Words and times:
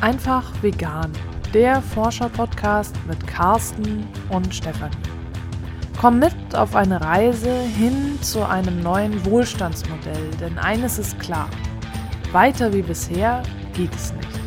Einfach 0.00 0.50
vegan, 0.62 1.12
der 1.52 1.82
Forscher-Podcast 1.82 2.96
mit 3.06 3.26
Carsten 3.26 4.08
und 4.30 4.54
Stefanie. 4.54 4.96
Komm 6.00 6.20
mit 6.20 6.54
auf 6.54 6.74
eine 6.74 7.02
Reise 7.02 7.52
hin 7.52 8.18
zu 8.22 8.48
einem 8.48 8.82
neuen 8.82 9.22
Wohlstandsmodell, 9.26 10.30
denn 10.40 10.56
eines 10.56 10.98
ist 10.98 11.20
klar, 11.20 11.50
weiter 12.32 12.72
wie 12.72 12.80
bisher 12.80 13.42
geht 13.74 13.94
es 13.94 14.14
nicht. 14.14 14.39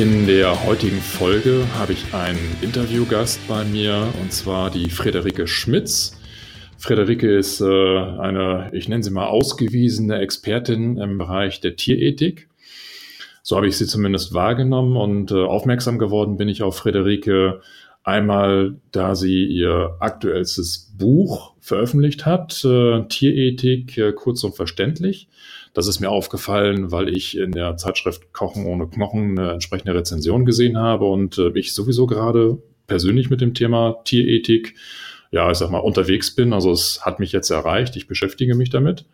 In 0.00 0.26
der 0.26 0.64
heutigen 0.64 0.98
Folge 0.98 1.66
habe 1.78 1.92
ich 1.92 2.14
einen 2.14 2.56
Interviewgast 2.62 3.38
bei 3.46 3.66
mir 3.66 4.08
und 4.22 4.32
zwar 4.32 4.70
die 4.70 4.88
Frederike 4.88 5.46
Schmitz. 5.46 6.18
Frederike 6.78 7.36
ist 7.36 7.60
äh, 7.60 7.66
eine, 7.66 8.70
ich 8.72 8.88
nenne 8.88 9.02
sie 9.02 9.10
mal, 9.10 9.26
ausgewiesene 9.26 10.18
Expertin 10.20 10.96
im 10.96 11.18
Bereich 11.18 11.60
der 11.60 11.76
Tierethik. 11.76 12.48
So 13.42 13.56
habe 13.56 13.68
ich 13.68 13.76
sie 13.76 13.84
zumindest 13.84 14.32
wahrgenommen 14.32 14.96
und 14.96 15.32
äh, 15.32 15.44
aufmerksam 15.44 15.98
geworden 15.98 16.38
bin 16.38 16.48
ich 16.48 16.62
auf 16.62 16.78
Frederike 16.78 17.60
einmal, 18.02 18.76
da 18.92 19.14
sie 19.14 19.44
ihr 19.44 19.98
aktuellstes 20.00 20.94
Buch 20.96 21.52
veröffentlicht 21.60 22.24
hat, 22.24 22.64
äh, 22.64 23.04
Tierethik 23.06 24.00
kurz 24.16 24.44
und 24.44 24.56
verständlich. 24.56 25.28
Das 25.72 25.86
ist 25.86 26.00
mir 26.00 26.10
aufgefallen, 26.10 26.90
weil 26.90 27.08
ich 27.08 27.36
in 27.36 27.52
der 27.52 27.76
Zeitschrift 27.76 28.32
Kochen 28.32 28.66
ohne 28.66 28.88
Knochen 28.88 29.38
eine 29.38 29.52
entsprechende 29.52 29.94
Rezension 29.94 30.44
gesehen 30.44 30.78
habe 30.78 31.04
und 31.04 31.38
äh, 31.38 31.50
ich 31.54 31.74
sowieso 31.74 32.06
gerade 32.06 32.58
persönlich 32.86 33.30
mit 33.30 33.40
dem 33.40 33.54
Thema 33.54 34.00
Tierethik, 34.04 34.74
ja, 35.30 35.50
ich 35.50 35.58
sag 35.58 35.70
mal, 35.70 35.78
unterwegs 35.78 36.34
bin. 36.34 36.52
Also 36.52 36.72
es 36.72 37.06
hat 37.06 37.20
mich 37.20 37.30
jetzt 37.30 37.50
erreicht. 37.50 37.94
Ich 37.94 38.08
beschäftige 38.08 38.56
mich 38.56 38.70
damit. 38.70 39.06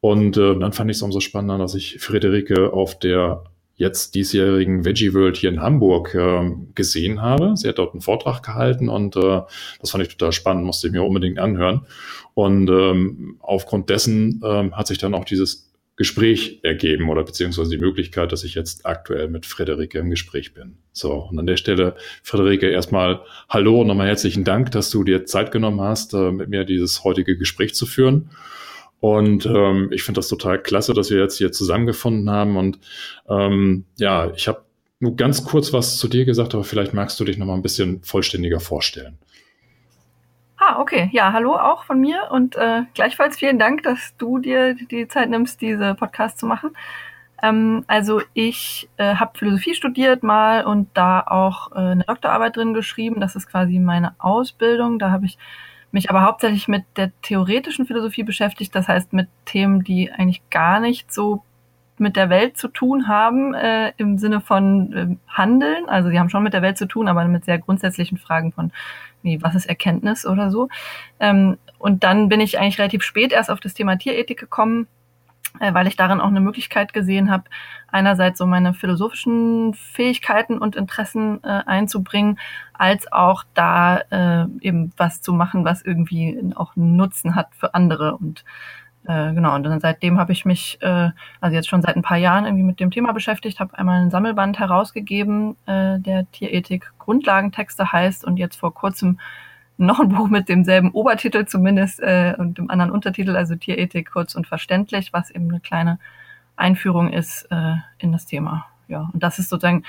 Und 0.00 0.36
äh, 0.36 0.58
dann 0.58 0.72
fand 0.72 0.90
ich 0.90 0.96
es 0.96 1.02
umso 1.02 1.20
spannender, 1.20 1.58
dass 1.58 1.74
ich 1.74 1.98
Friederike 2.00 2.72
auf 2.72 2.98
der 2.98 3.44
jetzt 3.76 4.14
diesjährigen 4.14 4.84
Veggie 4.84 5.12
World 5.12 5.36
hier 5.36 5.50
in 5.50 5.60
Hamburg 5.60 6.14
äh, 6.14 6.50
gesehen 6.74 7.20
habe. 7.22 7.56
Sie 7.56 7.68
hat 7.68 7.78
dort 7.78 7.92
einen 7.92 8.00
Vortrag 8.00 8.42
gehalten 8.42 8.88
und 8.88 9.16
äh, 9.16 9.42
das 9.80 9.90
fand 9.90 10.02
ich 10.02 10.16
total 10.16 10.32
spannend, 10.32 10.64
musste 10.64 10.88
ich 10.88 10.92
mir 10.92 11.02
unbedingt 11.02 11.38
anhören. 11.38 11.86
Und 12.34 12.68
ähm, 12.70 13.36
aufgrund 13.40 13.90
dessen 13.90 14.40
ähm, 14.44 14.76
hat 14.76 14.86
sich 14.86 14.98
dann 14.98 15.14
auch 15.14 15.24
dieses 15.24 15.65
Gespräch 15.96 16.60
ergeben 16.62 17.08
oder 17.08 17.24
beziehungsweise 17.24 17.70
die 17.70 17.82
Möglichkeit, 17.82 18.30
dass 18.30 18.44
ich 18.44 18.54
jetzt 18.54 18.84
aktuell 18.84 19.28
mit 19.28 19.46
Frederike 19.46 19.98
im 19.98 20.10
Gespräch 20.10 20.52
bin. 20.52 20.76
So, 20.92 21.14
und 21.14 21.38
an 21.38 21.46
der 21.46 21.56
Stelle, 21.56 21.96
Frederike, 22.22 22.68
erstmal 22.68 23.22
Hallo 23.48 23.80
und 23.80 23.86
nochmal 23.86 24.08
herzlichen 24.08 24.44
Dank, 24.44 24.70
dass 24.72 24.90
du 24.90 25.04
dir 25.04 25.24
Zeit 25.24 25.52
genommen 25.52 25.80
hast, 25.80 26.12
äh, 26.12 26.30
mit 26.30 26.50
mir 26.50 26.64
dieses 26.64 27.02
heutige 27.02 27.38
Gespräch 27.38 27.74
zu 27.74 27.86
führen. 27.86 28.30
Und 29.00 29.46
ähm, 29.46 29.90
ich 29.90 30.02
finde 30.02 30.18
das 30.18 30.28
total 30.28 30.62
klasse, 30.62 30.92
dass 30.92 31.10
wir 31.10 31.18
jetzt 31.18 31.38
hier 31.38 31.52
zusammengefunden 31.52 32.28
haben. 32.30 32.56
Und 32.56 32.78
ähm, 33.28 33.84
ja, 33.96 34.30
ich 34.34 34.48
habe 34.48 34.62
nur 35.00 35.16
ganz 35.16 35.44
kurz 35.44 35.72
was 35.72 35.96
zu 35.96 36.08
dir 36.08 36.24
gesagt, 36.24 36.54
aber 36.54 36.64
vielleicht 36.64 36.94
magst 36.94 37.18
du 37.20 37.24
dich 37.24 37.38
noch 37.38 37.46
mal 37.46 37.54
ein 37.54 37.62
bisschen 37.62 38.02
vollständiger 38.02 38.60
vorstellen. 38.60 39.18
Ah, 40.68 40.80
okay. 40.80 41.08
Ja, 41.12 41.32
hallo 41.32 41.54
auch 41.54 41.84
von 41.84 42.00
mir 42.00 42.28
und 42.30 42.56
äh, 42.56 42.82
gleichfalls 42.92 43.36
vielen 43.38 43.56
Dank, 43.56 43.84
dass 43.84 44.16
du 44.16 44.38
dir 44.38 44.74
die 44.74 45.06
Zeit 45.06 45.30
nimmst, 45.30 45.60
diese 45.60 45.94
Podcast 45.94 46.38
zu 46.38 46.46
machen. 46.46 46.70
Ähm, 47.40 47.84
also 47.86 48.20
ich 48.34 48.88
äh, 48.96 49.14
habe 49.14 49.38
Philosophie 49.38 49.74
studiert 49.74 50.24
mal 50.24 50.64
und 50.64 50.88
da 50.94 51.20
auch 51.20 51.70
äh, 51.70 51.76
eine 51.76 52.02
Doktorarbeit 52.02 52.56
drin 52.56 52.74
geschrieben. 52.74 53.20
Das 53.20 53.36
ist 53.36 53.46
quasi 53.46 53.78
meine 53.78 54.16
Ausbildung. 54.18 54.98
Da 54.98 55.12
habe 55.12 55.26
ich 55.26 55.38
mich 55.92 56.10
aber 56.10 56.22
hauptsächlich 56.22 56.66
mit 56.66 56.82
der 56.96 57.12
theoretischen 57.22 57.86
Philosophie 57.86 58.24
beschäftigt, 58.24 58.74
das 58.74 58.88
heißt 58.88 59.12
mit 59.12 59.28
Themen, 59.44 59.84
die 59.84 60.10
eigentlich 60.10 60.42
gar 60.50 60.80
nicht 60.80 61.12
so 61.14 61.44
mit 61.98 62.16
der 62.16 62.28
Welt 62.28 62.56
zu 62.56 62.68
tun 62.68 63.08
haben, 63.08 63.54
äh, 63.54 63.92
im 63.96 64.18
Sinne 64.18 64.40
von 64.40 64.92
äh, 64.92 65.16
Handeln. 65.28 65.88
Also 65.88 66.10
sie 66.10 66.18
haben 66.18 66.28
schon 66.28 66.42
mit 66.42 66.52
der 66.52 66.62
Welt 66.62 66.76
zu 66.76 66.86
tun, 66.86 67.08
aber 67.08 67.24
mit 67.26 67.44
sehr 67.44 67.58
grundsätzlichen 67.58 68.18
Fragen 68.18 68.52
von, 68.52 68.72
wie, 69.26 69.42
was 69.42 69.54
ist 69.54 69.66
Erkenntnis 69.66 70.24
oder 70.24 70.50
so. 70.50 70.68
Ähm, 71.20 71.58
und 71.78 72.04
dann 72.04 72.28
bin 72.28 72.40
ich 72.40 72.58
eigentlich 72.58 72.78
relativ 72.78 73.02
spät 73.02 73.32
erst 73.32 73.50
auf 73.50 73.60
das 73.60 73.74
Thema 73.74 73.96
Tierethik 73.96 74.38
gekommen, 74.38 74.86
äh, 75.60 75.74
weil 75.74 75.86
ich 75.86 75.96
darin 75.96 76.20
auch 76.20 76.28
eine 76.28 76.40
Möglichkeit 76.40 76.92
gesehen 76.92 77.30
habe, 77.30 77.44
einerseits 77.88 78.38
so 78.38 78.46
meine 78.46 78.74
philosophischen 78.74 79.74
Fähigkeiten 79.74 80.58
und 80.58 80.76
Interessen 80.76 81.42
äh, 81.44 81.62
einzubringen, 81.66 82.38
als 82.72 83.10
auch 83.12 83.44
da 83.54 83.98
äh, 84.10 84.46
eben 84.60 84.92
was 84.96 85.20
zu 85.20 85.32
machen, 85.32 85.64
was 85.64 85.82
irgendwie 85.82 86.52
auch 86.54 86.76
einen 86.76 86.96
Nutzen 86.96 87.34
hat 87.34 87.48
für 87.54 87.74
andere. 87.74 88.16
Und 88.16 88.44
äh, 89.08 89.32
genau, 89.34 89.54
und 89.54 89.62
dann 89.62 89.80
seitdem 89.80 90.18
habe 90.18 90.32
ich 90.32 90.44
mich, 90.44 90.78
äh, 90.80 91.10
also 91.40 91.54
jetzt 91.54 91.68
schon 91.68 91.82
seit 91.82 91.96
ein 91.96 92.02
paar 92.02 92.16
Jahren 92.16 92.44
irgendwie 92.44 92.64
mit 92.64 92.80
dem 92.80 92.90
Thema 92.90 93.12
beschäftigt, 93.12 93.60
habe 93.60 93.78
einmal 93.78 94.00
einen 94.00 94.10
Sammelband 94.10 94.58
herausgegeben, 94.58 95.56
äh, 95.66 95.98
der 96.00 96.30
Tierethik 96.32 96.92
Grundlagentexte 96.98 97.92
heißt 97.92 98.24
und 98.24 98.36
jetzt 98.36 98.56
vor 98.56 98.74
kurzem 98.74 99.18
noch 99.76 100.00
ein 100.00 100.08
Buch 100.10 100.28
mit 100.28 100.48
demselben 100.48 100.90
Obertitel 100.90 101.44
zumindest 101.46 102.00
äh, 102.00 102.34
und 102.36 102.58
dem 102.58 102.70
anderen 102.70 102.90
Untertitel, 102.90 103.36
also 103.36 103.54
Tierethik 103.54 104.10
kurz 104.10 104.34
und 104.34 104.46
verständlich, 104.46 105.12
was 105.12 105.30
eben 105.30 105.48
eine 105.50 105.60
kleine 105.60 105.98
Einführung 106.56 107.12
ist 107.12 107.46
äh, 107.50 107.74
in 107.98 108.12
das 108.12 108.26
Thema. 108.26 108.66
Ja, 108.88 109.10
und 109.12 109.22
das 109.22 109.38
ist 109.38 109.50
sozusagen, 109.50 109.84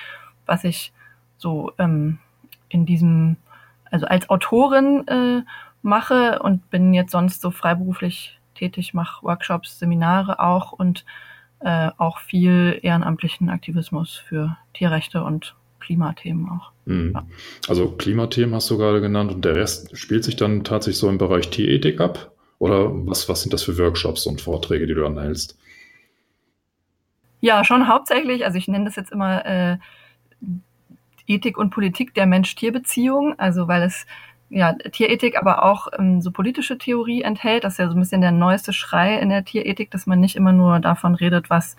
was 0.45 0.63
ich 0.63 0.93
so 1.37 1.71
ähm, 1.79 2.19
in 2.69 2.85
diesem, 2.85 3.37
also 3.89 4.05
als 4.05 4.29
Autorin 4.29 5.07
äh, 5.07 5.41
mache 5.81 6.39
und 6.39 6.69
bin 6.69 6.93
jetzt 6.93 7.11
sonst 7.11 7.41
so 7.41 7.51
freiberuflich 7.51 8.36
tätig, 8.57 8.93
mache 8.93 9.23
Workshops, 9.23 9.79
Seminare 9.79 10.39
auch 10.39 10.71
und 10.71 11.05
äh, 11.59 11.89
auch 11.97 12.19
viel 12.19 12.79
ehrenamtlichen 12.81 13.49
Aktivismus 13.49 14.15
für 14.15 14.57
Tierrechte 14.73 15.23
und 15.23 15.55
Klimathemen 15.79 16.49
auch. 16.49 16.71
Mhm. 16.85 17.11
Ja. 17.13 17.25
Also 17.67 17.91
Klimathemen 17.91 18.53
hast 18.53 18.69
du 18.69 18.77
gerade 18.77 19.01
genannt 19.01 19.31
und 19.31 19.45
der 19.45 19.55
Rest 19.55 19.97
spielt 19.97 20.23
sich 20.23 20.35
dann 20.35 20.63
tatsächlich 20.63 20.99
so 20.99 21.09
im 21.09 21.17
Bereich 21.17 21.49
Tierethik 21.49 21.99
ab? 21.99 22.31
Oder 22.59 22.89
was, 23.07 23.29
was 23.29 23.41
sind 23.41 23.53
das 23.53 23.63
für 23.63 23.77
Workshops 23.77 24.25
und 24.25 24.41
Vorträge, 24.41 24.87
die 24.87 24.95
du 24.95 25.05
anhältst? 25.05 25.57
Ja, 27.39 27.63
schon 27.63 27.87
hauptsächlich. 27.87 28.45
Also 28.45 28.57
ich 28.57 28.67
nenne 28.67 28.85
das 28.85 28.95
jetzt 28.95 29.11
immer 29.11 29.45
äh, 29.45 29.77
Ethik 31.27 31.57
und 31.57 31.69
Politik 31.69 32.13
der 32.15 32.25
Mensch-Tier-Beziehung. 32.25 33.37
Also 33.37 33.67
weil 33.67 33.83
es 33.83 34.07
ja 34.49 34.73
Tierethik, 34.73 35.37
aber 35.37 35.63
auch 35.63 35.87
ähm, 35.97 36.21
so 36.21 36.31
politische 36.31 36.77
Theorie 36.77 37.21
enthält. 37.21 37.63
Das 37.63 37.73
ist 37.73 37.79
ja 37.79 37.87
so 37.87 37.95
ein 37.95 37.99
bisschen 37.99 38.21
der 38.21 38.31
neueste 38.31 38.73
Schrei 38.73 39.17
in 39.19 39.29
der 39.29 39.43
Tierethik, 39.43 39.91
dass 39.91 40.07
man 40.07 40.19
nicht 40.19 40.35
immer 40.35 40.53
nur 40.53 40.79
davon 40.79 41.15
redet, 41.15 41.49
was 41.49 41.75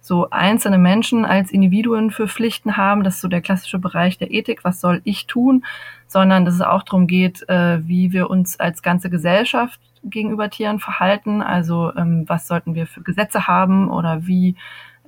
so 0.00 0.30
einzelne 0.30 0.78
Menschen 0.78 1.24
als 1.24 1.50
Individuen 1.50 2.12
für 2.12 2.28
Pflichten 2.28 2.76
haben. 2.76 3.02
Das 3.02 3.16
ist 3.16 3.20
so 3.22 3.28
der 3.28 3.40
klassische 3.40 3.80
Bereich 3.80 4.18
der 4.18 4.30
Ethik. 4.30 4.62
Was 4.62 4.80
soll 4.80 5.00
ich 5.02 5.26
tun? 5.26 5.64
Sondern 6.06 6.44
dass 6.44 6.54
es 6.54 6.60
auch 6.60 6.84
darum 6.84 7.08
geht, 7.08 7.46
äh, 7.48 7.80
wie 7.86 8.12
wir 8.12 8.30
uns 8.30 8.60
als 8.60 8.82
ganze 8.82 9.10
Gesellschaft 9.10 9.80
gegenüber 10.04 10.48
Tieren 10.48 10.78
verhalten. 10.78 11.42
Also 11.42 11.92
ähm, 11.96 12.24
was 12.28 12.46
sollten 12.46 12.76
wir 12.76 12.86
für 12.86 13.02
Gesetze 13.02 13.48
haben 13.48 13.90
oder 13.90 14.28
wie 14.28 14.54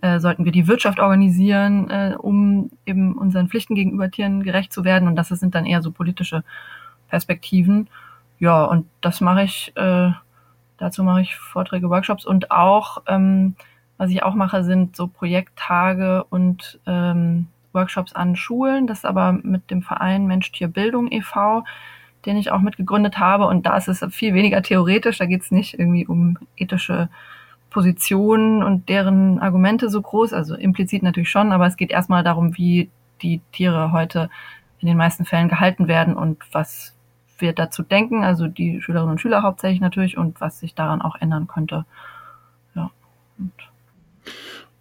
äh, 0.00 0.18
sollten 0.18 0.44
wir 0.44 0.52
die 0.52 0.66
Wirtschaft 0.66 0.98
organisieren, 0.98 1.88
äh, 1.90 2.14
um 2.18 2.70
eben 2.84 3.16
unseren 3.16 3.48
Pflichten 3.48 3.76
gegenüber 3.76 4.10
Tieren 4.10 4.42
gerecht 4.42 4.72
zu 4.72 4.84
werden. 4.84 5.06
Und 5.08 5.14
das 5.14 5.28
sind 5.28 5.54
dann 5.54 5.64
eher 5.64 5.80
so 5.80 5.92
politische 5.92 6.42
Perspektiven. 7.08 7.88
Ja, 8.38 8.64
und 8.64 8.86
das 9.00 9.20
mache 9.20 9.42
ich, 9.42 9.72
äh, 9.76 10.10
dazu 10.76 11.02
mache 11.02 11.22
ich 11.22 11.36
Vorträge, 11.36 11.90
Workshops 11.90 12.24
und 12.24 12.50
auch 12.50 13.02
ähm, 13.06 13.56
was 13.98 14.10
ich 14.10 14.22
auch 14.22 14.34
mache, 14.34 14.62
sind 14.62 14.96
so 14.96 15.08
Projekttage 15.08 16.24
und 16.30 16.80
ähm, 16.86 17.48
Workshops 17.72 18.14
an 18.14 18.36
Schulen. 18.36 18.86
Das 18.86 18.98
ist 18.98 19.04
aber 19.04 19.32
mit 19.32 19.70
dem 19.70 19.82
Verein 19.82 20.26
Mensch-Tier-Bildung 20.26 21.10
e.V., 21.10 21.64
den 22.24 22.36
ich 22.36 22.50
auch 22.50 22.60
mitgegründet 22.60 23.18
habe. 23.18 23.46
Und 23.46 23.66
da 23.66 23.76
ist 23.76 23.88
es 23.88 24.04
viel 24.14 24.34
weniger 24.34 24.62
theoretisch. 24.62 25.18
Da 25.18 25.26
geht 25.26 25.42
es 25.42 25.50
nicht 25.50 25.78
irgendwie 25.78 26.06
um 26.06 26.38
ethische 26.56 27.08
Positionen 27.70 28.62
und 28.62 28.88
deren 28.88 29.40
Argumente 29.40 29.90
so 29.90 30.00
groß. 30.00 30.32
Also 30.32 30.54
implizit 30.54 31.02
natürlich 31.02 31.30
schon, 31.30 31.52
aber 31.52 31.66
es 31.66 31.76
geht 31.76 31.90
erstmal 31.90 32.22
darum, 32.22 32.56
wie 32.56 32.90
die 33.20 33.40
Tiere 33.52 33.90
heute 33.90 34.30
in 34.78 34.86
den 34.86 34.96
meisten 34.96 35.24
Fällen 35.24 35.48
gehalten 35.48 35.88
werden 35.88 36.14
und 36.14 36.38
was 36.52 36.94
wir 37.38 37.52
dazu 37.52 37.82
denken, 37.82 38.24
also 38.24 38.46
die 38.46 38.80
Schülerinnen 38.80 39.12
und 39.12 39.20
Schüler 39.20 39.42
hauptsächlich 39.42 39.80
natürlich 39.80 40.16
und 40.16 40.40
was 40.40 40.60
sich 40.60 40.74
daran 40.74 41.02
auch 41.02 41.16
ändern 41.16 41.46
könnte. 41.46 41.84
Ja. 42.74 42.90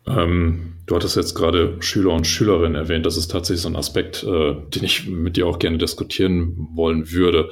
Ähm, 0.08 0.74
du 0.86 0.96
hattest 0.96 1.16
jetzt 1.16 1.36
gerade 1.36 1.82
Schüler 1.82 2.14
und 2.14 2.26
Schülerinnen 2.26 2.76
erwähnt. 2.76 3.06
Das 3.06 3.18
ist 3.18 3.30
tatsächlich 3.30 3.62
so 3.62 3.70
ein 3.70 3.76
Aspekt, 3.76 4.24
äh, 4.24 4.56
den 4.74 4.84
ich 4.84 5.08
mit 5.08 5.38
dir 5.38 5.48
auch 5.48 5.60
gerne 5.60 5.78
diskutieren 5.78 6.70
wollen 6.74 7.12
würde. 7.12 7.52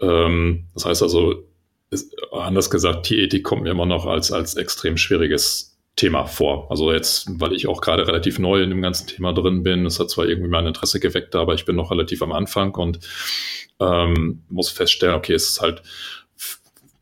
Ähm, 0.00 0.66
das 0.74 0.84
heißt 0.84 1.02
also, 1.02 1.46
ist, 1.90 2.14
anders 2.32 2.70
gesagt, 2.70 3.06
Tierethik 3.06 3.44
kommt 3.44 3.62
mir 3.62 3.70
immer 3.70 3.86
noch 3.86 4.06
als, 4.06 4.32
als 4.32 4.54
extrem 4.54 4.96
schwieriges 4.96 5.75
Thema 5.96 6.26
vor. 6.26 6.70
Also 6.70 6.92
jetzt, 6.92 7.40
weil 7.40 7.54
ich 7.54 7.66
auch 7.66 7.80
gerade 7.80 8.06
relativ 8.06 8.38
neu 8.38 8.62
in 8.62 8.68
dem 8.68 8.82
ganzen 8.82 9.06
Thema 9.06 9.32
drin 9.32 9.62
bin, 9.62 9.86
es 9.86 9.98
hat 9.98 10.10
zwar 10.10 10.26
irgendwie 10.26 10.50
mein 10.50 10.66
Interesse 10.66 11.00
geweckt, 11.00 11.34
aber 11.34 11.54
ich 11.54 11.64
bin 11.64 11.74
noch 11.74 11.90
relativ 11.90 12.22
am 12.22 12.32
Anfang 12.32 12.74
und 12.74 13.00
ähm, 13.80 14.42
muss 14.50 14.68
feststellen, 14.68 15.16
okay, 15.16 15.32
es 15.32 15.48
ist 15.48 15.60
halt 15.62 15.82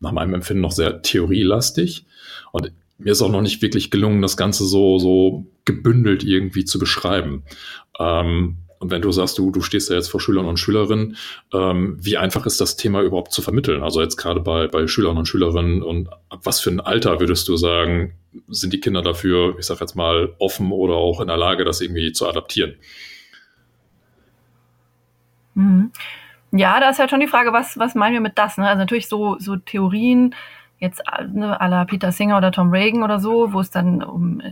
nach 0.01 0.13
meinem 0.13 0.35
Empfinden 0.35 0.61
noch 0.61 0.73
sehr 0.73 1.03
theorielastig 1.03 2.07
und 2.53 2.73
mir 2.99 3.13
ist 3.13 3.23
auch 3.23 3.31
noch 3.31 3.43
nicht 3.43 3.61
wirklich 3.63 3.91
gelungen, 3.91 4.23
das 4.23 4.37
Ganze 4.37 4.65
so, 4.65 4.99
so 4.99 5.47
gebündelt 5.65 6.23
irgendwie 6.23 6.65
zu 6.65 6.79
beschreiben. 6.79 7.43
Ähm, 7.99 8.59
und 8.85 8.91
wenn 8.91 9.01
du 9.01 9.11
sagst, 9.13 9.39
du, 9.39 9.51
du 9.51 9.63
stehst 9.63 9.89
ja 9.89 9.97
jetzt 9.97 10.11
vor 10.11 10.21
Schülern 10.21 10.45
und 10.45 10.59
Schülerinnen, 10.59 11.17
ähm, 11.55 11.97
wie 11.99 12.19
einfach 12.19 12.45
ist 12.45 12.61
das 12.61 12.77
Thema 12.77 13.01
überhaupt 13.01 13.33
zu 13.33 13.41
vermitteln? 13.41 13.83
Also 13.83 14.03
jetzt 14.03 14.19
gerade 14.19 14.41
bei, 14.41 14.69
bei 14.69 14.87
Schülern 14.87 15.17
und 15.17 15.25
Schülerinnen 15.25 15.83
und 15.83 16.13
ab 16.29 16.41
was 16.43 16.61
für 16.61 16.69
ein 16.69 16.81
Alter 16.81 17.19
würdest 17.19 17.49
du 17.49 17.57
sagen, 17.57 18.13
sind 18.49 18.75
die 18.75 18.81
Kinder 18.81 19.01
dafür, 19.01 19.59
ich 19.59 19.65
sag 19.65 19.81
jetzt 19.81 19.97
mal, 19.97 20.35
offen 20.39 20.71
oder 20.71 20.97
auch 20.97 21.23
in 21.23 21.29
der 21.29 21.39
Lage, 21.39 21.65
das 21.65 21.81
irgendwie 21.81 22.13
zu 22.13 22.29
adaptieren? 22.29 22.75
Mhm. 25.55 25.91
Ja, 26.53 26.79
da 26.79 26.91
ist 26.91 26.99
halt 26.99 27.09
schon 27.09 27.21
die 27.21 27.27
Frage, 27.27 27.55
was, 27.55 27.79
was 27.79 27.95
meinen 27.95 28.13
wir 28.13 28.21
mit 28.21 28.37
das? 28.37 28.59
Ne? 28.59 28.69
Also 28.69 28.81
natürlich 28.81 29.09
so, 29.09 29.39
so 29.39 29.57
Theorien, 29.57 30.35
jetzt 30.79 31.01
ne, 31.33 31.59
à 31.59 31.69
la 31.69 31.87
Peter 31.87 32.13
Singer 32.13 32.37
oder 32.37 32.53
Tom 32.53 32.71
Reagan 32.71 33.03
oder 33.03 33.19
so, 33.19 33.55
wo 33.55 33.61
es 33.61 33.71
dann 33.71 34.03
um 34.03 34.43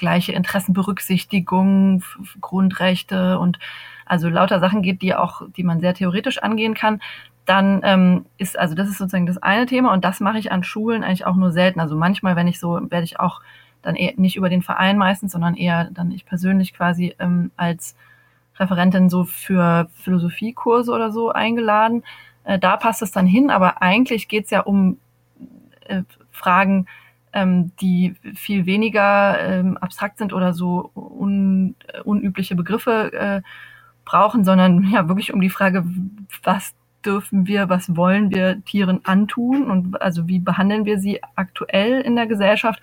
gleiche 0.00 0.32
Interessenberücksichtigung, 0.32 2.02
Grundrechte 2.40 3.38
und 3.38 3.60
also 4.06 4.28
lauter 4.28 4.58
Sachen 4.58 4.82
geht, 4.82 5.02
die 5.02 5.14
auch, 5.14 5.42
die 5.56 5.62
man 5.62 5.78
sehr 5.80 5.94
theoretisch 5.94 6.42
angehen 6.42 6.74
kann, 6.74 7.00
dann 7.44 7.80
ähm, 7.84 8.26
ist, 8.38 8.58
also 8.58 8.74
das 8.74 8.88
ist 8.88 8.98
sozusagen 8.98 9.26
das 9.26 9.38
eine 9.38 9.66
Thema 9.66 9.92
und 9.92 10.04
das 10.04 10.18
mache 10.18 10.38
ich 10.38 10.50
an 10.50 10.64
Schulen 10.64 11.04
eigentlich 11.04 11.26
auch 11.26 11.36
nur 11.36 11.52
selten. 11.52 11.78
Also 11.78 11.96
manchmal, 11.96 12.34
wenn 12.34 12.48
ich 12.48 12.58
so, 12.58 12.80
werde 12.90 13.04
ich 13.04 13.20
auch 13.20 13.40
dann 13.82 13.94
eher 13.94 14.14
nicht 14.16 14.36
über 14.36 14.48
den 14.48 14.62
Verein 14.62 14.98
meistens, 14.98 15.32
sondern 15.32 15.54
eher 15.54 15.90
dann 15.92 16.10
ich 16.10 16.26
persönlich 16.26 16.74
quasi 16.74 17.14
ähm, 17.18 17.50
als 17.56 17.96
Referentin 18.58 19.08
so 19.08 19.24
für 19.24 19.88
Philosophiekurse 19.94 20.92
oder 20.92 21.12
so 21.12 21.30
eingeladen. 21.30 22.02
Äh, 22.44 22.58
da 22.58 22.76
passt 22.76 23.02
es 23.02 23.12
dann 23.12 23.26
hin, 23.26 23.50
aber 23.50 23.80
eigentlich 23.82 24.28
geht 24.28 24.46
es 24.46 24.50
ja 24.50 24.60
um 24.60 24.98
äh, 25.86 26.02
Fragen, 26.30 26.86
ähm, 27.32 27.72
die 27.80 28.14
viel 28.34 28.66
weniger 28.66 29.38
ähm, 29.40 29.76
abstrakt 29.76 30.18
sind 30.18 30.32
oder 30.32 30.52
so 30.52 30.90
un, 30.94 31.74
unübliche 32.04 32.56
Begriffe 32.56 33.12
äh, 33.12 33.42
brauchen, 34.04 34.44
sondern 34.44 34.90
ja 34.90 35.08
wirklich 35.08 35.32
um 35.32 35.40
die 35.40 35.50
Frage, 35.50 35.84
was 36.42 36.74
dürfen 37.04 37.46
wir, 37.46 37.68
was 37.68 37.96
wollen 37.96 38.30
wir 38.30 38.62
Tieren 38.64 39.00
antun 39.04 39.70
und 39.70 40.02
also 40.02 40.28
wie 40.28 40.38
behandeln 40.38 40.84
wir 40.84 40.98
sie 40.98 41.20
aktuell 41.34 42.00
in 42.02 42.14
der 42.14 42.26
Gesellschaft 42.26 42.80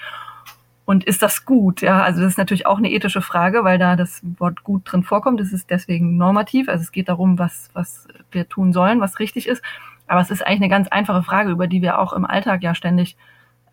und 0.88 1.04
ist 1.04 1.22
das 1.22 1.44
gut? 1.44 1.82
Ja, 1.82 2.02
also 2.02 2.22
das 2.22 2.32
ist 2.32 2.38
natürlich 2.38 2.66
auch 2.66 2.78
eine 2.78 2.90
ethische 2.90 3.22
Frage, 3.22 3.66
weil 3.66 3.78
da 3.78 3.98
das 3.98 4.22
Wort 4.40 4.64
gut 4.64 4.84
drin 4.86 5.04
vorkommt. 5.04 5.38
Das 5.38 5.52
ist 5.52 5.70
deswegen 5.70 6.16
normativ. 6.16 6.70
Also 6.70 6.82
es 6.82 6.94
geht 6.94 7.10
darum, 7.10 7.38
was, 7.38 7.70
was 7.74 8.08
wir 8.32 8.48
tun 8.48 8.72
sollen, 8.72 9.02
was 9.02 9.20
richtig 9.20 9.48
ist. 9.48 9.62
Aber 10.08 10.22
es 10.22 10.32
ist 10.32 10.48
eigentlich 10.48 10.62
eine 10.62 10.70
ganz 10.70 10.88
einfache 10.88 11.24
Frage, 11.24 11.52
über 11.52 11.68
die 11.68 11.82
wir 11.82 12.00
auch 12.00 12.14
im 12.14 12.24
Alltag 12.24 12.64
ja 12.64 12.74
ständig 12.74 13.18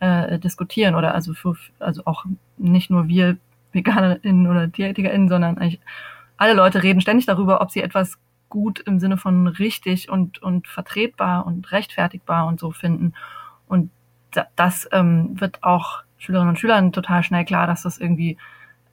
äh, 0.05 0.39
diskutieren 0.39 0.95
oder 0.95 1.15
also 1.15 1.33
für, 1.35 1.57
also 1.79 2.03
auch 2.05 2.25
nicht 2.59 2.91
nur 2.91 3.09
wir 3.09 3.37
VeganerInnen 3.73 4.47
oder 4.47 4.71
TieretikerInnen, 4.71 5.29
sondern 5.29 5.59
eigentlich 5.59 5.81
alle 6.37 6.55
Leute 6.55 6.83
reden 6.83 7.01
ständig 7.01 7.27
darüber, 7.27 7.61
ob 7.61 7.71
sie 7.71 7.83
etwas 7.83 8.19
gut 8.49 8.81
im 8.81 9.01
Sinne 9.01 9.17
von 9.17 9.47
richtig 9.47 10.09
und, 10.09 10.43
und 10.43 10.69
vertretbar 10.69 11.47
und 11.47 11.73
rechtfertigbar 11.73 12.47
und 12.47 12.61
so 12.61 12.71
finden. 12.71 13.15
Und 13.67 13.91
das 14.57 14.89
ähm, 14.93 15.41
wird 15.41 15.63
auch 15.63 16.03
Schülerinnen 16.19 16.51
und 16.51 16.59
Schülern 16.59 16.93
total 16.93 17.23
schnell 17.23 17.45
klar, 17.45 17.67
dass 17.67 17.83
das 17.83 17.99
irgendwie 17.99 18.37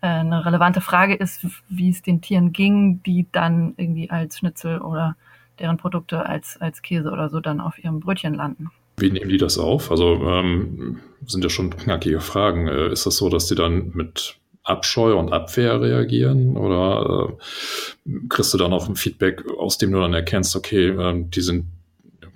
äh, 0.01 0.07
eine 0.07 0.45
relevante 0.45 0.81
Frage 0.81 1.15
ist, 1.15 1.45
wie 1.69 1.89
es 1.89 2.01
den 2.01 2.21
Tieren 2.21 2.53
ging, 2.53 3.03
die 3.03 3.27
dann 3.31 3.73
irgendwie 3.77 4.09
als 4.09 4.37
Schnitzel 4.37 4.79
oder 4.79 5.15
deren 5.59 5.77
Produkte 5.77 6.25
als, 6.25 6.59
als 6.59 6.81
Käse 6.81 7.11
oder 7.11 7.29
so 7.29 7.39
dann 7.39 7.61
auf 7.61 7.77
ihrem 7.83 7.99
Brötchen 7.99 8.33
landen. 8.33 8.71
Wie 9.01 9.11
nehmen 9.11 9.29
die 9.29 9.37
das 9.37 9.57
auf? 9.57 9.91
Also 9.91 10.13
ähm, 10.25 10.99
sind 11.25 11.43
ja 11.43 11.49
schon 11.49 11.75
knackige 11.75 12.19
Fragen. 12.19 12.67
Äh, 12.67 12.91
ist 12.91 13.05
das 13.05 13.17
so, 13.17 13.29
dass 13.29 13.47
die 13.47 13.55
dann 13.55 13.91
mit 13.93 14.37
Abscheu 14.63 15.17
und 15.17 15.33
Abwehr 15.33 15.81
reagieren? 15.81 16.55
Oder 16.55 17.33
äh, 18.05 18.27
kriegst 18.29 18.53
du 18.53 18.57
dann 18.57 18.73
auch 18.73 18.87
ein 18.87 18.95
Feedback, 18.95 19.43
aus 19.57 19.77
dem 19.77 19.91
du 19.91 19.99
dann 19.99 20.13
erkennst, 20.13 20.55
okay, 20.55 20.89
äh, 20.89 21.23
die 21.25 21.41
sind, 21.41 21.65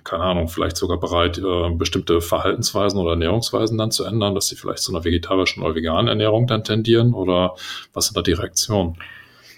keine 0.04 0.24
Ahnung, 0.24 0.48
vielleicht 0.48 0.76
sogar 0.76 0.98
bereit, 0.98 1.38
äh, 1.38 1.70
bestimmte 1.70 2.20
Verhaltensweisen 2.20 2.98
oder 2.98 3.10
Ernährungsweisen 3.10 3.78
dann 3.78 3.90
zu 3.90 4.04
ändern, 4.04 4.34
dass 4.34 4.48
sie 4.48 4.56
vielleicht 4.56 4.80
zu 4.80 4.92
einer 4.92 5.04
vegetarischen 5.04 5.62
oder 5.62 5.74
veganen 5.74 6.08
Ernährung 6.08 6.46
dann 6.46 6.64
tendieren? 6.64 7.14
Oder 7.14 7.54
was 7.92 8.06
sind 8.06 8.16
da 8.16 8.22
die 8.22 8.32
Reaktionen? 8.32 8.96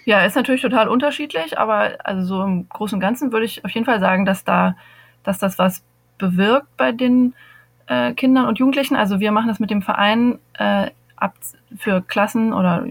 Ja, 0.05 0.25
ist 0.25 0.35
natürlich 0.35 0.61
total 0.61 0.87
unterschiedlich, 0.87 1.57
aber 1.59 1.97
also 2.03 2.25
so 2.25 2.43
im 2.43 2.67
Großen 2.69 2.95
und 2.95 2.99
Ganzen 2.99 3.31
würde 3.31 3.45
ich 3.45 3.63
auf 3.65 3.71
jeden 3.71 3.85
Fall 3.85 3.99
sagen, 3.99 4.25
dass 4.25 4.43
da, 4.43 4.75
dass 5.23 5.37
das 5.37 5.59
was 5.59 5.83
bewirkt 6.19 6.67
bei 6.77 6.91
den 6.91 7.33
äh, 7.87 8.13
Kindern 8.13 8.45
und 8.45 8.59
Jugendlichen. 8.59 8.95
Also 8.95 9.19
wir 9.19 9.31
machen 9.31 9.47
das 9.47 9.59
mit 9.59 9.71
dem 9.71 9.81
Verein 9.81 10.37
äh, 10.53 10.91
ab 11.17 11.33
für 11.75 12.01
Klassen 12.01 12.53
oder 12.53 12.85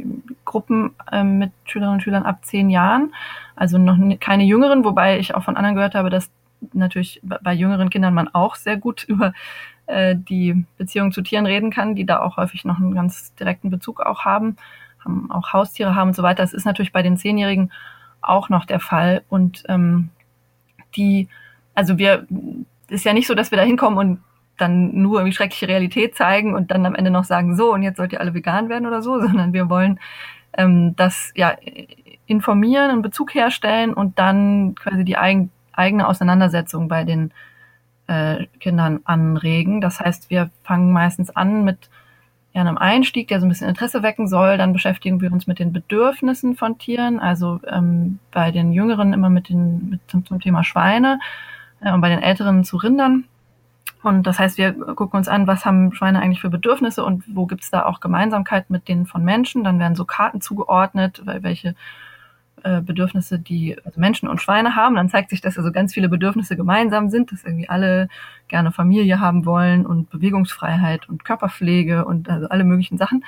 Gruppen 0.44 0.94
äh, 1.10 1.22
mit 1.22 1.52
Schülerinnen 1.64 1.94
und 1.94 2.02
Schülern 2.02 2.24
ab 2.24 2.44
zehn 2.44 2.68
Jahren. 2.68 3.14
Also 3.56 3.78
noch 3.78 3.96
keine 4.20 4.44
Jüngeren, 4.44 4.84
wobei 4.84 5.18
ich 5.18 5.34
auch 5.34 5.44
von 5.44 5.56
anderen 5.56 5.76
gehört 5.76 5.94
habe, 5.94 6.10
dass 6.10 6.30
natürlich 6.72 7.20
bei 7.22 7.52
jüngeren 7.52 7.90
Kindern 7.90 8.14
man 8.14 8.28
auch 8.28 8.56
sehr 8.56 8.76
gut 8.76 9.04
über 9.08 9.32
äh, 9.86 10.16
die 10.16 10.66
Beziehung 10.76 11.12
zu 11.12 11.22
Tieren 11.22 11.46
reden 11.46 11.70
kann, 11.70 11.94
die 11.94 12.04
da 12.04 12.20
auch 12.20 12.36
häufig 12.36 12.64
noch 12.64 12.78
einen 12.78 12.94
ganz 12.94 13.34
direkten 13.36 13.70
Bezug 13.70 14.00
auch 14.00 14.24
haben, 14.24 14.56
haben 15.04 15.30
auch 15.30 15.52
Haustiere 15.52 15.94
haben 15.94 16.08
und 16.08 16.16
so 16.16 16.22
weiter. 16.22 16.42
Das 16.42 16.52
ist 16.52 16.66
natürlich 16.66 16.92
bei 16.92 17.02
den 17.02 17.16
Zehnjährigen 17.16 17.72
auch 18.20 18.48
noch 18.48 18.64
der 18.64 18.80
Fall. 18.80 19.22
Und 19.28 19.64
ähm, 19.68 20.10
die, 20.96 21.28
also 21.74 21.98
wir 21.98 22.26
ist 22.88 23.04
ja 23.04 23.12
nicht 23.12 23.26
so, 23.26 23.34
dass 23.34 23.50
wir 23.50 23.58
da 23.58 23.64
hinkommen 23.64 23.98
und 23.98 24.20
dann 24.56 25.00
nur 25.00 25.20
irgendwie 25.20 25.34
schreckliche 25.34 25.68
Realität 25.68 26.16
zeigen 26.16 26.54
und 26.54 26.70
dann 26.70 26.84
am 26.84 26.94
Ende 26.94 27.10
noch 27.10 27.24
sagen, 27.24 27.56
so, 27.56 27.72
und 27.72 27.82
jetzt 27.82 27.96
sollt 27.96 28.12
ihr 28.12 28.20
alle 28.20 28.34
vegan 28.34 28.68
werden 28.68 28.86
oder 28.86 29.02
so, 29.02 29.20
sondern 29.26 29.52
wir 29.52 29.70
wollen 29.70 30.00
ähm, 30.56 30.94
das 30.96 31.32
ja 31.34 31.54
informieren, 32.26 32.90
einen 32.90 33.02
Bezug 33.02 33.34
herstellen 33.34 33.94
und 33.94 34.18
dann 34.18 34.74
quasi 34.74 35.04
die 35.04 35.16
eigen, 35.16 35.50
eigene 35.72 36.06
Auseinandersetzung 36.06 36.88
bei 36.88 37.04
den 37.04 37.32
äh, 38.06 38.46
Kindern 38.60 39.00
anregen. 39.04 39.80
Das 39.80 40.00
heißt, 40.00 40.30
wir 40.30 40.50
fangen 40.62 40.92
meistens 40.92 41.30
an 41.30 41.64
mit 41.64 41.88
ja, 42.52 42.62
einem 42.62 42.78
Einstieg, 42.78 43.28
der 43.28 43.40
so 43.40 43.46
ein 43.46 43.48
bisschen 43.48 43.68
Interesse 43.68 44.02
wecken 44.02 44.28
soll. 44.28 44.58
Dann 44.58 44.72
beschäftigen 44.72 45.20
wir 45.20 45.32
uns 45.32 45.46
mit 45.46 45.58
den 45.58 45.72
Bedürfnissen 45.72 46.56
von 46.56 46.78
Tieren, 46.78 47.20
also 47.20 47.60
ähm, 47.70 48.18
bei 48.30 48.50
den 48.50 48.72
Jüngeren 48.72 49.12
immer 49.12 49.30
mit 49.30 49.48
den 49.48 49.90
mit 49.90 50.00
zum, 50.08 50.24
zum 50.26 50.40
Thema 50.40 50.64
Schweine 50.64 51.20
äh, 51.80 51.92
und 51.92 52.00
bei 52.00 52.08
den 52.08 52.22
Älteren 52.22 52.64
zu 52.64 52.76
Rindern. 52.76 53.24
Und 54.02 54.26
das 54.26 54.38
heißt, 54.38 54.58
wir 54.58 54.72
gucken 54.72 55.18
uns 55.18 55.28
an, 55.28 55.46
was 55.46 55.64
haben 55.64 55.92
Schweine 55.92 56.20
eigentlich 56.20 56.40
für 56.40 56.50
Bedürfnisse 56.50 57.04
und 57.04 57.24
wo 57.34 57.46
gibt 57.46 57.64
es 57.64 57.70
da 57.70 57.84
auch 57.84 58.00
Gemeinsamkeit 58.00 58.70
mit 58.70 58.86
denen 58.86 59.06
von 59.06 59.24
Menschen. 59.24 59.64
Dann 59.64 59.80
werden 59.80 59.96
so 59.96 60.04
Karten 60.04 60.40
zugeordnet, 60.40 61.22
welche 61.24 61.74
äh, 62.62 62.80
Bedürfnisse 62.80 63.38
die 63.38 63.76
also 63.84 63.98
Menschen 64.00 64.28
und 64.28 64.40
Schweine 64.40 64.76
haben. 64.76 64.96
Dann 64.96 65.08
zeigt 65.08 65.30
sich, 65.30 65.40
dass 65.40 65.58
also 65.58 65.72
ganz 65.72 65.94
viele 65.94 66.08
Bedürfnisse 66.08 66.56
gemeinsam 66.56 67.08
sind, 67.08 67.32
dass 67.32 67.44
irgendwie 67.44 67.68
alle 67.68 68.08
gerne 68.48 68.72
Familie 68.72 69.20
haben 69.20 69.44
wollen 69.44 69.84
und 69.84 70.10
Bewegungsfreiheit 70.10 71.08
und 71.08 71.24
Körperpflege 71.24 72.04
und 72.04 72.28
also 72.28 72.48
alle 72.48 72.64
möglichen 72.64 72.98
Sachen. 72.98 73.24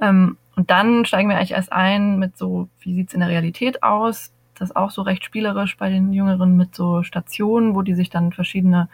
Ähm, 0.00 0.36
und 0.56 0.70
dann 0.70 1.04
steigen 1.04 1.28
wir 1.28 1.36
eigentlich 1.36 1.52
erst 1.52 1.72
ein 1.72 2.18
mit 2.18 2.36
so, 2.36 2.68
wie 2.80 2.94
sieht's 2.94 3.14
in 3.14 3.20
der 3.20 3.28
Realität 3.28 3.82
aus? 3.82 4.32
Das 4.60 4.74
auch 4.74 4.90
so 4.90 5.02
recht 5.02 5.24
spielerisch 5.24 5.76
bei 5.76 5.90
den 5.90 6.12
Jüngeren 6.12 6.56
mit 6.56 6.74
so 6.74 7.02
Stationen, 7.02 7.74
wo 7.74 7.82
die 7.82 7.94
sich 7.94 8.10
dann 8.10 8.32
verschiedene 8.32 8.88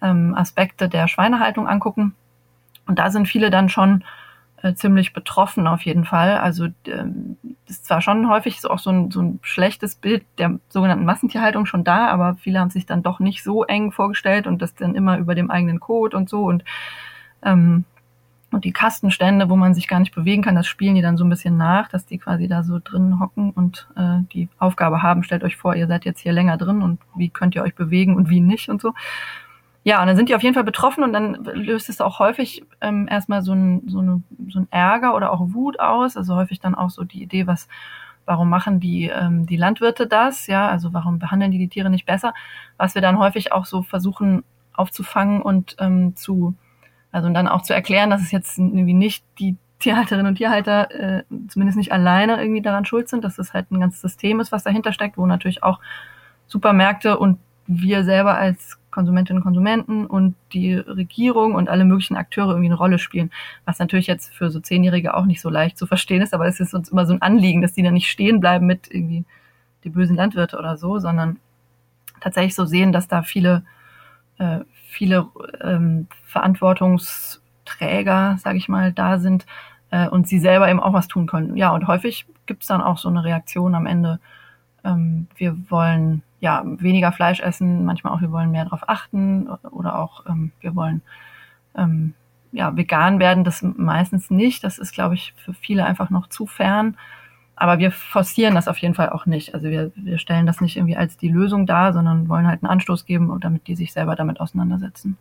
ähm, 0.00 0.34
Aspekte 0.34 0.88
der 0.88 1.08
Schweinehaltung 1.08 1.68
angucken. 1.68 2.14
Und 2.86 2.98
da 2.98 3.10
sind 3.10 3.26
viele 3.26 3.50
dann 3.50 3.68
schon 3.68 4.04
äh, 4.62 4.74
ziemlich 4.74 5.12
betroffen 5.12 5.66
auf 5.66 5.82
jeden 5.82 6.04
Fall. 6.04 6.38
Also 6.38 6.68
ähm, 6.86 7.36
ist 7.66 7.86
zwar 7.86 8.00
schon 8.00 8.28
häufig 8.28 8.60
so 8.60 8.70
auch 8.70 8.78
so 8.78 8.90
ein, 8.90 9.10
so 9.10 9.20
ein 9.20 9.40
schlechtes 9.42 9.94
Bild 9.96 10.24
der 10.38 10.58
sogenannten 10.68 11.04
Massentierhaltung 11.04 11.66
schon 11.66 11.84
da, 11.84 12.08
aber 12.08 12.36
viele 12.36 12.60
haben 12.60 12.70
sich 12.70 12.86
dann 12.86 13.02
doch 13.02 13.18
nicht 13.18 13.42
so 13.42 13.64
eng 13.64 13.92
vorgestellt 13.92 14.46
und 14.46 14.62
das 14.62 14.74
dann 14.74 14.94
immer 14.94 15.18
über 15.18 15.34
dem 15.34 15.50
eigenen 15.50 15.80
Code 15.80 16.16
und 16.16 16.28
so 16.28 16.44
und 16.44 16.64
ähm, 17.42 17.84
und 18.52 18.64
die 18.64 18.72
Kastenstände, 18.72 19.48
wo 19.48 19.56
man 19.56 19.74
sich 19.74 19.88
gar 19.88 20.00
nicht 20.00 20.14
bewegen 20.14 20.42
kann, 20.42 20.54
das 20.54 20.66
spielen 20.66 20.94
die 20.94 21.02
dann 21.02 21.16
so 21.16 21.24
ein 21.24 21.30
bisschen 21.30 21.56
nach, 21.56 21.88
dass 21.88 22.06
die 22.06 22.18
quasi 22.18 22.48
da 22.48 22.62
so 22.62 22.78
drin 22.82 23.20
hocken 23.20 23.50
und 23.50 23.88
äh, 23.96 24.18
die 24.32 24.48
Aufgabe 24.58 25.02
haben, 25.02 25.22
stellt 25.22 25.44
euch 25.44 25.56
vor, 25.56 25.74
ihr 25.74 25.86
seid 25.86 26.04
jetzt 26.04 26.20
hier 26.20 26.32
länger 26.32 26.56
drin 26.56 26.82
und 26.82 27.00
wie 27.14 27.28
könnt 27.28 27.54
ihr 27.54 27.62
euch 27.62 27.74
bewegen 27.74 28.16
und 28.16 28.28
wie 28.28 28.40
nicht 28.40 28.68
und 28.68 28.80
so. 28.80 28.94
Ja, 29.84 30.00
und 30.00 30.06
dann 30.06 30.16
sind 30.16 30.28
die 30.28 30.36
auf 30.36 30.42
jeden 30.42 30.54
Fall 30.54 30.64
betroffen 30.64 31.02
und 31.02 31.12
dann 31.12 31.44
löst 31.44 31.88
es 31.88 32.00
auch 32.00 32.20
häufig 32.20 32.64
ähm, 32.80 33.08
erstmal 33.10 33.42
so 33.42 33.52
ein, 33.52 33.82
so, 33.88 33.98
eine, 33.98 34.22
so 34.48 34.60
ein 34.60 34.68
Ärger 34.70 35.16
oder 35.16 35.32
auch 35.32 35.40
Wut 35.54 35.80
aus. 35.80 36.16
Also 36.16 36.36
häufig 36.36 36.60
dann 36.60 36.76
auch 36.76 36.90
so 36.90 37.02
die 37.02 37.20
Idee, 37.20 37.48
was, 37.48 37.66
warum 38.24 38.48
machen 38.48 38.78
die, 38.78 39.08
ähm, 39.08 39.44
die 39.44 39.56
Landwirte 39.56 40.06
das? 40.06 40.46
Ja, 40.46 40.68
also 40.68 40.92
warum 40.92 41.18
behandeln 41.18 41.50
die 41.50 41.58
die 41.58 41.68
Tiere 41.68 41.90
nicht 41.90 42.06
besser? 42.06 42.32
Was 42.76 42.94
wir 42.94 43.02
dann 43.02 43.18
häufig 43.18 43.50
auch 43.50 43.66
so 43.66 43.82
versuchen 43.82 44.44
aufzufangen 44.74 45.42
und 45.42 45.76
ähm, 45.80 46.14
zu 46.14 46.54
also 47.12 47.28
und 47.28 47.34
dann 47.34 47.48
auch 47.48 47.62
zu 47.62 47.74
erklären, 47.74 48.10
dass 48.10 48.22
es 48.22 48.30
jetzt 48.30 48.58
irgendwie 48.58 48.94
nicht 48.94 49.24
die 49.38 49.56
Tierhalterinnen 49.78 50.28
und 50.28 50.36
Tierhalter 50.36 50.90
äh, 50.90 51.22
zumindest 51.48 51.76
nicht 51.76 51.92
alleine 51.92 52.40
irgendwie 52.40 52.62
daran 52.62 52.84
schuld 52.84 53.08
sind, 53.08 53.24
dass 53.24 53.36
das 53.36 53.52
halt 53.52 53.70
ein 53.70 53.80
ganzes 53.80 54.00
System 54.00 54.40
ist, 54.40 54.52
was 54.52 54.64
dahinter 54.64 54.92
steckt, 54.92 55.18
wo 55.18 55.26
natürlich 55.26 55.62
auch 55.62 55.80
Supermärkte 56.46 57.18
und 57.18 57.38
wir 57.66 58.04
selber 58.04 58.36
als 58.36 58.78
Konsumentinnen 58.90 59.38
und 59.40 59.44
Konsumenten 59.44 60.06
und 60.06 60.36
die 60.52 60.74
Regierung 60.74 61.54
und 61.54 61.68
alle 61.68 61.84
möglichen 61.84 62.16
Akteure 62.16 62.50
irgendwie 62.50 62.66
eine 62.66 62.76
Rolle 62.76 62.98
spielen. 62.98 63.30
Was 63.64 63.78
natürlich 63.78 64.06
jetzt 64.06 64.34
für 64.34 64.50
so 64.50 64.60
Zehnjährige 64.60 65.14
auch 65.14 65.24
nicht 65.24 65.40
so 65.40 65.48
leicht 65.48 65.78
zu 65.78 65.86
verstehen 65.86 66.22
ist, 66.22 66.34
aber 66.34 66.46
es 66.46 66.60
ist 66.60 66.74
uns 66.74 66.90
immer 66.90 67.06
so 67.06 67.14
ein 67.14 67.22
Anliegen, 67.22 67.62
dass 67.62 67.72
die 67.72 67.82
dann 67.82 67.94
nicht 67.94 68.10
stehen 68.10 68.40
bleiben 68.40 68.66
mit 68.66 68.88
irgendwie 68.90 69.24
die 69.84 69.90
bösen 69.90 70.16
Landwirte 70.16 70.58
oder 70.58 70.76
so, 70.76 70.98
sondern 70.98 71.38
tatsächlich 72.20 72.54
so 72.54 72.66
sehen, 72.66 72.92
dass 72.92 73.08
da 73.08 73.22
viele, 73.22 73.64
äh, 74.38 74.60
viele 74.92 75.26
ähm, 75.62 76.06
Verantwortungsträger, 76.24 78.36
sage 78.38 78.58
ich 78.58 78.68
mal, 78.68 78.92
da 78.92 79.18
sind 79.18 79.46
äh, 79.90 80.08
und 80.08 80.28
sie 80.28 80.38
selber 80.38 80.68
eben 80.68 80.80
auch 80.80 80.92
was 80.92 81.08
tun 81.08 81.26
können. 81.26 81.56
Ja, 81.56 81.70
und 81.70 81.86
häufig 81.86 82.26
gibt 82.46 82.62
es 82.62 82.68
dann 82.68 82.82
auch 82.82 82.98
so 82.98 83.08
eine 83.08 83.24
Reaktion 83.24 83.74
am 83.74 83.86
Ende. 83.86 84.20
Ähm, 84.84 85.28
wir 85.36 85.56
wollen 85.70 86.22
ja 86.40 86.62
weniger 86.64 87.12
Fleisch 87.12 87.40
essen, 87.40 87.84
manchmal 87.84 88.12
auch 88.12 88.20
wir 88.20 88.32
wollen 88.32 88.50
mehr 88.50 88.64
darauf 88.64 88.88
achten 88.88 89.48
oder 89.48 89.98
auch 89.98 90.26
ähm, 90.26 90.52
wir 90.60 90.74
wollen 90.74 91.02
ähm, 91.76 92.14
ja 92.52 92.76
vegan 92.76 93.18
werden. 93.18 93.44
Das 93.44 93.62
meistens 93.62 94.30
nicht. 94.30 94.62
Das 94.62 94.78
ist, 94.78 94.92
glaube 94.92 95.14
ich, 95.14 95.32
für 95.36 95.54
viele 95.54 95.86
einfach 95.86 96.10
noch 96.10 96.28
zu 96.28 96.46
fern. 96.46 96.96
Aber 97.54 97.78
wir 97.78 97.90
forcieren 97.90 98.54
das 98.54 98.68
auf 98.68 98.78
jeden 98.78 98.94
Fall 98.94 99.10
auch 99.10 99.26
nicht. 99.26 99.54
Also 99.54 99.68
wir, 99.68 99.92
wir 99.94 100.18
stellen 100.18 100.46
das 100.46 100.60
nicht 100.60 100.76
irgendwie 100.76 100.96
als 100.96 101.16
die 101.16 101.28
Lösung 101.28 101.66
dar, 101.66 101.92
sondern 101.92 102.28
wollen 102.28 102.46
halt 102.46 102.62
einen 102.62 102.70
Anstoß 102.70 103.04
geben, 103.04 103.36
damit 103.40 103.66
die 103.66 103.76
sich 103.76 103.92
selber 103.92 104.16
damit 104.16 104.40
auseinandersetzen. 104.40 105.16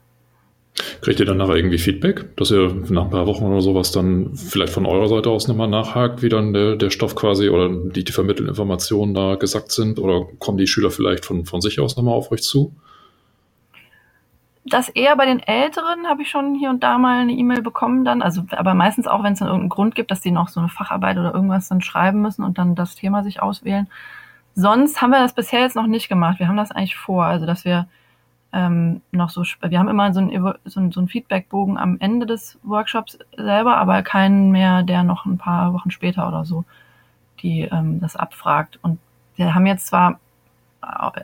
Kriegt 1.01 1.19
ihr 1.19 1.25
dann 1.25 1.37
nachher 1.37 1.55
irgendwie 1.55 1.77
Feedback, 1.77 2.35
dass 2.37 2.51
ihr 2.51 2.73
nach 2.89 3.03
ein 3.03 3.09
paar 3.09 3.27
Wochen 3.27 3.43
oder 3.43 3.61
sowas 3.61 3.91
dann 3.91 4.35
vielleicht 4.35 4.71
von 4.71 4.85
eurer 4.85 5.09
Seite 5.09 5.29
aus 5.29 5.47
nochmal 5.47 5.67
nachhakt, 5.67 6.21
wie 6.21 6.29
dann 6.29 6.53
der, 6.53 6.77
der 6.77 6.89
Stoff 6.89 7.15
quasi 7.15 7.49
oder 7.49 7.69
die, 7.69 8.03
die 8.03 8.11
vermittelten 8.11 8.47
Informationen 8.47 9.13
da 9.13 9.35
gesagt 9.35 9.71
sind? 9.71 9.99
Oder 9.99 10.25
kommen 10.39 10.57
die 10.57 10.67
Schüler 10.67 10.89
vielleicht 10.89 11.25
von, 11.25 11.45
von 11.45 11.59
sich 11.59 11.79
aus 11.79 11.97
nochmal 11.97 12.15
auf 12.15 12.31
euch 12.31 12.43
zu? 12.43 12.73
Das 14.71 14.89
eher 14.89 15.15
bei 15.15 15.25
den 15.25 15.39
Älteren 15.39 16.07
habe 16.07 16.21
ich 16.21 16.29
schon 16.29 16.55
hier 16.55 16.69
und 16.69 16.83
da 16.83 16.97
mal 16.97 17.21
eine 17.21 17.33
E-Mail 17.33 17.61
bekommen 17.61 18.05
dann. 18.05 18.21
Also, 18.21 18.43
aber 18.51 18.73
meistens 18.73 19.07
auch, 19.07 19.23
wenn 19.23 19.33
es 19.33 19.39
dann 19.39 19.47
irgendeinen 19.47 19.69
Grund 19.69 19.95
gibt, 19.95 20.11
dass 20.11 20.21
die 20.21 20.31
noch 20.31 20.47
so 20.47 20.59
eine 20.59 20.69
Facharbeit 20.69 21.17
oder 21.17 21.33
irgendwas 21.33 21.69
dann 21.69 21.81
schreiben 21.81 22.21
müssen 22.21 22.43
und 22.43 22.57
dann 22.57 22.75
das 22.75 22.95
Thema 22.95 23.23
sich 23.23 23.41
auswählen. 23.41 23.87
Sonst 24.55 25.01
haben 25.01 25.11
wir 25.11 25.19
das 25.19 25.33
bisher 25.33 25.61
jetzt 25.61 25.75
noch 25.75 25.87
nicht 25.87 26.09
gemacht. 26.09 26.39
Wir 26.39 26.47
haben 26.47 26.57
das 26.57 26.71
eigentlich 26.71 26.95
vor. 26.95 27.25
Also, 27.25 27.45
dass 27.45 27.65
wir 27.65 27.87
ähm, 28.53 29.01
noch 29.11 29.29
so, 29.29 29.43
wir 29.61 29.79
haben 29.79 29.89
immer 29.89 30.13
so 30.13 30.19
einen, 30.19 30.53
so 30.65 30.79
einen, 30.79 30.91
so 30.91 30.99
einen 30.99 31.07
Feedbackbogen 31.07 31.77
am 31.77 31.97
Ende 31.99 32.25
des 32.25 32.59
Workshops 32.63 33.19
selber, 33.37 33.77
aber 33.77 34.01
keinen 34.03 34.51
mehr, 34.51 34.83
der 34.83 35.03
noch 35.03 35.25
ein 35.25 35.37
paar 35.37 35.73
Wochen 35.73 35.91
später 35.91 36.27
oder 36.27 36.45
so 36.45 36.65
die 37.41 37.61
ähm, 37.61 37.99
das 37.99 38.15
abfragt. 38.15 38.79
Und 38.81 38.99
wir 39.35 39.53
haben 39.55 39.65
jetzt 39.65 39.87
zwar 39.87 40.19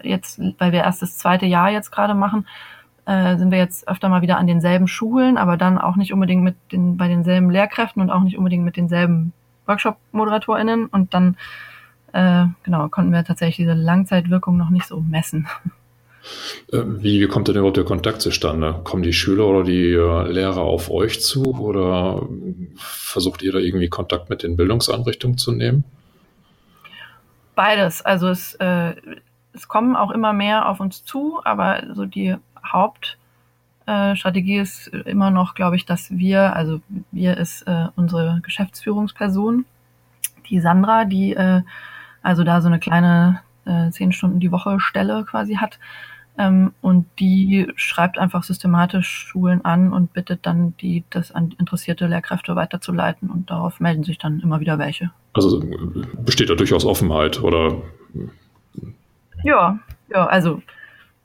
jetzt, 0.03 0.39
weil 0.59 0.71
wir 0.71 0.81
erst 0.81 1.01
das 1.01 1.17
zweite 1.17 1.47
Jahr 1.47 1.71
jetzt 1.71 1.91
gerade 1.91 2.13
machen, 2.13 2.47
äh, 3.07 3.37
sind 3.37 3.51
wir 3.51 3.57
jetzt 3.57 3.87
öfter 3.87 4.09
mal 4.09 4.21
wieder 4.21 4.37
an 4.37 4.47
denselben 4.47 4.87
Schulen, 4.87 5.37
aber 5.37 5.55
dann 5.55 5.77
auch 5.77 5.95
nicht 5.95 6.11
unbedingt 6.11 6.43
mit 6.43 6.55
den, 6.73 6.97
bei 6.97 7.07
denselben 7.07 7.49
Lehrkräften 7.49 8.01
und 8.01 8.09
auch 8.11 8.21
nicht 8.21 8.37
unbedingt 8.37 8.65
mit 8.65 8.75
denselben 8.75 9.31
Workshop-ModeratorInnen. 9.65 10.87
Und 10.87 11.13
dann, 11.13 11.37
äh, 12.11 12.45
genau, 12.63 12.89
konnten 12.89 13.13
wir 13.13 13.23
tatsächlich 13.23 13.65
diese 13.65 13.73
Langzeitwirkung 13.73 14.57
noch 14.57 14.69
nicht 14.69 14.85
so 14.85 14.99
messen. 14.99 15.47
Äh, 16.73 16.81
wie, 16.85 17.21
wie 17.21 17.27
kommt 17.27 17.47
denn 17.47 17.55
überhaupt 17.55 17.77
der 17.77 17.85
Kontakt 17.85 18.21
zustande? 18.21 18.81
Kommen 18.83 19.03
die 19.03 19.13
Schüler 19.13 19.45
oder 19.45 19.63
die 19.63 19.93
äh, 19.93 20.29
Lehrer 20.29 20.63
auf 20.63 20.91
euch 20.91 21.21
zu 21.21 21.55
oder 21.57 22.27
versucht 22.75 23.41
ihr 23.41 23.53
da 23.53 23.59
irgendwie 23.59 23.87
Kontakt 23.87 24.29
mit 24.29 24.43
den 24.43 24.57
Bildungseinrichtungen 24.57 25.37
zu 25.37 25.53
nehmen? 25.53 25.85
Beides. 27.55 28.01
Also 28.01 28.27
es, 28.27 28.55
äh, 28.55 28.95
es 29.53 29.69
kommen 29.69 29.95
auch 29.95 30.11
immer 30.11 30.33
mehr 30.33 30.67
auf 30.67 30.81
uns 30.81 31.05
zu, 31.05 31.39
aber 31.45 31.83
so 31.93 32.05
die 32.05 32.35
Hauptstrategie 32.65 34.57
äh, 34.57 34.61
ist 34.61 34.87
immer 34.87 35.31
noch, 35.31 35.55
glaube 35.55 35.75
ich, 35.75 35.85
dass 35.85 36.11
wir, 36.11 36.55
also 36.55 36.81
wir 37.11 37.37
ist 37.37 37.63
äh, 37.63 37.87
unsere 37.95 38.39
Geschäftsführungsperson, 38.43 39.65
die 40.49 40.59
Sandra, 40.59 41.05
die 41.05 41.33
äh, 41.33 41.61
also 42.21 42.43
da 42.43 42.61
so 42.61 42.67
eine 42.67 42.79
kleine 42.79 43.41
äh, 43.65 43.89
zehn 43.91 44.11
Stunden 44.11 44.39
die 44.39 44.51
Woche 44.51 44.79
Stelle 44.79 45.23
quasi 45.25 45.55
hat. 45.55 45.79
Ähm, 46.37 46.73
und 46.81 47.07
die 47.19 47.71
schreibt 47.75 48.19
einfach 48.19 48.43
systematisch 48.43 49.07
Schulen 49.27 49.65
an 49.65 49.91
und 49.91 50.13
bittet 50.13 50.45
dann 50.45 50.75
die, 50.77 51.03
das 51.09 51.31
an 51.31 51.55
interessierte 51.57 52.05
Lehrkräfte 52.05 52.55
weiterzuleiten 52.55 53.29
und 53.29 53.49
darauf 53.49 53.79
melden 53.79 54.03
sich 54.03 54.19
dann 54.19 54.39
immer 54.41 54.59
wieder 54.59 54.77
welche. 54.77 55.09
Also 55.33 55.63
besteht 56.23 56.49
da 56.49 56.55
durchaus 56.55 56.85
Offenheit 56.85 57.41
oder? 57.41 57.81
Ja, 59.43 59.79
ja, 60.09 60.25
also 60.27 60.61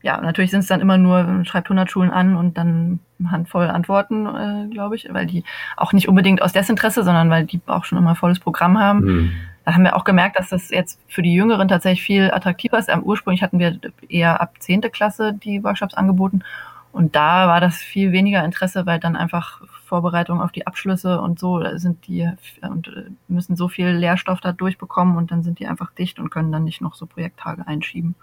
ja, 0.03 0.21
natürlich 0.21 0.51
sind 0.51 0.61
es 0.61 0.67
dann 0.67 0.81
immer 0.81 0.99
nur, 0.99 1.45
schreibt 1.45 1.69
100 1.69 1.91
Schulen 1.91 2.11
an 2.11 2.37
und 2.37 2.59
dann 2.59 2.99
eine 3.21 3.31
Handvoll 3.31 3.69
Antworten, 3.69 4.27
äh, 4.27 4.69
glaube 4.69 4.97
ich, 4.97 5.09
weil 5.11 5.27
die 5.27 5.45
auch 5.77 5.93
nicht 5.93 6.09
unbedingt 6.09 6.43
aus 6.43 6.53
Desinteresse, 6.53 7.05
sondern 7.05 7.31
weil 7.31 7.45
die 7.45 7.61
auch 7.67 7.85
schon 7.85 7.99
immer 7.99 8.17
volles 8.17 8.41
Programm 8.41 8.79
haben. 8.79 9.01
Hm. 9.01 9.33
Da 9.65 9.75
haben 9.75 9.85
wir 9.85 9.97
auch 9.97 10.03
gemerkt, 10.03 10.39
dass 10.39 10.49
das 10.49 10.71
jetzt 10.71 11.01
für 11.07 11.23
die 11.23 11.35
Jüngeren 11.35 11.69
tatsächlich 11.69 12.03
viel 12.03 12.33
attraktiver 12.33 12.79
ist. 12.79 12.91
Am 12.91 13.05
Ursprünglich 13.05 13.45
hatten 13.45 13.61
wir 13.61 13.79
eher 14.09 14.41
ab 14.41 14.55
zehnte 14.59 14.91
Klasse 14.91 15.35
die 15.35 15.63
Workshops 15.63 15.95
angeboten. 15.95 16.43
Und 16.91 17.15
da 17.15 17.47
war 17.47 17.61
das 17.61 17.77
viel 17.77 18.11
weniger 18.11 18.45
Interesse, 18.45 18.87
weil 18.87 18.99
dann 18.99 19.15
einfach 19.15 19.63
Vorbereitungen 19.85 20.43
auf 20.43 20.51
die 20.51 20.67
Abschlüsse 20.67 21.21
und 21.21 21.39
so 21.39 21.63
sind 21.79 22.07
die 22.09 22.29
und 22.63 22.89
äh, 22.89 23.05
müssen 23.29 23.55
so 23.55 23.69
viel 23.69 23.89
Lehrstoff 23.89 24.41
da 24.41 24.51
durchbekommen 24.51 25.17
und 25.17 25.31
dann 25.31 25.45
sind 25.45 25.61
die 25.61 25.69
einfach 25.69 25.93
dicht 25.93 26.19
und 26.19 26.31
können 26.31 26.51
dann 26.51 26.65
nicht 26.65 26.81
noch 26.81 26.95
so 26.95 27.07
Projekttage 27.07 27.67
einschieben 27.67 28.17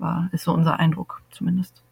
war, 0.00 0.28
ist 0.32 0.44
so 0.44 0.52
unser 0.52 0.78
Eindruck 0.78 1.22
zumindest. 1.30 1.82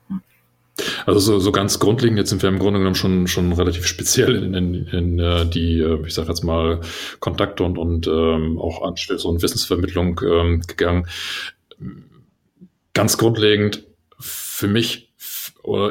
Also 1.07 1.19
so, 1.19 1.39
so 1.39 1.53
ganz 1.53 1.79
grundlegend, 1.79 2.19
jetzt 2.19 2.31
sind 2.31 2.43
wir 2.43 2.49
im 2.49 2.59
Grunde 2.59 2.79
genommen 2.79 2.95
schon, 2.95 3.27
schon 3.27 3.53
relativ 3.53 3.87
speziell 3.87 4.37
in, 4.37 4.55
in, 4.55 4.75
in 4.87 5.19
äh, 5.19 5.47
die, 5.47 5.81
äh, 5.81 6.07
ich 6.07 6.15
sage 6.15 6.29
jetzt 6.29 6.45
mal, 6.45 6.81
Kontakte 7.21 7.65
und, 7.65 7.79
und 7.79 8.07
ähm, 8.07 8.59
auch 8.59 8.83
Anschlüsse 8.87 9.27
und 9.27 9.43
Wissensvermittlung 9.43 10.21
ähm, 10.23 10.63
gegangen. 10.67 11.07
Ganz 12.95 13.19
grundlegend, 13.19 13.85
für 14.19 14.69
mich 14.69 15.13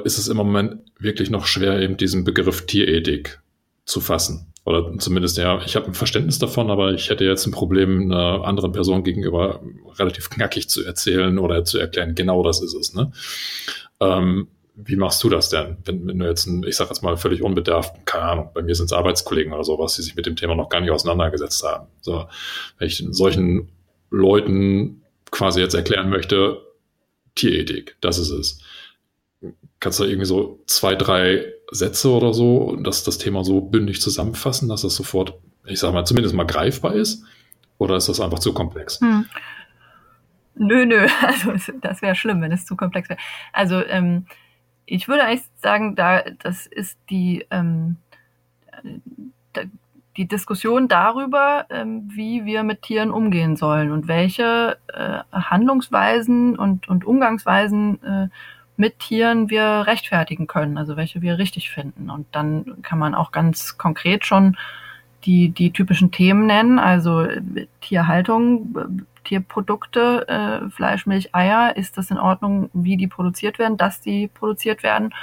ist 0.03 0.17
es 0.17 0.27
im 0.27 0.37
Moment 0.37 0.81
wirklich 0.97 1.29
noch 1.29 1.45
schwer, 1.45 1.79
eben 1.79 1.97
diesen 1.97 2.23
Begriff 2.23 2.65
Tierethik 2.65 3.39
zu 3.85 4.01
fassen. 4.01 4.46
Oder 4.67 4.99
zumindest, 4.99 5.37
ja, 5.37 5.61
ich 5.65 5.77
habe 5.77 5.85
ein 5.85 5.93
Verständnis 5.93 6.39
davon, 6.39 6.69
aber 6.69 6.91
ich 6.91 7.09
hätte 7.09 7.23
jetzt 7.23 7.45
ein 7.45 7.53
Problem, 7.53 8.11
einer 8.11 8.43
anderen 8.43 8.73
Person 8.73 9.01
gegenüber 9.01 9.61
relativ 9.97 10.29
knackig 10.29 10.67
zu 10.67 10.83
erzählen 10.83 11.39
oder 11.39 11.63
zu 11.63 11.77
erklären, 11.77 12.15
genau 12.15 12.43
das 12.43 12.61
ist 12.61 12.73
es. 12.73 12.93
Ne? 12.93 13.13
Ähm, 14.01 14.49
wie 14.75 14.97
machst 14.97 15.23
du 15.23 15.29
das 15.29 15.47
denn, 15.47 15.77
wenn, 15.85 16.05
wenn 16.05 16.19
du 16.19 16.25
jetzt, 16.25 16.47
ein, 16.47 16.63
ich 16.63 16.75
sage 16.75 16.89
jetzt 16.89 17.01
mal 17.01 17.15
völlig 17.15 17.41
unbedarft, 17.43 18.05
keine 18.05 18.25
Ahnung, 18.25 18.49
bei 18.53 18.61
mir 18.61 18.75
sind 18.75 18.87
es 18.87 18.91
Arbeitskollegen 18.91 19.53
oder 19.53 19.63
sowas, 19.63 19.95
die 19.95 20.01
sich 20.01 20.17
mit 20.17 20.25
dem 20.25 20.35
Thema 20.35 20.53
noch 20.53 20.67
gar 20.67 20.81
nicht 20.81 20.91
auseinandergesetzt 20.91 21.63
haben. 21.63 21.87
So, 22.01 22.25
wenn 22.77 22.87
ich 22.89 23.01
solchen 23.11 23.69
Leuten 24.09 25.01
quasi 25.31 25.61
jetzt 25.61 25.75
erklären 25.75 26.09
möchte, 26.09 26.61
Tierethik, 27.35 27.95
das 28.01 28.17
ist 28.17 28.31
es. 28.31 28.59
Kannst 29.79 30.01
du 30.01 30.03
irgendwie 30.03 30.25
so 30.25 30.61
zwei, 30.65 30.93
drei 30.95 31.53
Sätze 31.71 32.09
oder 32.11 32.33
so, 32.33 32.75
dass 32.77 33.03
das 33.03 33.17
Thema 33.17 33.43
so 33.43 33.61
bündig 33.61 34.01
zusammenfassen, 34.01 34.69
dass 34.69 34.81
das 34.81 34.95
sofort, 34.95 35.33
ich 35.65 35.79
sag 35.79 35.93
mal, 35.93 36.05
zumindest 36.05 36.35
mal 36.35 36.45
greifbar 36.45 36.93
ist? 36.93 37.23
Oder 37.77 37.97
ist 37.97 38.09
das 38.09 38.19
einfach 38.19 38.39
zu 38.39 38.53
komplex? 38.53 38.99
Hm. 39.01 39.25
Nö, 40.55 40.85
nö, 40.85 41.07
also 41.21 41.53
das 41.81 42.01
wäre 42.01 42.15
schlimm, 42.15 42.41
wenn 42.41 42.51
es 42.51 42.65
zu 42.65 42.75
komplex 42.75 43.09
wäre. 43.09 43.19
Also 43.53 43.83
ähm, 43.85 44.25
ich 44.85 45.07
würde 45.07 45.23
eigentlich 45.23 45.45
sagen, 45.61 45.95
da 45.95 46.23
das 46.39 46.65
ist 46.65 46.97
die 47.09 47.45
ähm, 47.51 47.97
die 50.17 50.27
Diskussion 50.27 50.87
darüber, 50.87 51.67
ähm, 51.69 52.09
wie 52.11 52.43
wir 52.43 52.63
mit 52.63 52.81
Tieren 52.81 53.11
umgehen 53.11 53.55
sollen 53.55 53.91
und 53.91 54.07
welche 54.07 54.77
äh, 54.91 55.19
Handlungsweisen 55.31 56.57
und, 56.57 56.89
und 56.89 57.05
Umgangsweisen 57.05 58.03
äh, 58.03 58.27
mit 58.77 58.99
Tieren 58.99 59.49
wir 59.49 59.83
rechtfertigen 59.87 60.47
können, 60.47 60.77
also 60.77 60.95
welche 60.95 61.21
wir 61.21 61.37
richtig 61.37 61.71
finden. 61.71 62.09
Und 62.09 62.27
dann 62.31 62.81
kann 62.83 62.99
man 62.99 63.15
auch 63.15 63.31
ganz 63.31 63.77
konkret 63.77 64.25
schon 64.25 64.55
die, 65.25 65.49
die 65.49 65.71
typischen 65.71 66.11
Themen 66.11 66.45
nennen, 66.45 66.79
also 66.79 67.21
äh, 67.21 67.67
Tierhaltung, 67.81 68.75
äh, 68.77 69.03
Tierprodukte, 69.23 70.27
äh, 70.27 70.69
Fleisch, 70.69 71.05
Milch, 71.05 71.35
Eier, 71.35 71.75
ist 71.75 71.97
das 71.97 72.11
in 72.11 72.17
Ordnung, 72.17 72.69
wie 72.73 72.95
die 72.95 73.07
produziert 73.07 73.59
werden, 73.59 73.77
dass 73.77 73.99
die 73.99 74.27
produziert 74.27 74.83
werden? 74.83 75.13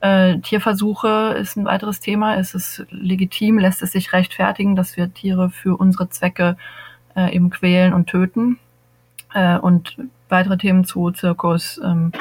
Äh, 0.00 0.38
Tierversuche 0.40 1.36
ist 1.40 1.56
ein 1.56 1.64
weiteres 1.64 2.00
Thema. 2.00 2.34
Ist 2.34 2.54
es 2.54 2.84
legitim, 2.90 3.58
lässt 3.58 3.82
es 3.82 3.92
sich 3.92 4.12
rechtfertigen, 4.12 4.76
dass 4.76 4.96
wir 4.96 5.12
Tiere 5.14 5.48
für 5.48 5.76
unsere 5.76 6.08
Zwecke 6.08 6.56
äh, 7.16 7.34
eben 7.34 7.50
quälen 7.50 7.92
und 7.92 8.08
töten? 8.08 8.58
Äh, 9.32 9.58
und 9.58 9.96
weitere 10.28 10.58
Themen 10.58 10.84
zu 10.84 11.10
Zirkus, 11.12 11.80
ähm, 11.84 12.12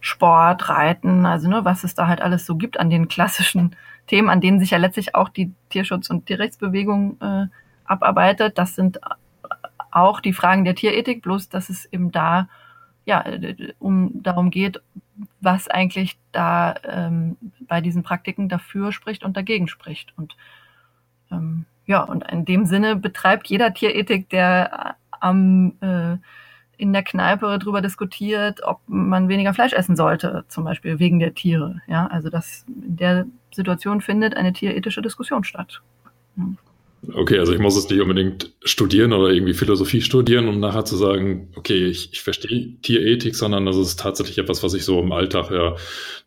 Sport, 0.00 0.68
Reiten, 0.68 1.26
also 1.26 1.48
ne, 1.48 1.64
was 1.64 1.84
es 1.84 1.94
da 1.94 2.06
halt 2.06 2.22
alles 2.22 2.46
so 2.46 2.56
gibt 2.56 2.80
an 2.80 2.90
den 2.90 3.08
klassischen 3.08 3.76
Themen, 4.06 4.28
an 4.28 4.40
denen 4.40 4.58
sich 4.58 4.70
ja 4.70 4.78
letztlich 4.78 5.14
auch 5.14 5.28
die 5.28 5.52
Tierschutz- 5.70 6.10
und 6.10 6.26
Tierrechtsbewegung 6.26 7.20
äh, 7.20 7.46
abarbeitet. 7.84 8.58
Das 8.58 8.74
sind 8.74 9.00
auch 9.90 10.20
die 10.20 10.32
Fragen 10.32 10.64
der 10.64 10.74
Tierethik, 10.74 11.22
bloß 11.22 11.48
dass 11.48 11.68
es 11.68 11.84
eben 11.86 12.10
da 12.12 12.48
ja 13.04 13.24
um 13.78 14.22
darum 14.22 14.50
geht, 14.50 14.80
was 15.40 15.68
eigentlich 15.68 16.18
da 16.32 16.74
ähm, 16.84 17.36
bei 17.60 17.80
diesen 17.80 18.02
Praktiken 18.02 18.48
dafür 18.48 18.92
spricht 18.92 19.24
und 19.24 19.36
dagegen 19.36 19.68
spricht. 19.68 20.12
Und 20.16 20.36
ähm, 21.30 21.66
ja, 21.86 22.02
und 22.02 22.30
in 22.30 22.44
dem 22.44 22.66
Sinne 22.66 22.96
betreibt 22.96 23.48
jeder 23.48 23.74
Tierethik, 23.74 24.28
der 24.30 24.96
am 25.10 25.74
äh, 25.80 26.16
in 26.80 26.92
der 26.92 27.02
Kneipe 27.02 27.58
drüber 27.58 27.80
diskutiert, 27.82 28.62
ob 28.64 28.80
man 28.86 29.28
weniger 29.28 29.52
Fleisch 29.52 29.72
essen 29.72 29.96
sollte, 29.96 30.44
zum 30.48 30.64
Beispiel 30.64 30.98
wegen 30.98 31.18
der 31.18 31.34
Tiere. 31.34 31.80
Ja, 31.86 32.06
also 32.06 32.30
das 32.30 32.64
in 32.68 32.96
der 32.96 33.26
Situation 33.52 34.00
findet 34.00 34.36
eine 34.36 34.52
tierethische 34.52 35.02
Diskussion 35.02 35.44
statt. 35.44 35.82
Ja. 36.36 36.44
Okay, 37.14 37.38
also 37.38 37.54
ich 37.54 37.58
muss 37.58 37.76
es 37.76 37.88
nicht 37.88 38.00
unbedingt 38.00 38.52
studieren 38.62 39.14
oder 39.14 39.32
irgendwie 39.32 39.54
Philosophie 39.54 40.02
studieren, 40.02 40.48
um 40.48 40.60
nachher 40.60 40.84
zu 40.84 40.96
sagen, 40.96 41.48
okay, 41.56 41.86
ich, 41.86 42.12
ich 42.12 42.20
verstehe 42.20 42.74
Tierethik, 42.82 43.34
sondern 43.34 43.64
das 43.64 43.76
ist 43.76 43.98
tatsächlich 43.98 44.36
etwas, 44.36 44.62
was 44.62 44.74
ich 44.74 44.84
so 44.84 45.00
im 45.00 45.12
Alltag 45.12 45.50
ja 45.50 45.76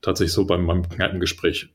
tatsächlich 0.01 0.33
so 0.33 0.45
beim, 0.45 0.65
beim 0.65 0.87
Kneipengespräch 0.89 1.69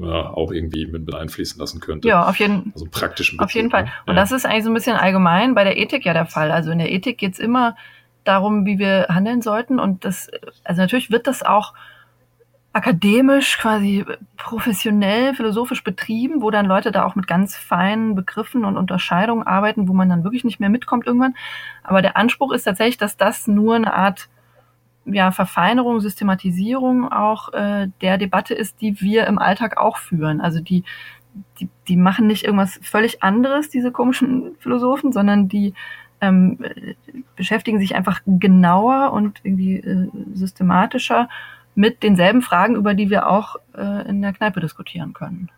ja, 0.00 0.30
auch 0.30 0.52
irgendwie 0.52 0.86
mit, 0.86 1.06
mit 1.06 1.14
einfließen 1.14 1.58
lassen 1.58 1.80
könnte. 1.80 2.06
Ja, 2.06 2.28
auf 2.28 2.36
jeden, 2.38 2.72
also 2.74 2.86
praktischen 2.90 3.38
Bezug, 3.38 3.44
auf 3.44 3.54
jeden 3.54 3.70
Fall. 3.70 3.84
Ne? 3.84 3.90
Und 4.06 4.14
ja. 4.14 4.22
das 4.22 4.32
ist 4.32 4.46
eigentlich 4.46 4.64
so 4.64 4.70
ein 4.70 4.74
bisschen 4.74 4.96
allgemein 4.96 5.54
bei 5.54 5.64
der 5.64 5.76
Ethik 5.76 6.04
ja 6.04 6.12
der 6.12 6.26
Fall. 6.26 6.50
Also 6.52 6.70
in 6.70 6.78
der 6.78 6.92
Ethik 6.92 7.18
geht's 7.18 7.38
immer 7.38 7.76
darum, 8.24 8.66
wie 8.66 8.78
wir 8.78 9.06
handeln 9.08 9.42
sollten. 9.42 9.78
Und 9.78 10.04
das, 10.04 10.30
also 10.64 10.82
natürlich 10.82 11.10
wird 11.10 11.26
das 11.26 11.42
auch 11.42 11.74
akademisch, 12.74 13.56
quasi 13.58 14.04
professionell, 14.36 15.34
philosophisch 15.34 15.84
betrieben, 15.84 16.42
wo 16.42 16.50
dann 16.50 16.66
Leute 16.66 16.90
da 16.90 17.04
auch 17.04 17.14
mit 17.14 17.28
ganz 17.28 17.56
feinen 17.56 18.16
Begriffen 18.16 18.64
und 18.64 18.76
Unterscheidungen 18.76 19.46
arbeiten, 19.46 19.86
wo 19.86 19.92
man 19.92 20.08
dann 20.08 20.24
wirklich 20.24 20.42
nicht 20.42 20.58
mehr 20.58 20.70
mitkommt 20.70 21.06
irgendwann. 21.06 21.36
Aber 21.84 22.02
der 22.02 22.16
Anspruch 22.16 22.52
ist 22.52 22.64
tatsächlich, 22.64 22.98
dass 22.98 23.16
das 23.16 23.46
nur 23.46 23.76
eine 23.76 23.94
Art 23.94 24.28
ja, 25.06 25.30
Verfeinerung, 25.30 26.00
Systematisierung 26.00 27.12
auch 27.12 27.52
äh, 27.52 27.88
der 28.00 28.18
Debatte 28.18 28.54
ist, 28.54 28.80
die 28.80 29.00
wir 29.00 29.28
im 29.28 29.38
Alltag 29.38 29.76
auch 29.76 29.98
führen. 29.98 30.40
Also 30.40 30.60
die, 30.60 30.82
die, 31.60 31.68
die 31.86 31.96
machen 31.96 32.26
nicht 32.26 32.44
irgendwas 32.44 32.80
völlig 32.82 33.22
anderes, 33.22 33.68
diese 33.68 33.92
komischen 33.92 34.56
Philosophen, 34.58 35.12
sondern 35.12 35.48
die 35.48 35.74
ähm, 36.24 36.58
beschäftigen 37.36 37.78
sich 37.78 37.94
einfach 37.94 38.20
genauer 38.26 39.12
und 39.12 39.40
irgendwie 39.42 39.76
äh, 39.76 40.08
systematischer 40.34 41.28
mit 41.74 42.02
denselben 42.02 42.42
Fragen, 42.42 42.76
über 42.76 42.94
die 42.94 43.10
wir 43.10 43.28
auch 43.28 43.56
äh, 43.76 44.08
in 44.08 44.22
der 44.22 44.32
Kneipe 44.32 44.60
diskutieren 44.60 45.12
können. 45.12 45.50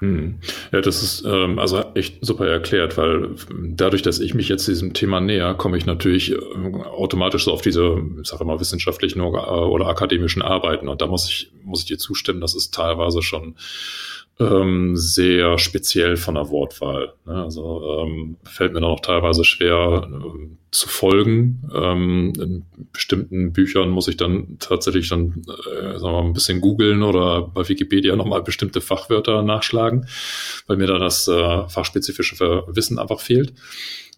Hm. 0.00 0.40
Ja, 0.72 0.82
das 0.82 1.02
ist 1.02 1.24
ähm, 1.26 1.58
also 1.58 1.82
echt 1.94 2.18
super 2.24 2.46
erklärt, 2.46 2.98
weil 2.98 3.30
dadurch, 3.50 4.02
dass 4.02 4.20
ich 4.20 4.34
mich 4.34 4.48
jetzt 4.48 4.68
diesem 4.68 4.92
Thema 4.92 5.20
näher, 5.20 5.54
komme 5.54 5.78
ich 5.78 5.86
natürlich 5.86 6.32
äh, 6.32 6.36
automatisch 6.84 7.44
so 7.44 7.52
auf 7.52 7.62
diese, 7.62 8.02
ich 8.20 8.28
sage 8.28 8.44
mal, 8.44 8.60
wissenschaftlichen 8.60 9.22
oder, 9.22 9.70
oder 9.70 9.86
akademischen 9.86 10.42
Arbeiten. 10.42 10.88
Und 10.88 11.00
da 11.00 11.06
muss 11.06 11.28
ich, 11.30 11.50
muss 11.64 11.80
ich 11.80 11.86
dir 11.86 11.98
zustimmen, 11.98 12.42
das 12.42 12.54
ist 12.54 12.74
teilweise 12.74 13.22
schon 13.22 13.56
ähm, 14.38 14.96
sehr 14.96 15.58
speziell 15.58 16.16
von 16.16 16.34
der 16.34 16.50
Wortwahl. 16.50 17.14
Ne? 17.24 17.42
Also 17.42 18.02
ähm, 18.02 18.36
fällt 18.44 18.74
mir 18.74 18.80
da 18.80 18.88
noch 18.88 19.00
teilweise 19.00 19.44
schwer 19.44 20.08
äh, 20.10 20.48
zu 20.70 20.88
folgen. 20.88 21.70
Ähm, 21.74 22.32
in 22.38 22.66
bestimmten 22.92 23.52
Büchern 23.54 23.88
muss 23.88 24.08
ich 24.08 24.18
dann 24.18 24.58
tatsächlich 24.58 25.08
dann 25.08 25.42
äh, 25.46 25.98
sagen 25.98 26.02
wir 26.02 26.22
mal, 26.22 26.24
ein 26.24 26.34
bisschen 26.34 26.60
googeln 26.60 27.02
oder 27.02 27.42
bei 27.42 27.66
Wikipedia 27.66 28.14
nochmal 28.14 28.42
bestimmte 28.42 28.82
Fachwörter 28.82 29.42
nachschlagen, 29.42 30.06
weil 30.66 30.76
mir 30.76 30.86
da 30.86 30.98
das 30.98 31.28
äh, 31.28 31.68
fachspezifische 31.68 32.64
Wissen 32.68 32.98
einfach 32.98 33.20
fehlt. 33.20 33.54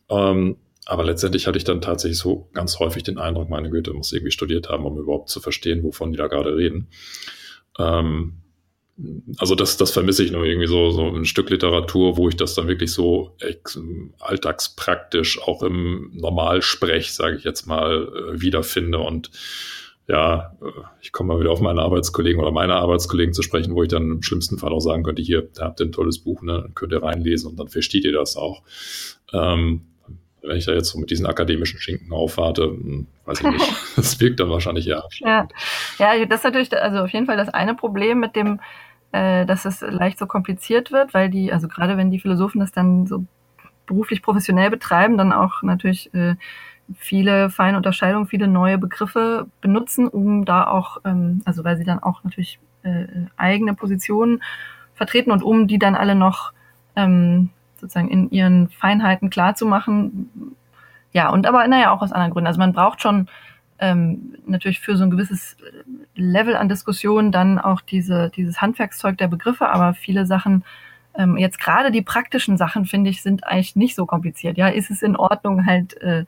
Ähm, 0.09 0.57
aber 0.87 1.05
letztendlich 1.05 1.47
hatte 1.47 1.59
ich 1.59 1.65
dann 1.65 1.81
tatsächlich 1.81 2.19
so 2.19 2.49
ganz 2.55 2.81
häufig 2.81 3.05
den 3.05 3.19
Eindruck, 3.19 3.51
meine 3.51 3.71
Güte, 3.71 3.93
muss 3.93 4.13
irgendwie 4.13 4.33
studiert 4.33 4.69
haben, 4.69 4.85
um 4.85 4.99
überhaupt 4.99 5.29
zu 5.29 5.39
verstehen, 5.39 5.85
wovon 5.85 6.11
die 6.11 6.19
da 6.19 6.27
gerade 6.29 6.57
reden. 6.57 6.89
Ähm, 7.79 8.39
also 9.39 9.55
das, 9.55 9.77
das 9.77 9.93
vermisse 9.93 10.25
ich 10.25 10.33
nur 10.33 10.45
irgendwie 10.45 10.67
so, 10.67 10.91
so 10.91 11.07
ein 11.07 11.25
Stück 11.25 11.51
Literatur, 11.51 12.17
wo 12.17 12.29
ich 12.29 12.37
das 12.37 12.55
dann 12.55 12.67
wirklich 12.67 12.93
so 12.93 13.37
alltagspraktisch 14.19 15.41
auch 15.41 15.63
im 15.63 16.11
Normalsprech, 16.15 17.13
sage 17.13 17.37
ich 17.37 17.45
jetzt 17.45 17.67
mal, 17.67 18.09
äh, 18.09 18.41
wiederfinde 18.41 18.99
und 18.99 19.31
ja, 20.09 20.57
äh, 20.63 20.71
ich 21.01 21.13
komme 21.13 21.35
mal 21.35 21.41
wieder 21.41 21.53
auf 21.53 21.61
meine 21.61 21.83
Arbeitskollegen 21.83 22.41
oder 22.41 22.51
meine 22.51 22.75
Arbeitskollegen 22.75 23.35
zu 23.35 23.43
sprechen, 23.43 23.75
wo 23.75 23.83
ich 23.83 23.89
dann 23.89 24.11
im 24.11 24.23
schlimmsten 24.23 24.59
Fall 24.59 24.73
auch 24.73 24.81
sagen 24.81 25.05
könnte, 25.05 25.23
hier, 25.23 25.49
da 25.55 25.67
habt 25.67 25.81
ihr 25.81 25.87
ein 25.87 25.93
tolles 25.93 26.19
Buch, 26.19 26.43
ne, 26.43 26.63
dann 26.63 26.75
könnt 26.75 26.93
ihr 26.93 27.03
reinlesen 27.03 27.51
und 27.51 27.59
dann 27.59 27.69
versteht 27.69 28.05
ihr 28.05 28.13
das 28.13 28.37
auch. 28.37 28.63
Ähm, 29.33 29.83
wenn 30.43 30.57
ich 30.57 30.65
da 30.67 30.73
jetzt 30.73 30.89
so 30.89 30.99
mit 30.99 31.11
diesen 31.11 31.27
akademischen 31.27 31.79
Schinken 31.79 32.13
aufwarte, 32.13 32.65
hm, 32.65 33.07
weiß 33.27 33.41
ich 33.41 33.47
nicht. 33.47 33.73
Das 33.97 34.19
wirkt 34.21 34.41
dann 34.41 34.51
wahrscheinlich 34.51 34.87
ja. 34.87 35.03
Ja, 35.19 35.49
ja 35.99 36.25
das 36.25 36.41
ist 36.41 36.45
natürlich 36.45 36.73
also 36.73 36.99
auf 36.99 37.11
jeden 37.11 37.27
Fall 37.27 37.37
das 37.37 37.49
eine 37.49 37.75
Problem 37.75 38.21
mit 38.21 38.37
dem 38.37 38.61
äh, 39.13 39.47
dass 39.47 39.65
es 39.65 39.81
leicht 39.81 40.19
so 40.19 40.27
kompliziert 40.27 40.93
wird, 40.93 41.15
weil 41.15 41.31
die, 41.31 41.53
also 41.53 41.69
gerade 41.69 41.97
wenn 41.97 42.11
die 42.11 42.21
Philosophen 42.21 42.61
das 42.61 42.73
dann 42.73 43.07
so 43.07 43.25
beruflich 43.87 44.23
professionell 44.23 44.71
betreiben, 44.71 45.17
dann 45.17 45.33
auch 45.33 45.63
natürlich 45.63 46.13
äh, 46.15 46.37
viele 46.97 47.51
feine 47.51 47.77
Unterscheidungen, 47.77 48.27
viele 48.27 48.49
neue 48.49 48.79
Begriffe 48.79 49.47
benutzen, 49.61 50.09
um 50.09 50.45
da 50.45 50.67
auch, 50.67 50.99
ähm, 51.05 51.43
also 51.45 51.65
weil 51.65 51.77
sie 51.77 51.85
dann 51.85 52.03
auch 52.03 52.25
natürlich 52.25 52.59
äh, 52.83 53.07
eigene 53.37 53.75
Positionen 53.75 54.43
vertreten 54.95 55.31
und 55.31 55.43
um 55.43 55.67
die 55.67 55.79
dann 55.79 55.95
alle 55.95 56.15
noch 56.15 56.53
ähm, 56.97 57.51
sozusagen 57.77 58.09
in 58.09 58.31
ihren 58.31 58.69
Feinheiten 58.69 59.31
klar 59.31 59.55
zu 59.55 59.67
machen. 59.67 60.31
Ja, 61.13 61.31
und 61.31 61.47
aber 61.47 61.67
naja, 61.69 61.93
auch 61.93 62.03
aus 62.03 62.13
anderen 62.13 62.33
Gründen. 62.33 62.49
Also 62.49 62.59
man 62.59 62.73
braucht 62.73 63.01
schon 63.01 63.29
ähm, 63.79 64.37
natürlich 64.47 64.81
für 64.81 64.97
so 64.97 65.05
ein 65.05 65.11
gewisses 65.11 65.57
Level 66.15 66.57
an 66.57 66.69
Diskussion 66.69 67.33
dann 67.33 67.59
auch 67.59 67.81
diese, 67.81 68.31
dieses 68.31 68.61
Handwerkszeug 68.61 69.19
der 69.19 69.29
Begriffe, 69.29 69.69
aber 69.69 69.95
viele 69.95 70.27
Sachen, 70.27 70.65
ähm, 71.15 71.37
jetzt 71.37 71.61
gerade 71.61 71.91
die 71.91 72.03
praktischen 72.03 72.57
Sachen, 72.57 72.85
finde 72.85 73.11
ich, 73.11 73.23
sind 73.23 73.45
eigentlich 73.45 73.77
nicht 73.77 73.95
so 73.95 74.07
kompliziert. 74.07 74.57
Ja, 74.57 74.69
ist 74.69 74.91
es 74.91 75.03
in 75.03 75.17
Ordnung, 75.17 75.67
halt 75.67 76.01
äh, 76.03 76.25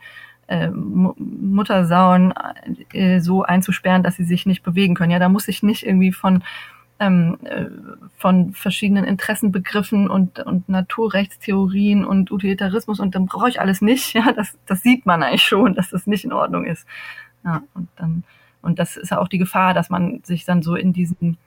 äh, 0.47 0.69
Muttersauen 0.71 2.35
äh, 2.93 3.21
so 3.21 3.43
einzusperren, 3.43 4.03
dass 4.03 4.17
sie 4.17 4.25
sich 4.25 4.47
nicht 4.47 4.63
bewegen 4.63 4.95
können. 4.95 5.13
Ja, 5.13 5.19
da 5.19 5.29
muss 5.29 5.49
ich 5.49 5.63
nicht 5.63 5.87
irgendwie 5.87 6.13
von 6.13 6.43
ähm, 7.01 7.39
äh, 7.45 7.65
von 8.19 8.53
verschiedenen 8.53 9.05
Interessenbegriffen 9.05 10.11
und, 10.11 10.39
und 10.41 10.69
Naturrechtstheorien 10.69 12.05
und 12.05 12.31
Utilitarismus 12.31 13.01
und 13.01 13.15
dann 13.15 13.27
brauche 13.27 13.49
ich 13.49 13.61
alles 13.61 13.81
nicht. 13.81 14.15
Ja, 14.21 14.33
das, 14.33 14.59
das 14.67 14.83
sieht 14.83 15.07
man 15.07 15.23
eigentlich 15.23 15.45
schon, 15.45 15.75
dass 15.75 15.89
das 15.89 16.07
nicht 16.07 16.25
in 16.25 16.33
Ordnung 16.33 16.67
ist. 16.67 16.87
Ja, 17.45 17.63
und 17.75 17.89
dann, 17.97 18.25
und 18.63 18.79
das 18.79 18.97
ist 18.97 19.11
ja 19.11 19.19
auch 19.19 19.29
die 19.29 19.39
Gefahr, 19.39 19.75
dass 19.75 19.91
man 19.91 20.23
sich 20.23 20.45
dann 20.45 20.63
so 20.63 20.75
in 20.75 20.93
diesen 20.93 21.39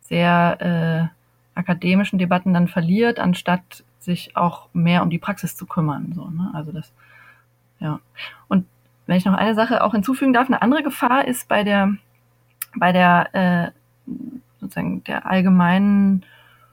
sehr 0.00 1.10
äh, 1.14 1.58
akademischen 1.58 2.18
Debatten 2.18 2.54
dann 2.54 2.68
verliert, 2.68 3.18
anstatt 3.18 3.84
sich 3.98 4.36
auch 4.36 4.68
mehr 4.72 5.02
um 5.02 5.10
die 5.10 5.18
Praxis 5.18 5.56
zu 5.56 5.66
kümmern. 5.66 6.12
So, 6.14 6.28
ne? 6.28 6.50
Also 6.54 6.72
das, 6.72 6.92
ja. 7.78 8.00
Und 8.48 8.66
wenn 9.06 9.16
ich 9.16 9.24
noch 9.24 9.34
eine 9.34 9.54
Sache 9.54 9.82
auch 9.82 9.92
hinzufügen 9.92 10.32
darf, 10.32 10.46
eine 10.46 10.62
andere 10.62 10.82
Gefahr 10.82 11.26
ist 11.26 11.48
bei 11.48 11.64
der, 11.64 11.94
bei 12.76 12.92
der 12.92 13.34
äh, 13.34 13.70
sozusagen 14.60 15.04
der 15.04 15.26
allgemeinen 15.26 16.24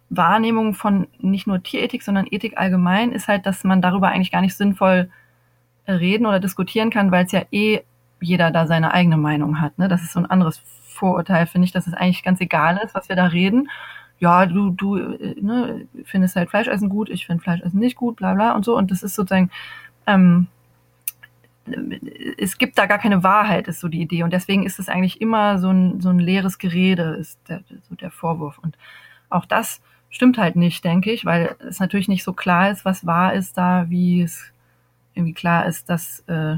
Wahrnehmung 0.09 0.73
von 0.73 1.07
nicht 1.19 1.47
nur 1.47 1.61
Tierethik, 1.61 2.03
sondern 2.03 2.27
Ethik 2.29 2.57
allgemein, 2.57 3.11
ist 3.11 3.27
halt, 3.27 3.45
dass 3.45 3.63
man 3.63 3.81
darüber 3.81 4.09
eigentlich 4.09 4.31
gar 4.31 4.41
nicht 4.41 4.55
sinnvoll 4.55 5.09
reden 5.87 6.25
oder 6.25 6.39
diskutieren 6.39 6.89
kann, 6.89 7.11
weil 7.11 7.25
es 7.25 7.31
ja 7.31 7.43
eh 7.51 7.81
jeder 8.21 8.51
da 8.51 8.67
seine 8.67 8.93
eigene 8.93 9.17
Meinung 9.17 9.61
hat. 9.61 9.77
Ne? 9.77 9.87
Das 9.87 10.01
ist 10.01 10.13
so 10.13 10.19
ein 10.19 10.25
anderes 10.25 10.61
Vorurteil, 10.85 11.47
finde 11.47 11.65
ich, 11.65 11.71
dass 11.71 11.87
es 11.87 11.93
eigentlich 11.93 12.23
ganz 12.23 12.41
egal 12.41 12.79
ist, 12.83 12.95
was 12.95 13.09
wir 13.09 13.15
da 13.15 13.25
reden. 13.25 13.69
Ja, 14.19 14.45
du, 14.45 14.71
du 14.71 14.97
äh, 14.97 15.35
ne, 15.41 15.87
findest 16.03 16.35
halt 16.35 16.49
Fleischessen 16.49 16.89
gut, 16.89 17.09
ich 17.09 17.25
finde 17.25 17.41
Fleischessen 17.41 17.79
nicht 17.79 17.95
gut, 17.95 18.17
bla 18.17 18.33
bla 18.33 18.51
und 18.51 18.65
so. 18.65 18.75
Und 18.75 18.91
das 18.91 19.03
ist 19.03 19.15
sozusagen, 19.15 19.49
ähm, 20.07 20.47
es 22.37 22.57
gibt 22.57 22.77
da 22.77 22.85
gar 22.85 22.97
keine 22.97 23.23
Wahrheit, 23.23 23.67
ist 23.67 23.79
so 23.79 23.87
die 23.87 24.01
Idee. 24.01 24.23
Und 24.23 24.33
deswegen 24.33 24.65
ist 24.65 24.79
es 24.79 24.89
eigentlich 24.89 25.21
immer 25.21 25.59
so 25.59 25.69
ein, 25.69 26.01
so 26.01 26.09
ein 26.09 26.19
leeres 26.19 26.57
Gerede, 26.57 27.15
ist 27.19 27.39
der, 27.47 27.61
so 27.87 27.95
der 27.95 28.11
Vorwurf. 28.11 28.57
Und 28.59 28.77
auch 29.29 29.45
das 29.45 29.81
stimmt 30.09 30.37
halt 30.37 30.55
nicht, 30.55 30.83
denke 30.83 31.11
ich, 31.11 31.25
weil 31.25 31.55
es 31.59 31.79
natürlich 31.79 32.07
nicht 32.07 32.23
so 32.23 32.33
klar 32.33 32.71
ist, 32.71 32.85
was 32.85 33.05
wahr 33.05 33.33
ist 33.33 33.57
da, 33.57 33.89
wie 33.89 34.21
es 34.21 34.51
irgendwie 35.13 35.33
klar 35.33 35.65
ist, 35.65 35.89
dass 35.89 36.21
äh, 36.27 36.57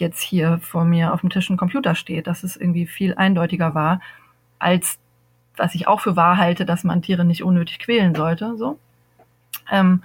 jetzt 0.00 0.20
hier 0.20 0.58
vor 0.62 0.84
mir 0.84 1.12
auf 1.12 1.20
dem 1.20 1.30
Tisch 1.30 1.50
ein 1.50 1.56
Computer 1.56 1.94
steht, 1.94 2.26
dass 2.26 2.44
es 2.44 2.56
irgendwie 2.56 2.86
viel 2.86 3.14
eindeutiger 3.14 3.74
war, 3.74 4.00
als 4.58 4.98
was 5.56 5.74
ich 5.74 5.88
auch 5.88 6.00
für 6.00 6.16
wahr 6.16 6.36
halte, 6.36 6.66
dass 6.66 6.84
man 6.84 7.02
Tiere 7.02 7.24
nicht 7.24 7.42
unnötig 7.42 7.78
quälen 7.78 8.14
sollte. 8.14 8.56
So. 8.56 8.78
Ähm, 9.70 10.02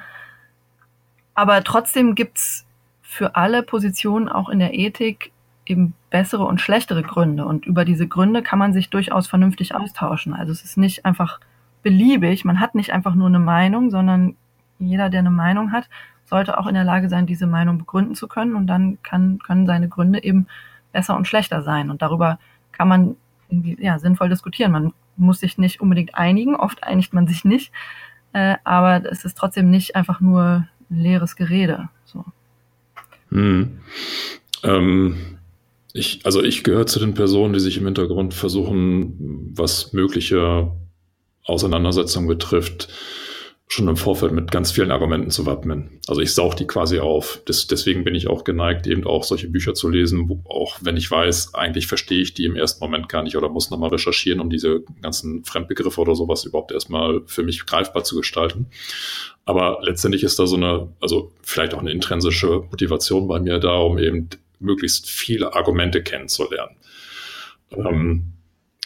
aber 1.34 1.64
trotzdem 1.64 2.16
gibt's 2.16 2.66
für 3.02 3.36
alle 3.36 3.64
Positionen 3.64 4.30
auch 4.30 4.50
in 4.50 4.60
der 4.60 4.74
Ethik 4.74 5.32
eben 5.66 5.94
bessere 6.10 6.46
und 6.46 6.62
schlechtere 6.62 7.04
Gründe. 7.04 7.46
Und 7.46 7.66
über 7.66 7.86
diese 7.86 8.08
Gründe 8.08 8.42
kann 8.42 8.60
man 8.60 8.74
sich 8.74 8.90
durchaus 8.90 9.28
vernünftig 9.28 9.76
austauschen. 9.76 10.34
Also 10.34 10.52
es 10.52 10.64
ist 10.64 10.78
nicht 10.78 11.06
einfach 11.06 11.40
beliebig. 11.84 12.46
Man 12.46 12.60
hat 12.60 12.76
nicht 12.76 12.94
einfach 12.94 13.16
nur 13.16 13.28
eine 13.28 13.40
Meinung, 13.40 13.90
sondern 13.90 14.36
jeder, 14.80 15.10
der 15.10 15.20
eine 15.20 15.32
Meinung 15.32 15.72
hat, 15.72 15.90
sollte 16.32 16.58
auch 16.58 16.65
in 16.65 16.74
der 16.74 16.86
Lage 16.86 17.10
sein, 17.10 17.28
diese 17.28 17.46
Meinung 17.46 17.78
begründen 17.78 18.15
zu 18.15 18.28
können. 18.28 18.56
Und 18.56 18.67
dann 18.67 18.98
kann, 19.04 19.38
können 19.39 19.67
seine 19.67 19.89
Gründe 19.89 20.24
eben 20.24 20.48
besser 20.94 21.15
und 21.15 21.28
schlechter 21.28 21.62
sein. 21.62 21.91
Und 21.91 22.02
darüber 22.02 22.39
kann 22.72 22.88
man 22.88 23.15
irgendwie, 23.50 23.78
ja, 23.80 24.00
sinnvoll 24.00 24.30
diskutieren. 24.30 24.72
Man 24.72 24.94
muss 25.17 25.41
sich 25.41 25.58
nicht 25.58 25.82
unbedingt 25.82 26.15
einigen. 26.15 26.56
Oft 26.56 26.84
einigt 26.84 27.13
man 27.13 27.28
sich 27.28 27.44
nicht. 27.44 27.74
Äh, 28.32 28.56
aber 28.63 29.04
es 29.12 29.26
ist 29.26 29.38
trotzdem 29.38 29.70
nicht 29.70 29.98
einfach 29.98 30.22
nur 30.22 30.67
leeres 30.89 31.36
Gerede. 31.36 31.89
So. 32.06 32.24
Hm. 33.30 33.82
Ähm, 34.63 35.17
ich, 35.94 36.22
also 36.26 36.41
ich 36.41 36.63
gehöre 36.63 36.88
zu 36.88 37.00
den 37.00 37.13
Personen, 37.13 37.54
die 37.54 37.60
sich 37.60 37.78
im 37.78 37.86
Hintergrund 37.86 38.34
versuchen, 38.34 39.52
was 39.54 39.91
mögliche 39.91 40.72
Auseinandersetzungen 41.44 42.30
betrifft, 42.30 42.88
schon 43.72 43.88
im 43.88 43.96
Vorfeld 43.96 44.34
mit 44.34 44.52
ganz 44.52 44.74
vielen 44.74 44.92
Argumenten 44.92 45.32
zu 45.32 45.46
wappnen. 45.46 46.02
Also 46.06 46.20
ich 46.20 46.34
saug 46.34 46.58
die 46.58 46.68
quasi 46.68 47.00
auf. 47.00 47.42
Das, 47.46 47.68
deswegen 47.68 48.04
bin 48.04 48.16
ich 48.16 48.28
auch 48.28 48.44
geneigt, 48.44 48.86
eben 48.86 49.08
auch 49.08 49.24
solche 49.24 49.48
Bücher 49.48 49.74
zu 49.74 49.88
lesen, 49.88 50.28
wo, 50.28 50.42
auch 50.44 50.80
wenn 50.82 50.98
ich 50.98 51.10
weiß, 51.10 51.54
eigentlich 51.54 51.88
verstehe 51.88 52.22
ich 52.22 52.34
die 52.34 52.44
im 52.44 52.58
ersten 52.58 52.84
Moment 52.84 53.08
gar 53.08 53.24
nicht 53.24 53.38
oder 53.38 53.48
muss 53.48 53.70
nochmal 53.70 53.92
recherchieren, 53.92 54.42
um 54.42 54.50
diese 54.50 54.84
ganzen 55.02 55.46
Fremdbegriffe 55.46 56.02
oder 56.02 56.16
sowas 56.16 56.44
überhaupt 56.44 56.74
erstmal 56.74 57.22
für 57.28 57.44
mich 57.44 57.66
greifbar 57.66 58.04
zu 58.04 58.18
gestalten. 58.18 58.68
Aber 59.46 59.80
letztendlich 59.84 60.24
ist 60.24 60.38
da 60.38 60.48
so 60.48 60.58
eine, 60.58 60.90
also 61.00 61.32
vielleicht 61.42 61.74
auch 61.74 61.80
eine 61.80 61.92
intrinsische 61.92 62.66
Motivation 62.70 63.30
bei 63.30 63.40
mir 63.40 63.60
da, 63.60 63.78
um 63.78 63.98
eben 63.98 64.28
möglichst 64.60 65.10
viele 65.10 65.56
Argumente 65.56 66.04
kennenzulernen. 66.04 66.76
Ähm, 67.72 68.34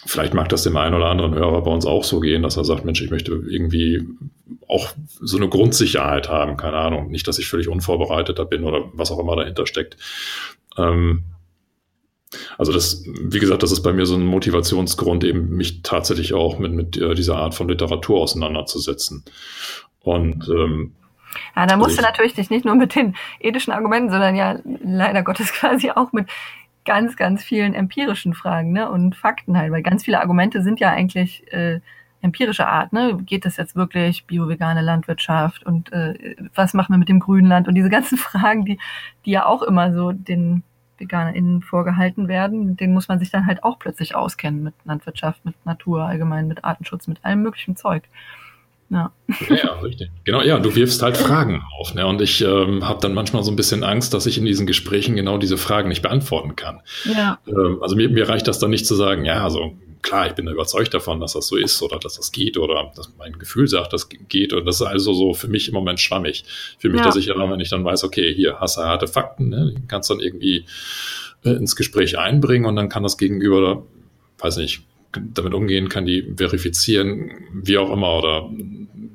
vielleicht 0.06 0.36
mag 0.36 0.48
das 0.50 0.62
dem 0.62 0.78
einen 0.78 0.93
oder 0.93 1.08
anderen 1.08 1.34
Hörer 1.34 1.63
bei 1.63 1.71
uns 1.71 1.88
auch 1.88 2.04
so 2.04 2.19
gehen, 2.19 2.43
dass 2.43 2.56
er 2.56 2.65
sagt, 2.65 2.86
Mensch, 2.86 3.02
ich 3.02 3.10
möchte 3.10 3.32
irgendwie 3.32 4.04
auch 4.67 4.93
so 5.21 5.38
eine 5.38 5.49
Grundsicherheit 5.49 6.29
haben, 6.29 6.58
keine 6.58 6.77
Ahnung, 6.77 7.10
nicht, 7.10 7.27
dass 7.27 7.39
ich 7.39 7.47
völlig 7.47 7.67
unvorbereiteter 7.67 8.45
bin 8.45 8.63
oder 8.63 8.86
was 8.93 9.12
auch 9.12 9.19
immer 9.19 9.36
dahinter 9.36 9.65
steckt. 9.65 9.97
Ähm, 10.77 11.23
also 12.58 12.71
das, 12.71 13.03
wie 13.05 13.39
gesagt, 13.39 13.63
das 13.63 13.71
ist 13.71 13.81
bei 13.81 13.93
mir 13.93 14.05
so 14.05 14.15
ein 14.15 14.25
Motivationsgrund, 14.25 15.23
eben 15.23 15.55
mich 15.55 15.81
tatsächlich 15.84 16.34
auch 16.34 16.60
mit, 16.60 16.73
mit 16.73 16.97
äh, 16.97 17.15
dieser 17.15 17.38
Art 17.38 17.55
von 17.55 17.67
Literatur 17.67 18.19
auseinanderzusetzen. 18.19 19.23
Und 20.01 20.47
ähm, 20.49 20.93
ja, 21.55 21.65
da 21.65 21.75
musst 21.75 21.91
also 21.91 22.01
du 22.01 22.08
natürlich 22.08 22.34
dich 22.34 22.49
nicht 22.49 22.65
nur 22.65 22.75
mit 22.75 22.95
den 22.95 23.15
ethischen 23.39 23.73
Argumenten, 23.73 24.10
sondern 24.10 24.36
ja 24.36 24.60
leider 24.63 25.23
Gottes 25.23 25.51
quasi 25.53 25.91
auch 25.91 26.12
mit 26.13 26.27
ganz, 26.86 27.15
ganz 27.15 27.43
vielen 27.43 27.73
empirischen 27.73 28.34
Fragen 28.34 28.71
ne? 28.71 28.89
und 28.89 29.15
Fakten 29.15 29.58
halt, 29.58 29.71
weil 29.71 29.81
ganz 29.81 30.05
viele 30.05 30.19
Argumente 30.19 30.62
sind 30.62 30.79
ja 30.79 30.91
eigentlich 30.91 31.51
äh, 31.51 31.79
empirische 32.25 32.67
Art. 32.67 32.91
Ne? 32.91 33.17
Geht 33.25 33.45
das 33.45 33.55
jetzt 33.57 33.75
wirklich 33.75 34.25
bio-vegane 34.25 34.81
Landwirtschaft 34.81 35.65
und 35.65 35.93
äh, 35.93 36.35
was 36.53 36.73
machen 36.73 36.93
wir 36.93 36.97
mit 36.97 37.07
dem 37.07 37.19
Grünland 37.19 37.67
und 37.67 37.75
diese 37.75 37.89
ganzen 37.89 38.17
Fragen, 38.27 38.65
die, 38.65 38.79
die 39.25 39.31
ja 39.31 39.45
auch 39.45 39.61
immer 39.61 39.93
so 39.93 40.11
den 40.11 40.63
VeganerInnen 40.97 41.61
vorgehalten 41.61 42.27
werden, 42.27 42.77
denen 42.77 42.93
muss 42.93 43.07
man 43.07 43.19
sich 43.19 43.29
dann 43.29 43.45
halt 43.45 43.63
auch 43.63 43.79
plötzlich 43.79 44.15
auskennen 44.15 44.63
mit 44.63 44.73
Landwirtschaft, 44.85 45.43
mit 45.45 45.55
Natur 45.65 46.03
allgemein, 46.03 46.47
mit 46.47 46.63
Artenschutz, 46.63 47.07
mit 47.07 47.23
allem 47.23 47.41
möglichen 47.41 47.75
Zeug. 47.75 48.03
Ja. 48.89 49.11
ja, 49.49 49.71
richtig. 49.81 50.09
Genau, 50.25 50.41
ja, 50.41 50.59
du 50.59 50.75
wirfst 50.75 51.01
halt 51.01 51.17
Fragen 51.17 51.63
auf. 51.79 51.95
Ne? 51.95 52.05
Und 52.05 52.21
ich 52.21 52.41
ähm, 52.41 52.88
habe 52.88 52.99
dann 53.01 53.13
manchmal 53.13 53.43
so 53.43 53.51
ein 53.51 53.55
bisschen 53.55 53.83
Angst, 53.83 54.13
dass 54.13 54.25
ich 54.25 54.38
in 54.38 54.45
diesen 54.45 54.67
Gesprächen 54.67 55.15
genau 55.15 55.38
diese 55.38 55.57
Fragen 55.57 55.89
nicht 55.89 56.03
beantworten 56.03 56.55
kann. 56.55 56.81
Ja. 57.03 57.39
Ähm, 57.47 57.79
also 57.81 57.95
mir, 57.95 58.09
mir 58.09 58.29
reicht 58.29 58.47
das 58.47 58.59
dann 58.59 58.69
nicht 58.69 58.85
zu 58.85 58.95
sagen, 58.95 59.25
ja, 59.25 59.43
also 59.43 59.73
klar, 60.06 60.28
ich 60.28 60.34
bin 60.34 60.48
überzeugt 60.48 60.94
davon, 60.94 61.20
dass 61.20 61.34
das 61.34 61.48
so 61.48 61.58
ist 61.58 61.82
oder 61.82 61.98
dass 61.98 62.15
das 62.15 62.32
geht 62.32 62.58
oder 62.58 62.91
dass 62.96 63.12
mein 63.18 63.38
Gefühl 63.39 63.68
sagt, 63.68 63.91
das 63.91 64.08
geht. 64.08 64.54
Und 64.54 64.65
das 64.65 64.76
ist 64.76 64.84
also 64.84 65.13
so 65.13 65.34
für 65.34 65.48
mich 65.48 65.68
im 65.68 65.74
Moment 65.74 66.00
schwammig. 66.00 66.46
Für 66.78 66.89
mich 66.89 67.00
ja. 67.00 67.06
da 67.06 67.12
sicherer, 67.12 67.50
wenn 67.50 67.60
ich 67.60 67.70
dann 67.70 67.84
weiß, 67.84 68.04
okay, 68.04 68.34
hier 68.34 68.60
hast 68.60 68.78
du 68.78 68.82
harte 68.82 69.08
Fakten, 69.08 69.50
ne? 69.50 69.74
die 69.76 69.88
kannst 69.88 70.10
dann 70.10 70.20
irgendwie 70.20 70.65
äh, 71.44 71.50
ins 71.50 71.76
Gespräch 71.76 72.18
einbringen 72.20 72.65
und 72.65 72.76
dann 72.76 72.88
kann 72.88 73.04
das 73.04 73.18
Gegenüber, 73.18 73.84
weiß 74.38 74.58
nicht, 74.58 74.84
damit 75.12 75.54
umgehen, 75.54 75.89
kann 75.89 76.06
die 76.06 76.34
verifizieren, 76.38 77.32
wie 77.54 77.78
auch 77.78 77.91
immer, 77.91 78.18
oder 78.18 78.50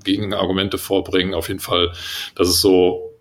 Gegenargumente 0.03 0.77
vorbringen. 0.77 1.35
Auf 1.35 1.49
jeden 1.49 1.61
Fall, 1.61 1.93
das 2.35 2.49
ist 2.49 2.61
so 2.63 3.13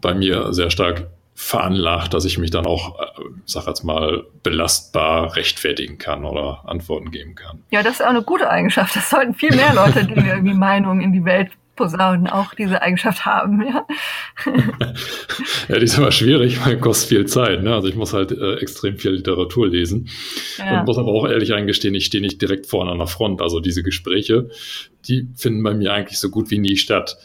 bei 0.00 0.14
mir 0.14 0.54
sehr 0.54 0.70
stark 0.70 1.08
veranlagt, 1.48 2.12
dass 2.12 2.26
ich 2.26 2.36
mich 2.36 2.50
dann 2.50 2.66
auch, 2.66 3.00
äh, 3.00 3.22
sag 3.46 3.66
jetzt 3.66 3.82
mal, 3.82 4.24
belastbar 4.42 5.34
rechtfertigen 5.34 5.96
kann 5.96 6.26
oder 6.26 6.62
Antworten 6.66 7.10
geben 7.10 7.34
kann. 7.36 7.62
Ja, 7.70 7.82
das 7.82 7.94
ist 7.94 8.02
auch 8.02 8.10
eine 8.10 8.22
gute 8.22 8.50
Eigenschaft. 8.50 8.94
Das 8.94 9.08
sollten 9.08 9.32
viel 9.32 9.54
mehr 9.56 9.72
Leute, 9.72 10.04
die 10.04 10.14
irgendwie 10.14 10.52
Meinungen 10.52 11.00
in 11.00 11.12
die 11.12 11.24
Welt 11.24 11.50
Posaunen 11.78 12.26
auch 12.26 12.54
diese 12.54 12.82
Eigenschaft 12.82 13.24
haben, 13.24 13.62
ja. 13.62 13.86
ja, 15.68 15.78
die 15.78 15.84
ist 15.84 15.96
aber 15.96 16.10
schwierig, 16.10 16.64
weil 16.66 16.78
kostet 16.78 17.08
viel 17.08 17.26
Zeit. 17.26 17.62
Ne? 17.62 17.72
Also 17.72 17.86
ich 17.86 17.94
muss 17.94 18.12
halt 18.12 18.32
äh, 18.32 18.56
extrem 18.56 18.98
viel 18.98 19.12
Literatur 19.12 19.68
lesen 19.68 20.08
ja. 20.58 20.80
und 20.80 20.86
muss 20.86 20.98
aber 20.98 21.12
auch 21.12 21.28
ehrlich 21.28 21.54
eingestehen, 21.54 21.94
ich 21.94 22.06
stehe 22.06 22.20
nicht 22.20 22.42
direkt 22.42 22.66
vorne 22.66 22.90
an 22.90 22.98
der 22.98 23.06
Front. 23.06 23.40
Also 23.40 23.60
diese 23.60 23.84
Gespräche, 23.84 24.50
die 25.06 25.28
finden 25.36 25.62
bei 25.62 25.72
mir 25.72 25.92
eigentlich 25.92 26.18
so 26.18 26.30
gut 26.30 26.50
wie 26.50 26.58
nie 26.58 26.76
statt. 26.76 27.16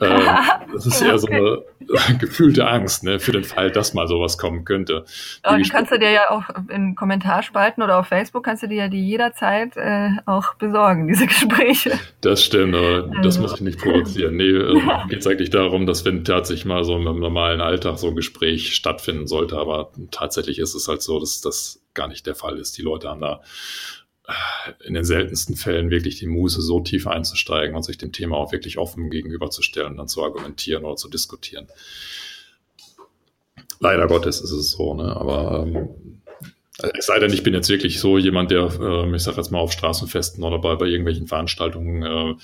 Ähm, 0.00 0.20
das 0.72 0.86
ist 0.86 1.02
eher 1.02 1.18
so 1.18 1.26
eine 1.28 1.62
gefühlte 2.18 2.66
Angst 2.66 3.04
ne, 3.04 3.18
für 3.18 3.32
den 3.32 3.44
Fall, 3.44 3.70
dass 3.70 3.94
mal 3.94 4.06
sowas 4.06 4.38
kommen 4.38 4.64
könnte. 4.64 5.04
Und 5.46 5.64
die 5.64 5.68
kannst 5.68 5.92
du 5.92 5.98
dir 5.98 6.10
ja 6.10 6.30
auch 6.30 6.44
in 6.68 6.94
Kommentarspalten 6.94 7.82
oder 7.82 7.98
auf 7.98 8.06
Facebook 8.06 8.44
kannst 8.44 8.62
du 8.62 8.68
dir 8.68 8.76
ja 8.76 8.88
die 8.88 9.06
jederzeit 9.06 9.76
äh, 9.76 10.10
auch 10.26 10.54
besorgen, 10.54 11.08
diese 11.08 11.26
Gespräche. 11.28 11.98
Das 12.20 12.42
stimmt, 12.42 12.74
aber 12.74 13.08
also. 13.08 13.20
das 13.22 13.38
muss 13.38 13.54
ich 13.54 13.60
nicht 13.60 13.80
provozieren. 13.80 14.36
Nee, 14.36 14.50
äh, 14.50 14.80
geht 15.08 15.20
es 15.20 15.26
eigentlich 15.26 15.50
darum, 15.50 15.86
dass 15.86 16.04
wenn 16.04 16.24
tatsächlich 16.24 16.64
mal 16.64 16.84
so 16.84 16.96
im 16.96 17.04
normalen 17.04 17.60
Alltag 17.60 17.98
so 17.98 18.08
ein 18.08 18.16
Gespräch 18.16 18.74
stattfinden 18.74 19.26
sollte, 19.26 19.58
aber 19.58 19.90
tatsächlich 20.10 20.58
ist 20.58 20.74
es 20.74 20.88
halt 20.88 21.02
so, 21.02 21.18
dass 21.18 21.40
das 21.40 21.80
gar 21.94 22.08
nicht 22.08 22.26
der 22.26 22.34
Fall 22.34 22.58
ist. 22.58 22.78
Die 22.78 22.82
Leute 22.82 23.08
haben 23.08 23.20
da 23.20 23.40
in 24.84 24.94
den 24.94 25.04
seltensten 25.04 25.56
Fällen 25.56 25.90
wirklich 25.90 26.18
die 26.18 26.26
Muße, 26.26 26.62
so 26.62 26.80
tief 26.80 27.06
einzusteigen 27.06 27.76
und 27.76 27.82
sich 27.82 27.98
dem 27.98 28.12
Thema 28.12 28.36
auch 28.36 28.52
wirklich 28.52 28.78
offen 28.78 29.10
gegenüberzustellen, 29.10 29.96
dann 29.96 30.08
zu 30.08 30.22
argumentieren 30.22 30.84
oder 30.84 30.96
zu 30.96 31.08
diskutieren. 31.08 31.68
Leider 33.80 34.06
Gottes 34.06 34.40
ist 34.40 34.50
es 34.50 34.72
so, 34.72 34.94
ne? 34.94 35.16
aber 35.16 35.64
ähm, 35.66 36.19
es 36.94 37.06
sei 37.06 37.18
denn, 37.18 37.32
ich 37.32 37.42
bin 37.42 37.54
jetzt 37.54 37.68
wirklich 37.68 38.00
so 38.00 38.18
jemand, 38.18 38.50
der, 38.50 38.68
äh, 38.80 39.14
ich 39.14 39.22
sage 39.22 39.36
jetzt 39.38 39.50
mal, 39.50 39.58
auf 39.58 39.72
Straßenfesten 39.72 40.42
oder 40.42 40.58
bei, 40.58 40.74
bei 40.76 40.86
irgendwelchen 40.86 41.26
Veranstaltungen 41.26 42.02
äh, 42.02 42.34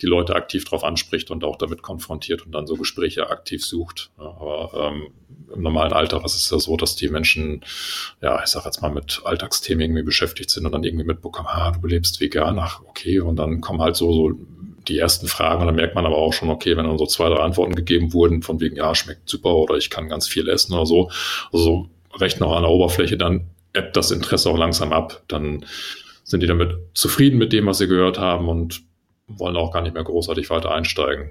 die 0.00 0.06
Leute 0.06 0.34
aktiv 0.34 0.64
drauf 0.64 0.84
anspricht 0.84 1.30
und 1.30 1.44
auch 1.44 1.56
damit 1.56 1.82
konfrontiert 1.82 2.46
und 2.46 2.52
dann 2.52 2.66
so 2.66 2.76
Gespräche 2.76 3.30
aktiv 3.30 3.64
sucht. 3.64 4.10
Aber 4.16 4.90
ähm, 4.92 5.08
im 5.54 5.62
normalen 5.62 5.92
Alltag 5.92 6.24
ist 6.24 6.36
es 6.36 6.50
ja 6.50 6.58
so, 6.58 6.76
dass 6.76 6.96
die 6.96 7.08
Menschen, 7.08 7.64
ja, 8.20 8.42
ich 8.42 8.50
sage 8.50 8.66
jetzt 8.66 8.82
mal, 8.82 8.90
mit 8.90 9.22
Alltagsthemen 9.24 9.82
irgendwie 9.82 10.02
beschäftigt 10.02 10.50
sind 10.50 10.66
und 10.66 10.72
dann 10.72 10.84
irgendwie 10.84 11.04
mitbekommen, 11.04 11.48
ah, 11.50 11.72
du 11.72 11.86
lebst 11.86 12.20
vegan, 12.20 12.58
ach, 12.58 12.80
okay, 12.86 13.20
und 13.20 13.36
dann 13.36 13.60
kommen 13.60 13.80
halt 13.80 13.96
so, 13.96 14.12
so 14.12 14.32
die 14.88 14.98
ersten 14.98 15.28
Fragen 15.28 15.60
und 15.60 15.66
dann 15.66 15.76
merkt 15.76 15.94
man 15.94 16.04
aber 16.04 16.16
auch 16.16 16.32
schon, 16.32 16.50
okay, 16.50 16.76
wenn 16.76 16.86
dann 16.86 16.98
so 16.98 17.06
zwei, 17.06 17.28
drei 17.28 17.40
Antworten 17.40 17.74
gegeben 17.74 18.12
wurden, 18.12 18.42
von 18.42 18.60
wegen, 18.60 18.76
ja, 18.76 18.94
schmeckt 18.94 19.28
super 19.28 19.54
oder 19.54 19.76
ich 19.76 19.90
kann 19.90 20.08
ganz 20.08 20.28
viel 20.28 20.48
essen 20.48 20.74
oder 20.74 20.86
so, 20.86 21.10
also 21.52 21.88
recht 22.20 22.40
noch 22.40 22.54
an 22.54 22.62
der 22.62 22.70
Oberfläche, 22.70 23.16
dann 23.16 23.48
ebbt 23.74 23.96
das 23.96 24.10
Interesse 24.10 24.48
auch 24.48 24.56
langsam 24.56 24.92
ab. 24.92 25.22
Dann 25.28 25.66
sind 26.22 26.42
die 26.42 26.46
damit 26.46 26.76
zufrieden 26.94 27.38
mit 27.38 27.52
dem, 27.52 27.66
was 27.66 27.78
sie 27.78 27.88
gehört 27.88 28.18
haben 28.18 28.48
und 28.48 28.82
wollen 29.26 29.56
auch 29.56 29.72
gar 29.72 29.82
nicht 29.82 29.94
mehr 29.94 30.04
großartig 30.04 30.48
weiter 30.50 30.72
einsteigen. 30.72 31.30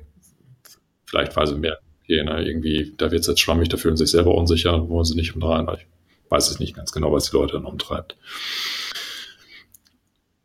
Vielleicht, 1.06 1.36
weil 1.36 1.48
sie 1.48 1.56
mehr, 1.56 1.80
okay, 2.04 2.24
ne, 2.24 2.46
irgendwie, 2.46 2.94
da 2.98 3.12
wird 3.12 3.22
es 3.22 3.28
jetzt 3.28 3.40
schwammig, 3.40 3.70
da 3.70 3.78
fühlen 3.78 3.98
sie 3.98 4.06
sich 4.06 4.12
selber 4.12 4.36
unsicher, 4.36 4.90
wollen 4.90 5.06
sie 5.06 5.16
nicht 5.16 5.34
rein. 5.42 5.68
Ich 5.76 5.86
weiß 6.30 6.50
es 6.50 6.60
nicht 6.60 6.76
ganz 6.76 6.92
genau, 6.92 7.12
was 7.12 7.30
die 7.30 7.38
Leute 7.38 7.54
dann 7.54 7.66
umtreibt. 7.66 8.16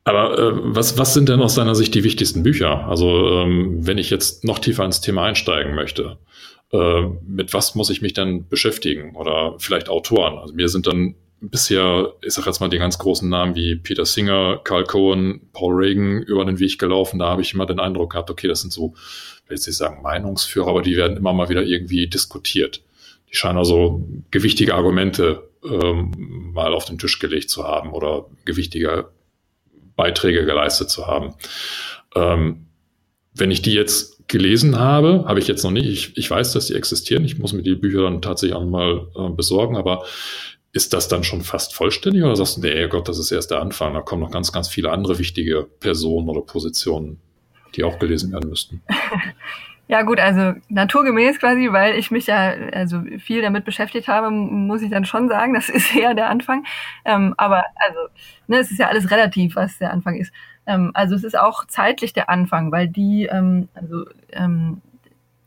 Aber 0.04 0.38
äh, 0.38 0.52
was, 0.54 0.96
was 0.96 1.12
sind 1.12 1.28
denn 1.28 1.42
aus 1.42 1.54
deiner 1.54 1.74
Sicht 1.74 1.94
die 1.94 2.04
wichtigsten 2.04 2.42
Bücher? 2.42 2.88
Also 2.88 3.40
ähm, 3.42 3.87
wenn 3.87 3.98
ich 3.98 4.08
jetzt 4.08 4.44
noch 4.44 4.58
tiefer 4.58 4.84
ins 4.84 5.02
Thema 5.02 5.24
einsteigen 5.24 5.74
möchte, 5.74 6.16
äh, 6.72 7.02
mit 7.26 7.52
was 7.52 7.74
muss 7.74 7.90
ich 7.90 8.00
mich 8.00 8.14
dann 8.14 8.48
beschäftigen? 8.48 9.16
Oder 9.16 9.54
vielleicht 9.58 9.90
Autoren? 9.90 10.38
Also 10.38 10.54
mir 10.54 10.68
sind 10.70 10.87
dann 10.87 11.14
bisher, 11.40 12.12
ich 12.22 12.33
sag 12.35 12.46
jetzt 12.46 12.61
mal 12.61 12.68
die 12.68 12.79
ganz 12.79 12.98
großen 12.98 13.29
Namen 13.29 13.55
wie 13.55 13.77
Peter 13.77 14.05
Singer, 14.05 14.61
Carl 14.64 14.85
Cohen, 14.85 15.40
Paul 15.53 15.74
Reagan 15.74 16.22
über 16.22 16.44
den 16.44 16.59
Weg 16.59 16.79
gelaufen. 16.79 17.18
Da 17.18 17.27
habe 17.29 17.42
ich 17.42 17.55
immer 17.55 17.66
den 17.66 17.81
Eindruck 17.81 18.12
gehabt, 18.12 18.31
okay, 18.31 18.48
das 18.48 18.61
sind 18.61 18.72
so, 18.72 18.94
ich 19.44 19.51
will 19.51 19.57
jetzt 19.57 19.66
nicht 19.66 19.77
sagen 19.77 20.03
Meinungsführer, 20.03 20.68
aber 20.68 20.83
die 20.83 20.96
werden 20.96 21.16
immer 21.16 21.33
mal 21.33 21.48
wieder 21.48 21.62
irgendwie 21.62 22.07
diskutiert. 22.07 22.83
Die 23.31 23.37
scheinen 23.37 23.59
also 23.59 24.07
gewichtige 24.31 24.74
Argumente 24.74 25.48
ähm, 25.64 26.51
mal 26.53 26.72
auf 26.72 26.85
den 26.85 26.98
Tisch 26.98 27.18
gelegt 27.18 27.51
zu 27.51 27.64
haben 27.64 27.92
oder 27.92 28.27
gewichtige 28.44 29.09
Beiträge 29.96 30.44
geleistet 30.44 30.90
zu 30.90 31.07
haben. 31.07 31.35
Ähm, 32.14 32.66
wenn 33.35 33.51
ich 33.51 33.62
die 33.62 33.74
jetzt 33.74 34.29
gelesen 34.29 34.79
habe, 34.79 35.24
habe 35.27 35.38
ich 35.38 35.48
jetzt 35.48 35.64
noch 35.64 35.70
nicht. 35.70 35.87
Ich, 35.87 36.16
ich 36.16 36.31
weiß, 36.31 36.53
dass 36.53 36.66
die 36.66 36.74
existieren. 36.74 37.24
Ich 37.24 37.38
muss 37.38 37.53
mir 37.53 37.62
die 37.62 37.74
Bücher 37.74 38.03
dann 38.03 38.22
tatsächlich 38.22 38.57
auch 38.57 38.64
mal 38.64 39.09
äh, 39.16 39.31
besorgen, 39.31 39.77
aber 39.77 40.05
ist 40.78 40.92
das 40.92 41.08
dann 41.08 41.24
schon 41.24 41.42
fast 41.42 41.74
vollständig 41.74 42.22
oder 42.22 42.36
sagst 42.36 42.58
du, 42.58 42.60
nee, 42.60 42.86
Gott, 42.86 43.08
das 43.08 43.18
ist 43.18 43.32
erst 43.32 43.50
der 43.50 43.60
Anfang, 43.60 43.94
da 43.94 44.00
kommen 44.00 44.22
noch 44.22 44.30
ganz, 44.30 44.52
ganz 44.52 44.68
viele 44.68 44.92
andere 44.92 45.18
wichtige 45.18 45.66
Personen 45.80 46.28
oder 46.28 46.40
Positionen, 46.40 47.18
die 47.74 47.82
auch 47.82 47.98
gelesen 47.98 48.32
werden 48.32 48.48
müssten? 48.48 48.80
Ja 49.90 50.02
gut, 50.02 50.20
also 50.20 50.52
naturgemäß 50.68 51.38
quasi, 51.40 51.72
weil 51.72 51.94
ich 51.94 52.10
mich 52.10 52.26
ja 52.26 52.52
also 52.74 53.00
viel 53.20 53.40
damit 53.40 53.64
beschäftigt 53.64 54.06
habe, 54.06 54.30
muss 54.30 54.82
ich 54.82 54.90
dann 54.90 55.06
schon 55.06 55.28
sagen, 55.30 55.54
das 55.54 55.68
ist 55.78 55.96
eher 55.96 56.12
der 56.12 56.28
Anfang. 56.28 56.66
Ähm, 57.06 57.32
aber 57.38 57.64
also, 57.76 58.00
ne, 58.48 58.58
es 58.58 58.70
ist 58.70 58.76
ja 58.76 58.88
alles 58.88 59.10
relativ, 59.10 59.56
was 59.56 59.78
der 59.78 59.90
Anfang 59.90 60.16
ist. 60.16 60.30
Ähm, 60.66 60.90
also 60.92 61.14
es 61.14 61.24
ist 61.24 61.38
auch 61.38 61.64
zeitlich 61.68 62.12
der 62.12 62.28
Anfang, 62.28 62.70
weil 62.70 62.86
die, 62.86 63.30
ähm, 63.32 63.70
also 63.72 64.04
ähm, 64.32 64.82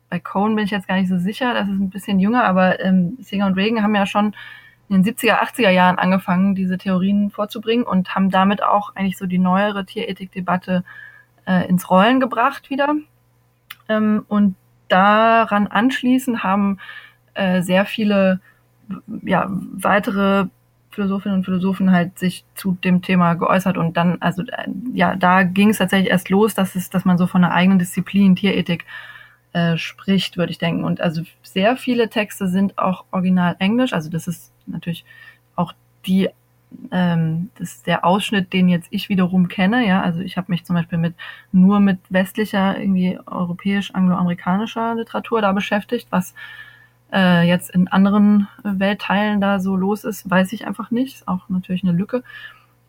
bei 0.09 0.19
Cohen 0.19 0.55
bin 0.55 0.65
ich 0.65 0.71
jetzt 0.71 0.87
gar 0.87 0.95
nicht 0.95 1.09
so 1.09 1.19
sicher, 1.19 1.53
das 1.53 1.67
ist 1.67 1.79
ein 1.79 1.91
bisschen 1.91 2.19
jünger, 2.19 2.43
aber 2.43 2.79
ähm, 2.79 3.17
Singer 3.19 3.45
und 3.45 3.53
Reagan 3.53 3.83
haben 3.83 3.93
ja 3.93 4.07
schon 4.07 4.33
in 4.91 5.03
den 5.03 5.15
70er, 5.15 5.39
80er 5.39 5.69
Jahren 5.69 5.97
angefangen, 5.97 6.53
diese 6.53 6.77
Theorien 6.77 7.31
vorzubringen 7.31 7.85
und 7.85 8.13
haben 8.13 8.29
damit 8.29 8.61
auch 8.61 8.93
eigentlich 8.93 9.17
so 9.17 9.25
die 9.25 9.37
neuere 9.37 9.85
Tierethik-Debatte 9.85 10.83
äh, 11.47 11.65
ins 11.69 11.89
Rollen 11.89 12.19
gebracht 12.19 12.69
wieder. 12.69 12.95
Ähm, 13.87 14.25
und 14.27 14.55
daran 14.89 15.67
anschließend 15.67 16.43
haben 16.43 16.77
äh, 17.35 17.61
sehr 17.61 17.85
viele 17.85 18.41
ja, 19.23 19.47
weitere 19.49 20.47
Philosophinnen 20.89 21.37
und 21.37 21.45
Philosophen 21.45 21.91
halt 21.91 22.19
sich 22.19 22.43
zu 22.55 22.77
dem 22.83 23.01
Thema 23.01 23.35
geäußert 23.35 23.77
und 23.77 23.95
dann, 23.95 24.17
also 24.19 24.43
äh, 24.43 24.67
ja, 24.93 25.15
da 25.15 25.43
ging 25.43 25.69
es 25.69 25.77
tatsächlich 25.77 26.11
erst 26.11 26.29
los, 26.29 26.53
dass 26.53 26.75
es, 26.75 26.89
dass 26.89 27.05
man 27.05 27.17
so 27.17 27.27
von 27.27 27.45
einer 27.45 27.53
eigenen 27.53 27.79
Disziplin 27.79 28.35
Tierethik 28.35 28.83
äh, 29.53 29.77
spricht, 29.77 30.35
würde 30.35 30.51
ich 30.51 30.57
denken. 30.57 30.83
Und 30.83 30.99
also 30.99 31.21
sehr 31.43 31.77
viele 31.77 32.09
Texte 32.09 32.49
sind 32.49 32.77
auch 32.77 33.05
original 33.11 33.55
Englisch. 33.59 33.93
Also 33.93 34.09
das 34.09 34.27
ist 34.27 34.50
natürlich 34.67 35.05
auch 35.55 35.73
die 36.05 36.29
ähm, 36.91 37.49
das 37.57 37.73
ist 37.73 37.87
der 37.87 38.05
Ausschnitt, 38.05 38.53
den 38.53 38.69
jetzt 38.69 38.87
ich 38.91 39.09
wiederum 39.09 39.47
kenne. 39.47 39.85
Ja, 39.85 40.01
also 40.01 40.21
ich 40.21 40.37
habe 40.37 40.51
mich 40.51 40.63
zum 40.63 40.75
Beispiel 40.75 40.97
mit 40.97 41.15
nur 41.51 41.79
mit 41.79 41.99
westlicher, 42.09 42.79
irgendwie 42.79 43.19
europäisch-angloamerikanischer 43.25 44.95
Literatur 44.95 45.41
da 45.41 45.51
beschäftigt, 45.51 46.07
was 46.11 46.33
äh, 47.11 47.47
jetzt 47.47 47.71
in 47.71 47.87
anderen 47.89 48.47
Weltteilen 48.63 49.41
da 49.41 49.59
so 49.59 49.75
los 49.75 50.03
ist, 50.05 50.29
weiß 50.29 50.53
ich 50.53 50.65
einfach 50.65 50.91
nicht. 50.91 51.15
Ist 51.15 51.27
auch 51.27 51.49
natürlich 51.49 51.83
eine 51.83 51.91
Lücke. 51.91 52.23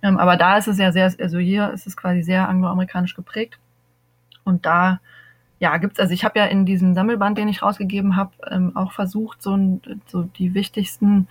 Ähm, 0.02 0.18
aber 0.18 0.36
da 0.36 0.56
ist 0.58 0.68
es 0.68 0.78
ja 0.78 0.92
sehr, 0.92 1.12
also 1.18 1.38
hier 1.38 1.70
ist 1.72 1.86
es 1.86 1.96
quasi 1.96 2.22
sehr 2.22 2.48
angloamerikanisch 2.48 3.14
geprägt. 3.14 3.58
Und 4.44 4.66
da 4.66 5.00
ja, 5.58 5.76
gibt's, 5.76 6.00
also 6.00 6.12
ich 6.12 6.24
habe 6.24 6.40
ja 6.40 6.46
in 6.46 6.66
diesem 6.66 6.94
Sammelband, 6.94 7.38
den 7.38 7.46
ich 7.46 7.62
rausgegeben 7.62 8.16
habe, 8.16 8.32
ähm, 8.50 8.76
auch 8.76 8.92
versucht, 8.92 9.42
so, 9.42 9.56
ein, 9.56 9.80
so 10.08 10.22
die 10.22 10.54
wichtigsten 10.54 11.28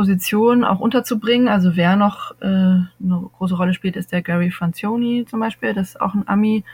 Position 0.00 0.64
auch 0.64 0.80
unterzubringen. 0.80 1.46
Also 1.48 1.76
wer 1.76 1.94
noch 1.94 2.30
äh, 2.40 2.46
eine 2.46 2.88
große 3.36 3.54
Rolle 3.54 3.74
spielt, 3.74 3.96
ist 3.96 4.12
der 4.12 4.22
Gary 4.22 4.50
Francioni 4.50 5.26
zum 5.28 5.40
Beispiel. 5.40 5.74
Das 5.74 5.90
ist 5.90 6.00
auch 6.00 6.14
ein 6.14 6.26
Ami. 6.26 6.64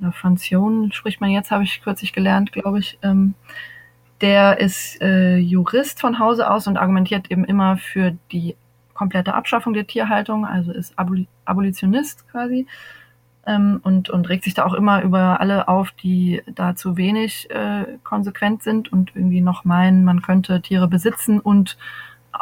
Oder 0.00 0.10
Francione 0.10 0.90
spricht 0.90 1.20
man 1.20 1.28
jetzt, 1.28 1.50
habe 1.50 1.64
ich 1.64 1.82
kürzlich 1.82 2.14
gelernt, 2.14 2.50
glaube 2.50 2.78
ich. 2.78 2.98
Ähm, 3.02 3.34
der 4.22 4.58
ist 4.58 5.02
äh, 5.02 5.36
Jurist 5.36 6.00
von 6.00 6.18
Hause 6.18 6.50
aus 6.50 6.66
und 6.66 6.78
argumentiert 6.78 7.30
eben 7.30 7.44
immer 7.44 7.76
für 7.76 8.16
die 8.32 8.56
komplette 8.94 9.34
Abschaffung 9.34 9.74
der 9.74 9.86
Tierhaltung, 9.86 10.46
also 10.46 10.72
ist 10.72 10.98
Aboli 10.98 11.28
Abolitionist 11.44 12.26
quasi. 12.30 12.66
Ähm, 13.46 13.80
und, 13.82 14.08
und 14.08 14.30
regt 14.30 14.44
sich 14.44 14.54
da 14.54 14.64
auch 14.64 14.74
immer 14.74 15.02
über 15.02 15.40
alle 15.40 15.68
auf, 15.68 15.90
die 15.90 16.40
da 16.54 16.74
zu 16.74 16.96
wenig 16.96 17.50
äh, 17.50 17.98
konsequent 18.02 18.62
sind 18.62 18.90
und 18.90 19.14
irgendwie 19.14 19.42
noch 19.42 19.66
meinen, 19.66 20.04
man 20.04 20.22
könnte 20.22 20.62
Tiere 20.62 20.88
besitzen 20.88 21.38
und 21.38 21.76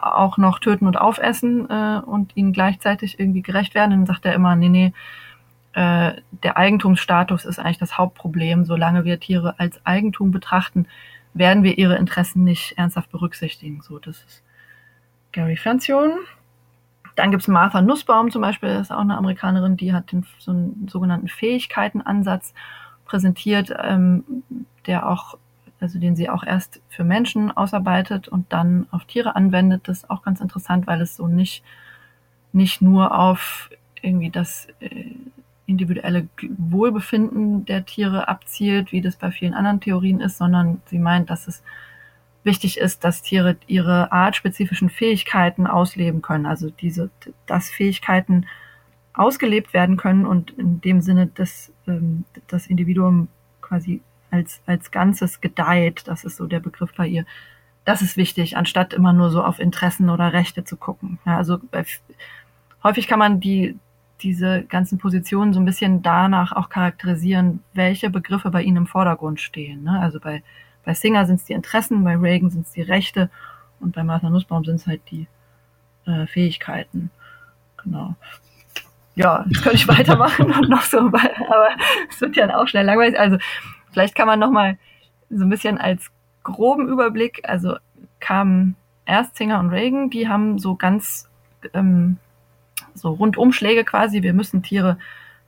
auch 0.03 0.39
noch 0.39 0.59
töten 0.59 0.87
und 0.87 0.97
aufessen 0.97 1.69
äh, 1.71 2.01
und 2.05 2.37
ihnen 2.37 2.53
gleichzeitig 2.53 3.19
irgendwie 3.19 3.43
gerecht 3.43 3.75
werden. 3.75 3.91
Dann 3.91 4.07
sagt 4.07 4.25
er 4.27 4.35
immer, 4.35 4.57
nee, 4.57 4.69
nee, 4.69 4.93
äh, 5.73 6.21
der 6.43 6.57
Eigentumsstatus 6.57 7.45
ist 7.45 7.59
eigentlich 7.59 7.79
das 7.79 7.99
Hauptproblem. 7.99 8.65
Solange 8.65 9.05
wir 9.05 9.21
Tiere 9.21 9.59
als 9.59 9.85
Eigentum 9.85 10.31
betrachten, 10.31 10.87
werden 11.35 11.63
wir 11.63 11.79
ihre 11.79 11.97
Interessen 11.97 12.45
nicht 12.45 12.77
ernsthaft 12.77 13.11
berücksichtigen. 13.11 13.81
So, 13.83 13.99
das 13.99 14.19
ist 14.19 14.43
Gary 15.33 15.57
Francione. 15.57 16.15
Dann 17.17 17.31
gibt's 17.31 17.49
Martha 17.49 17.83
Nussbaum 17.83 18.31
zum 18.31 18.43
Beispiel, 18.43 18.69
das 18.69 18.83
ist 18.83 18.91
auch 18.93 19.01
eine 19.01 19.17
Amerikanerin, 19.17 19.77
die 19.77 19.93
hat 19.93 20.13
den, 20.13 20.25
so 20.39 20.53
einen 20.53 20.87
sogenannten 20.89 21.29
Fähigkeitenansatz 21.29 22.55
präsentiert, 23.05 23.75
ähm, 23.83 24.45
der 24.87 25.09
auch 25.09 25.37
also 25.81 25.99
den 25.99 26.17
sie 26.17 26.29
auch 26.29 26.45
erst 26.45 26.81
für 26.89 27.05
Menschen 27.05 27.51
ausarbeitet 27.51 28.29
und 28.29 28.53
dann 28.53 28.87
auf 28.91 29.05
Tiere 29.05 29.37
anwendet. 29.37 29.89
Das 29.89 29.99
ist 29.99 30.11
auch 30.11 30.23
ganz 30.23 30.41
interessant, 30.41 30.87
weil 30.87 31.01
es 31.01 31.17
so 31.17 31.29
nicht, 31.29 31.63
nicht 32.53 32.83
nur 32.83 33.17
auf 33.19 33.71
irgendwie 34.03 34.31
das 34.31 34.69
äh, 34.81 35.15
individuelle 35.67 36.29
Wohlbefinden 36.57 37.65
der 37.65 37.85
Tiere 37.85 38.27
abzielt, 38.29 38.91
wie 38.91 39.01
das 39.01 39.17
bei 39.17 39.31
vielen 39.31 39.55
anderen 39.55 39.81
Theorien 39.81 40.21
ist, 40.21 40.39
sondern 40.39 40.81
sie 40.87 40.99
meint, 40.99 41.31
dass 41.31 41.47
es 41.47 41.63
wichtig 42.43 42.79
ist, 42.79 43.05
dass 43.05 43.23
Tiere 43.23 43.57
ihre 43.67 44.11
artspezifischen 44.11 44.89
Fähigkeiten 44.89 45.67
ausleben 45.67 46.23
können. 46.23 46.47
Also 46.47 46.71
diese, 46.71 47.11
dass 47.47 47.69
Fähigkeiten 47.69 48.47
ausgelebt 49.13 49.75
werden 49.75 49.97
können 49.97 50.25
und 50.25 50.53
in 50.53 50.81
dem 50.81 51.03
Sinne, 51.03 51.27
dass 51.27 51.73
ähm, 51.87 52.25
das 52.47 52.67
Individuum 52.67 53.29
quasi 53.61 54.01
als, 54.31 54.61
als 54.67 54.91
Ganzes 54.91 55.41
gedeiht. 55.41 56.03
Das 56.07 56.25
ist 56.25 56.37
so 56.37 56.47
der 56.47 56.61
Begriff 56.61 56.93
bei 56.95 57.07
ihr. 57.07 57.25
Das 57.85 58.03
ist 58.03 58.17
wichtig, 58.17 58.57
anstatt 58.57 58.93
immer 58.93 59.13
nur 59.13 59.31
so 59.31 59.43
auf 59.43 59.59
Interessen 59.59 60.11
oder 60.11 60.33
Rechte 60.33 60.65
zu 60.65 60.77
gucken. 60.77 61.19
Ja, 61.25 61.37
also 61.37 61.59
bei, 61.71 61.85
häufig 62.83 63.07
kann 63.07 63.19
man 63.19 63.41
die, 63.41 63.79
diese 64.21 64.63
ganzen 64.65 64.99
Positionen 64.99 65.53
so 65.53 65.61
ein 65.61 65.65
bisschen 65.65 66.03
danach 66.03 66.53
auch 66.53 66.69
charakterisieren, 66.69 67.63
welche 67.73 68.11
Begriffe 68.11 68.51
bei 68.51 68.63
ihnen 68.63 68.79
im 68.79 68.87
Vordergrund 68.87 69.41
stehen. 69.41 69.85
Ne? 69.85 69.99
Also 70.01 70.21
bei, 70.21 70.43
bei 70.85 70.95
Singer 70.95 71.27
sind 71.27 71.37
es 71.37 71.45
die 71.45 71.53
Interessen, 71.53 72.05
bei 72.05 72.17
Reagan 72.17 72.51
sind 72.51 72.67
es 72.67 72.73
die 72.73 72.83
Rechte 72.83 73.31
und 73.81 73.95
bei 73.95 74.03
Martha 74.03 74.29
Nussbaum 74.29 74.65
sind 74.65 74.77
es 74.77 74.87
halt 74.87 75.01
die 75.11 75.27
äh, 76.07 76.27
Fähigkeiten. 76.27 77.11
Genau. 77.83 78.17
Ja, 79.15 79.45
jetzt 79.49 79.63
könnte 79.63 79.77
ich 79.77 79.89
weitermachen 79.99 80.53
und 80.53 80.69
noch 80.69 80.83
so, 80.83 80.99
aber 80.99 81.69
es 82.09 82.21
wird 82.21 82.37
ja 82.37 82.57
auch 82.57 82.69
schnell 82.69 82.87
langweilig. 82.87 83.19
Also 83.19 83.39
Vielleicht 83.93 84.15
kann 84.15 84.27
man 84.27 84.39
noch 84.39 84.51
mal 84.51 84.79
so 85.31 85.45
ein 85.45 85.51
bisschen 85.51 85.79
als 85.79 86.11
groben 86.43 86.89
Überblick, 86.89 87.43
also 87.45 87.77
kamen 88.21 88.77
erst 89.07 89.37
Singer 89.37 89.61
und 89.61 89.71
Reagan, 89.71 90.11
die 90.11 90.29
haben 90.29 90.59
so 90.59 90.75
ganz 90.77 91.29
ähm, 91.75 92.17
so 92.95 93.11
Rundumschläge 93.11 93.85
quasi, 93.85 94.23
wir 94.23 94.33
müssen 94.33 94.63
Tiere 94.63 94.99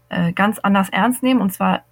äh, 0.09 0.33
ganz 0.33 0.59
anders 0.59 0.89
ernst 0.91 1.23
nehmen 1.23 1.41
und 1.41 1.53
zwar 1.53 1.85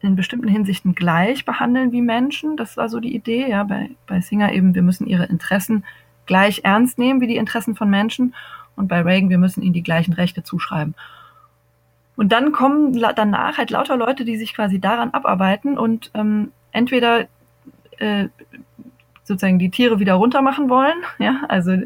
in 0.00 0.16
bestimmten 0.16 0.48
Hinsichten 0.48 0.94
gleich 0.94 1.44
behandeln 1.44 1.90
wie 1.90 2.02
Menschen. 2.02 2.56
Das 2.56 2.76
war 2.76 2.88
so 2.88 3.00
die 3.00 3.14
Idee, 3.14 3.48
ja, 3.48 3.64
bei, 3.64 3.90
bei 4.06 4.20
Singer 4.20 4.52
eben, 4.52 4.74
wir 4.74 4.82
müssen 4.82 5.06
ihre 5.06 5.24
Interessen 5.24 5.84
gleich 6.26 6.60
ernst 6.64 6.98
nehmen 6.98 7.20
wie 7.20 7.26
die 7.26 7.36
Interessen 7.36 7.74
von 7.74 7.88
Menschen 7.88 8.34
und 8.76 8.88
bei 8.88 9.00
Reagan, 9.00 9.30
wir 9.30 9.38
müssen 9.38 9.62
ihnen 9.62 9.72
die 9.72 9.82
gleichen 9.82 10.12
Rechte 10.12 10.42
zuschreiben. 10.42 10.94
Und 12.16 12.32
dann 12.32 12.52
kommen 12.52 12.92
danach 13.14 13.58
halt 13.58 13.70
lauter 13.70 13.96
Leute, 13.96 14.24
die 14.24 14.38
sich 14.38 14.54
quasi 14.54 14.80
daran 14.80 15.10
abarbeiten 15.10 15.78
und 15.78 16.10
ähm, 16.14 16.50
entweder 16.72 17.26
äh, 17.98 18.28
sozusagen 19.22 19.58
die 19.58 19.70
Tiere 19.70 19.98
wieder 19.98 20.14
runter 20.14 20.42
machen 20.42 20.70
wollen. 20.70 20.96
Ja, 21.18 21.42
also 21.48 21.76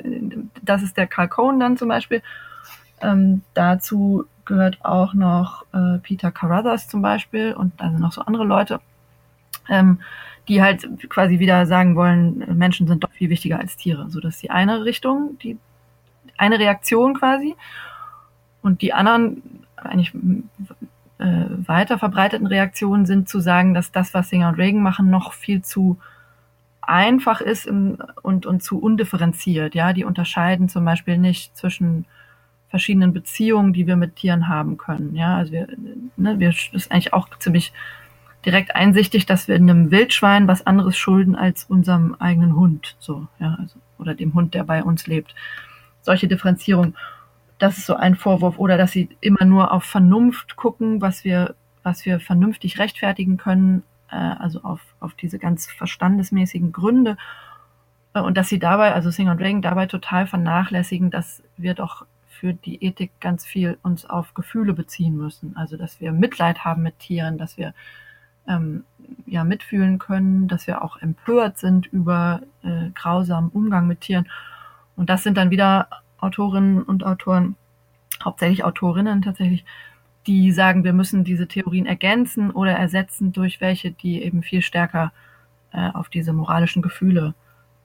das 0.62 0.82
ist 0.82 0.96
der 0.96 1.06
Carl 1.06 1.28
Cohn 1.28 1.58
dann 1.58 1.76
zum 1.76 1.88
Beispiel. 1.88 2.22
Ähm, 3.00 3.42
dazu 3.54 4.24
gehört 4.44 4.84
auch 4.84 5.14
noch 5.14 5.64
äh, 5.72 5.98
Peter 5.98 6.30
Carruthers 6.30 6.88
zum 6.88 7.02
Beispiel 7.02 7.52
und 7.52 7.72
also 7.80 7.98
noch 7.98 8.12
so 8.12 8.22
andere 8.22 8.44
Leute, 8.44 8.80
ähm, 9.68 10.00
die 10.48 10.62
halt 10.62 10.86
quasi 11.08 11.38
wieder 11.38 11.66
sagen 11.66 11.96
wollen, 11.96 12.44
Menschen 12.58 12.86
sind 12.86 13.04
doch 13.04 13.12
viel 13.12 13.30
wichtiger 13.30 13.58
als 13.58 13.76
Tiere. 13.76 14.10
So, 14.10 14.20
das 14.20 14.34
ist 14.34 14.42
die 14.42 14.50
eine 14.50 14.84
Richtung, 14.84 15.38
die 15.42 15.58
eine 16.36 16.58
Reaktion 16.58 17.14
quasi. 17.14 17.54
Und 18.62 18.82
die 18.82 18.92
anderen 18.92 19.64
eigentlich 19.82 20.14
äh, 21.18 21.44
weiter 21.66 21.98
verbreiteten 21.98 22.46
Reaktionen 22.46 23.06
sind 23.06 23.28
zu 23.28 23.40
sagen, 23.40 23.74
dass 23.74 23.92
das, 23.92 24.14
was 24.14 24.28
Singer 24.28 24.48
und 24.48 24.54
Reagan 24.56 24.82
machen, 24.82 25.10
noch 25.10 25.32
viel 25.32 25.62
zu 25.62 25.98
einfach 26.82 27.40
ist 27.40 27.66
und, 27.66 28.46
und 28.46 28.62
zu 28.62 28.80
undifferenziert. 28.80 29.74
Ja, 29.74 29.92
die 29.92 30.04
unterscheiden 30.04 30.68
zum 30.68 30.84
Beispiel 30.84 31.18
nicht 31.18 31.56
zwischen 31.56 32.06
verschiedenen 32.68 33.12
Beziehungen, 33.12 33.72
die 33.72 33.86
wir 33.86 33.96
mit 33.96 34.16
Tieren 34.16 34.48
haben 34.48 34.78
können. 34.78 35.14
Ja, 35.14 35.36
also 35.36 35.52
wir, 35.52 35.68
ne, 36.16 36.38
wir 36.38 36.48
ist 36.48 36.90
eigentlich 36.90 37.12
auch 37.12 37.28
ziemlich 37.38 37.72
direkt 38.44 38.74
einsichtig, 38.74 39.26
dass 39.26 39.48
wir 39.48 39.56
einem 39.56 39.90
Wildschwein 39.90 40.48
was 40.48 40.66
anderes 40.66 40.96
schulden 40.96 41.36
als 41.36 41.64
unserem 41.64 42.14
eigenen 42.18 42.56
Hund, 42.56 42.96
so, 42.98 43.26
ja, 43.38 43.56
also, 43.60 43.78
oder 43.98 44.14
dem 44.14 44.34
Hund, 44.34 44.54
der 44.54 44.64
bei 44.64 44.82
uns 44.82 45.06
lebt. 45.06 45.34
Solche 46.00 46.28
Differenzierung. 46.28 46.94
Das 47.60 47.78
ist 47.78 47.86
so 47.86 47.94
ein 47.94 48.16
Vorwurf. 48.16 48.58
Oder 48.58 48.76
dass 48.76 48.90
sie 48.90 49.10
immer 49.20 49.44
nur 49.44 49.70
auf 49.70 49.84
Vernunft 49.84 50.56
gucken, 50.56 51.00
was 51.00 51.22
wir, 51.24 51.54
was 51.82 52.04
wir 52.04 52.18
vernünftig 52.18 52.78
rechtfertigen 52.78 53.36
können, 53.36 53.84
äh, 54.10 54.16
also 54.16 54.62
auf, 54.62 54.80
auf 54.98 55.14
diese 55.14 55.38
ganz 55.38 55.66
verstandesmäßigen 55.70 56.72
Gründe. 56.72 57.16
Äh, 58.14 58.20
und 58.20 58.36
dass 58.36 58.48
sie 58.48 58.58
dabei, 58.58 58.94
also 58.94 59.10
Singer 59.10 59.32
und 59.32 59.40
Reagan, 59.40 59.62
dabei 59.62 59.86
total 59.86 60.26
vernachlässigen, 60.26 61.10
dass 61.10 61.42
wir 61.56 61.74
doch 61.74 62.06
für 62.26 62.54
die 62.54 62.82
Ethik 62.82 63.12
ganz 63.20 63.44
viel 63.44 63.76
uns 63.82 64.06
auf 64.08 64.32
Gefühle 64.32 64.72
beziehen 64.72 65.16
müssen. 65.16 65.54
Also 65.56 65.76
dass 65.76 66.00
wir 66.00 66.12
Mitleid 66.12 66.64
haben 66.64 66.82
mit 66.82 66.98
Tieren, 66.98 67.36
dass 67.36 67.58
wir 67.58 67.74
ähm, 68.48 68.84
ja 69.26 69.44
mitfühlen 69.44 69.98
können, 69.98 70.48
dass 70.48 70.66
wir 70.66 70.82
auch 70.82 70.96
empört 70.96 71.58
sind 71.58 71.86
über 71.88 72.40
äh, 72.62 72.88
grausamen 72.94 73.50
Umgang 73.50 73.86
mit 73.86 74.00
Tieren. 74.00 74.26
Und 74.96 75.10
das 75.10 75.22
sind 75.22 75.36
dann 75.36 75.50
wieder 75.50 75.88
Autorinnen 76.20 76.82
und 76.82 77.04
Autoren, 77.04 77.56
hauptsächlich 78.22 78.64
Autorinnen 78.64 79.22
tatsächlich, 79.22 79.64
die 80.26 80.52
sagen, 80.52 80.84
wir 80.84 80.92
müssen 80.92 81.24
diese 81.24 81.48
Theorien 81.48 81.86
ergänzen 81.86 82.50
oder 82.50 82.72
ersetzen 82.72 83.32
durch 83.32 83.60
welche, 83.60 83.90
die 83.90 84.22
eben 84.22 84.42
viel 84.42 84.62
stärker 84.62 85.12
äh, 85.72 85.90
auf 85.92 86.08
diese 86.08 86.32
moralischen 86.32 86.82
Gefühle 86.82 87.34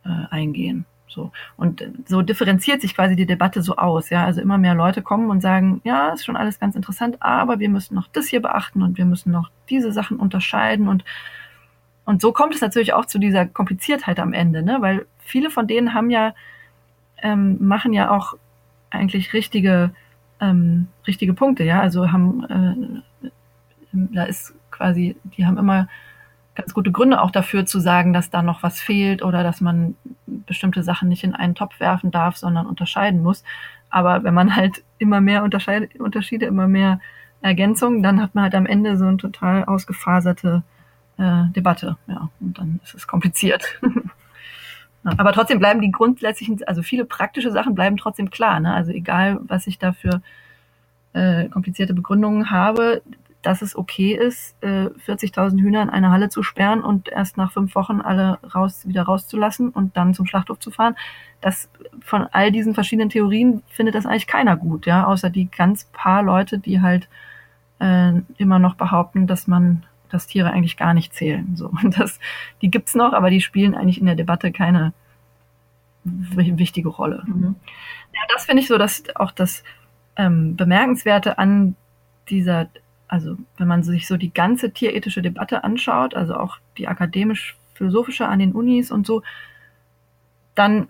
äh, 0.03 0.09
eingehen. 0.29 0.85
So. 1.07 1.31
Und 1.55 1.83
so 2.05 2.21
differenziert 2.21 2.81
sich 2.81 2.93
quasi 2.93 3.15
die 3.15 3.25
Debatte 3.25 3.61
so 3.61 3.77
aus, 3.77 4.09
ja. 4.09 4.25
Also 4.25 4.41
immer 4.41 4.57
mehr 4.57 4.75
Leute 4.75 5.01
kommen 5.01 5.29
und 5.29 5.39
sagen, 5.41 5.79
ja, 5.83 6.09
ist 6.09 6.25
schon 6.25 6.35
alles 6.35 6.59
ganz 6.59 6.75
interessant, 6.75 7.17
aber 7.21 7.59
wir 7.59 7.69
müssen 7.69 7.95
noch 7.95 8.07
das 8.11 8.27
hier 8.27 8.41
beachten 8.41 8.81
und 8.81 8.97
wir 8.97 9.05
müssen 9.05 9.31
noch 9.31 9.49
diese 9.69 9.91
Sachen 9.91 10.17
unterscheiden 10.17 10.87
und 10.87 11.03
und 12.07 12.21
so 12.21 12.31
kommt 12.31 12.53
es 12.53 12.61
natürlich 12.61 12.93
auch 12.93 13.05
zu 13.05 13.17
dieser 13.17 13.47
Kompliziertheit 13.47 14.19
am 14.19 14.31
Ende, 14.31 14.61
ne? 14.61 14.77
Weil 14.79 15.07
viele 15.17 15.49
von 15.49 15.65
denen 15.65 15.95
haben 15.95 16.11
ja, 16.11 16.35
ähm, 17.25 17.57
machen 17.59 17.91
ja 17.91 18.11
auch 18.11 18.35
eigentlich 18.91 19.33
richtige, 19.33 19.91
ähm, 20.39 20.87
richtige 21.07 21.33
Punkte, 21.33 21.63
ja. 21.63 21.81
Also 21.81 22.11
haben, 22.11 23.01
äh, 23.13 23.29
da 23.91 24.23
ist 24.25 24.53
quasi, 24.69 25.15
die 25.35 25.45
haben 25.45 25.57
immer 25.57 25.87
ganz 26.53 26.73
gute 26.73 26.91
Gründe 26.91 27.19
auch 27.21 27.31
dafür 27.31 27.65
zu 27.65 27.79
sagen, 27.79 28.13
dass 28.13 28.29
da 28.29 28.43
noch 28.43 28.61
was 28.61 28.79
fehlt 28.79 29.23
oder 29.23 29.41
dass 29.41 29.59
man 29.59 29.95
bestimmte 30.27 30.83
Sachen 30.83 31.09
nicht 31.09 31.23
in 31.23 31.33
einen 31.33 31.55
Topf 31.55 31.79
werfen 31.79 32.11
darf, 32.11 32.37
sondern 32.37 32.67
unterscheiden 32.67 33.23
muss. 33.23 33.43
Aber 33.89 34.23
wenn 34.23 34.33
man 34.33 34.55
halt 34.55 34.83
immer 34.99 35.19
mehr 35.19 35.43
Unterschiede, 35.43 36.45
immer 36.45 36.67
mehr 36.67 36.99
Ergänzungen, 37.41 38.03
dann 38.03 38.21
hat 38.21 38.35
man 38.35 38.43
halt 38.43 38.55
am 38.55 38.67
Ende 38.67 38.97
so 38.97 39.05
eine 39.05 39.17
total 39.17 39.65
ausgefaserte 39.65 40.63
äh, 41.17 41.45
Debatte. 41.55 41.97
Ja, 42.07 42.29
und 42.39 42.59
dann 42.59 42.79
ist 42.83 42.93
es 42.93 43.07
kompliziert. 43.07 43.79
Aber 45.17 45.33
trotzdem 45.33 45.59
bleiben 45.59 45.81
die 45.81 45.91
grundsätzlichen, 45.91 46.63
also 46.65 46.81
viele 46.81 47.05
praktische 47.05 47.51
Sachen 47.51 47.75
bleiben 47.75 47.97
trotzdem 47.97 48.29
klar. 48.31 48.59
Ne? 48.59 48.73
Also 48.73 48.91
egal, 48.91 49.39
was 49.43 49.67
ich 49.67 49.77
da 49.77 49.93
für 49.93 50.21
äh, 51.13 51.47
komplizierte 51.49 51.93
Begründungen 51.93 52.49
habe, 52.49 53.01
dass 53.45 53.61
es 53.61 53.75
okay 53.75 54.13
ist, 54.13 54.55
äh, 54.61 54.89
40.000 55.05 55.61
Hühner 55.61 55.83
in 55.83 55.89
eine 55.89 56.09
Halle 56.09 56.29
zu 56.29 56.41
sperren 56.41 56.81
und 56.81 57.09
erst 57.09 57.37
nach 57.37 57.51
fünf 57.51 57.75
Wochen 57.75 58.01
alle 58.01 58.39
raus, 58.55 58.87
wieder 58.87 59.03
rauszulassen 59.03 59.69
und 59.69 59.95
dann 59.95 60.15
zum 60.15 60.25
Schlachthof 60.25 60.59
zu 60.59 60.71
fahren. 60.71 60.95
Das, 61.41 61.69
von 62.01 62.27
all 62.31 62.51
diesen 62.51 62.73
verschiedenen 62.73 63.09
Theorien 63.09 63.61
findet 63.69 63.93
das 63.93 64.05
eigentlich 64.05 64.27
keiner 64.27 64.57
gut, 64.57 64.87
ja, 64.87 65.05
außer 65.05 65.29
die 65.29 65.49
ganz 65.49 65.85
paar 65.93 66.23
Leute, 66.23 66.57
die 66.57 66.81
halt 66.81 67.07
äh, 67.79 68.13
immer 68.37 68.57
noch 68.57 68.75
behaupten, 68.75 69.27
dass 69.27 69.47
man, 69.47 69.83
dass 70.15 70.27
Tiere 70.27 70.51
eigentlich 70.51 70.77
gar 70.77 70.93
nicht 70.93 71.13
zählen. 71.13 71.55
So, 71.55 71.67
und 71.83 71.97
das, 71.99 72.19
die 72.61 72.71
gibt's 72.71 72.95
noch, 72.95 73.13
aber 73.13 73.29
die 73.29 73.41
spielen 73.41 73.75
eigentlich 73.75 73.99
in 73.99 74.05
der 74.05 74.15
Debatte 74.15 74.51
keine 74.51 74.93
wichtige 76.03 76.89
Rolle. 76.89 77.23
Mhm. 77.25 77.55
Ja, 78.13 78.21
das 78.33 78.45
finde 78.45 78.61
ich 78.61 78.67
so, 78.67 78.77
dass 78.77 79.03
auch 79.15 79.31
das 79.31 79.63
ähm, 80.15 80.55
Bemerkenswerte 80.55 81.37
an 81.37 81.75
dieser 82.29 82.69
also 83.07 83.37
wenn 83.57 83.67
man 83.67 83.83
sich 83.83 84.07
so 84.07 84.17
die 84.17 84.33
ganze 84.33 84.71
tierethische 84.71 85.21
Debatte 85.21 85.63
anschaut, 85.63 86.15
also 86.15 86.35
auch 86.35 86.57
die 86.77 86.87
akademisch-philosophische 86.87 88.27
an 88.27 88.39
den 88.39 88.53
Unis 88.53 88.91
und 88.91 89.05
so, 89.05 89.21
dann 90.55 90.87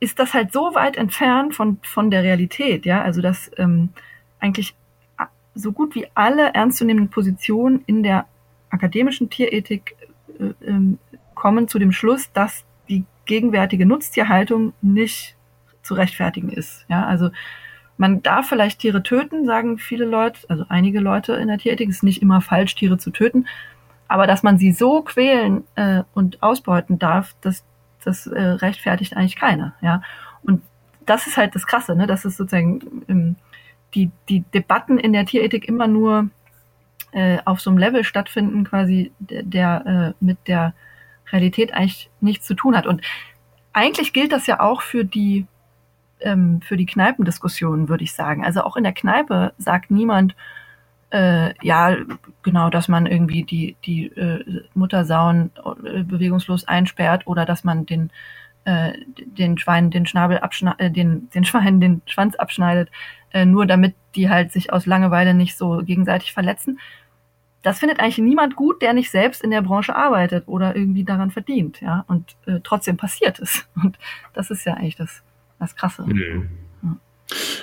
ist 0.00 0.18
das 0.18 0.34
halt 0.34 0.52
so 0.52 0.74
weit 0.74 0.96
entfernt 0.96 1.54
von, 1.54 1.78
von 1.82 2.10
der 2.10 2.22
Realität, 2.22 2.86
ja, 2.86 3.02
also 3.02 3.20
dass 3.20 3.50
ähm, 3.56 3.90
eigentlich 4.38 4.74
so 5.54 5.72
gut 5.72 5.94
wie 5.96 6.06
alle 6.14 6.54
ernstzunehmenden 6.54 7.10
Positionen 7.10 7.82
in 7.86 8.04
der 8.04 8.26
akademischen 8.70 9.30
Tierethik 9.30 9.96
äh, 10.38 10.44
äh, 10.44 10.96
kommen 11.34 11.68
zu 11.68 11.78
dem 11.78 11.92
Schluss, 11.92 12.32
dass 12.32 12.64
die 12.88 13.04
gegenwärtige 13.26 13.86
Nutztierhaltung 13.86 14.72
nicht 14.80 15.36
zu 15.82 15.94
rechtfertigen 15.94 16.50
ist. 16.50 16.84
Ja, 16.88 17.06
also 17.06 17.30
man 17.96 18.22
darf 18.22 18.48
vielleicht 18.48 18.80
Tiere 18.80 19.02
töten, 19.02 19.44
sagen 19.44 19.78
viele 19.78 20.04
Leute, 20.04 20.40
also 20.48 20.64
einige 20.68 21.00
Leute 21.00 21.34
in 21.34 21.48
der 21.48 21.58
Tierethik, 21.58 21.88
es 21.88 21.96
ist 21.96 22.02
nicht 22.02 22.22
immer 22.22 22.40
falsch, 22.40 22.74
Tiere 22.74 22.98
zu 22.98 23.10
töten, 23.10 23.46
aber 24.06 24.26
dass 24.26 24.42
man 24.42 24.58
sie 24.58 24.72
so 24.72 25.02
quälen 25.02 25.64
äh, 25.74 26.02
und 26.14 26.42
ausbeuten 26.42 26.98
darf, 26.98 27.34
das, 27.40 27.64
das 28.04 28.26
äh, 28.26 28.40
rechtfertigt 28.40 29.16
eigentlich 29.16 29.36
keiner, 29.36 29.74
ja. 29.80 30.02
Und 30.42 30.62
das 31.04 31.26
ist 31.26 31.36
halt 31.36 31.54
das 31.54 31.66
Krasse, 31.66 31.96
ne? 31.96 32.06
dass 32.06 32.24
es 32.24 32.36
sozusagen 32.36 33.04
ähm, 33.08 33.36
die, 33.94 34.10
die 34.28 34.40
Debatten 34.54 34.98
in 34.98 35.12
der 35.12 35.26
Tierethik 35.26 35.66
immer 35.66 35.88
nur 35.88 36.28
äh, 37.12 37.38
auf 37.44 37.60
so 37.60 37.70
einem 37.70 37.78
Level 37.78 38.04
stattfinden, 38.04 38.64
quasi 38.64 39.12
der, 39.18 39.42
der 39.42 40.14
äh, 40.20 40.24
mit 40.24 40.38
der 40.46 40.74
Realität 41.32 41.74
eigentlich 41.74 42.10
nichts 42.20 42.46
zu 42.46 42.54
tun 42.54 42.76
hat. 42.76 42.86
Und 42.86 43.02
eigentlich 43.72 44.12
gilt 44.12 44.32
das 44.32 44.46
ja 44.46 44.60
auch 44.60 44.82
für 44.82 45.04
die 45.04 45.46
ähm, 46.20 46.60
für 46.62 46.76
die 46.76 46.86
Kneipendiskussionen, 46.86 47.88
würde 47.88 48.04
ich 48.04 48.12
sagen. 48.12 48.44
Also 48.44 48.62
auch 48.62 48.76
in 48.76 48.84
der 48.84 48.92
Kneipe 48.92 49.52
sagt 49.58 49.90
niemand, 49.90 50.34
äh, 51.10 51.54
ja, 51.64 51.96
genau, 52.42 52.70
dass 52.70 52.88
man 52.88 53.06
irgendwie 53.06 53.44
die, 53.44 53.76
die 53.84 54.06
äh, 54.06 54.64
Muttersauen 54.74 55.50
äh, 55.84 56.02
bewegungslos 56.02 56.66
einsperrt 56.68 57.26
oder 57.26 57.46
dass 57.46 57.64
man 57.64 57.86
den, 57.86 58.10
äh, 58.64 58.92
den 59.16 59.56
Schweinen 59.56 59.90
den 59.90 60.06
Schnabel 60.06 60.38
abschneidet, 60.38 60.80
äh, 60.80 60.90
den, 60.90 61.30
den 61.30 61.44
Schweinen 61.44 61.80
den 61.80 62.02
Schwanz 62.06 62.34
abschneidet, 62.34 62.90
äh, 63.32 63.44
nur 63.44 63.66
damit 63.66 63.94
die 64.14 64.28
halt 64.28 64.52
sich 64.52 64.72
aus 64.72 64.86
Langeweile 64.86 65.34
nicht 65.34 65.56
so 65.56 65.78
gegenseitig 65.84 66.32
verletzen. 66.32 66.78
Das 67.62 67.80
findet 67.80 68.00
eigentlich 68.00 68.18
niemand 68.18 68.56
gut, 68.56 68.82
der 68.82 68.92
nicht 68.92 69.10
selbst 69.10 69.42
in 69.42 69.50
der 69.50 69.62
Branche 69.62 69.94
arbeitet 69.94 70.46
oder 70.46 70.76
irgendwie 70.76 71.04
daran 71.04 71.30
verdient, 71.30 71.80
ja. 71.80 72.04
Und 72.08 72.36
äh, 72.46 72.60
trotzdem 72.62 72.96
passiert 72.96 73.38
es. 73.40 73.68
Und 73.82 73.98
das 74.32 74.50
ist 74.50 74.64
ja 74.64 74.74
eigentlich 74.74 74.96
das, 74.96 75.22
das 75.58 75.76
Krasse. 75.76 76.04
Mhm. 76.04 76.48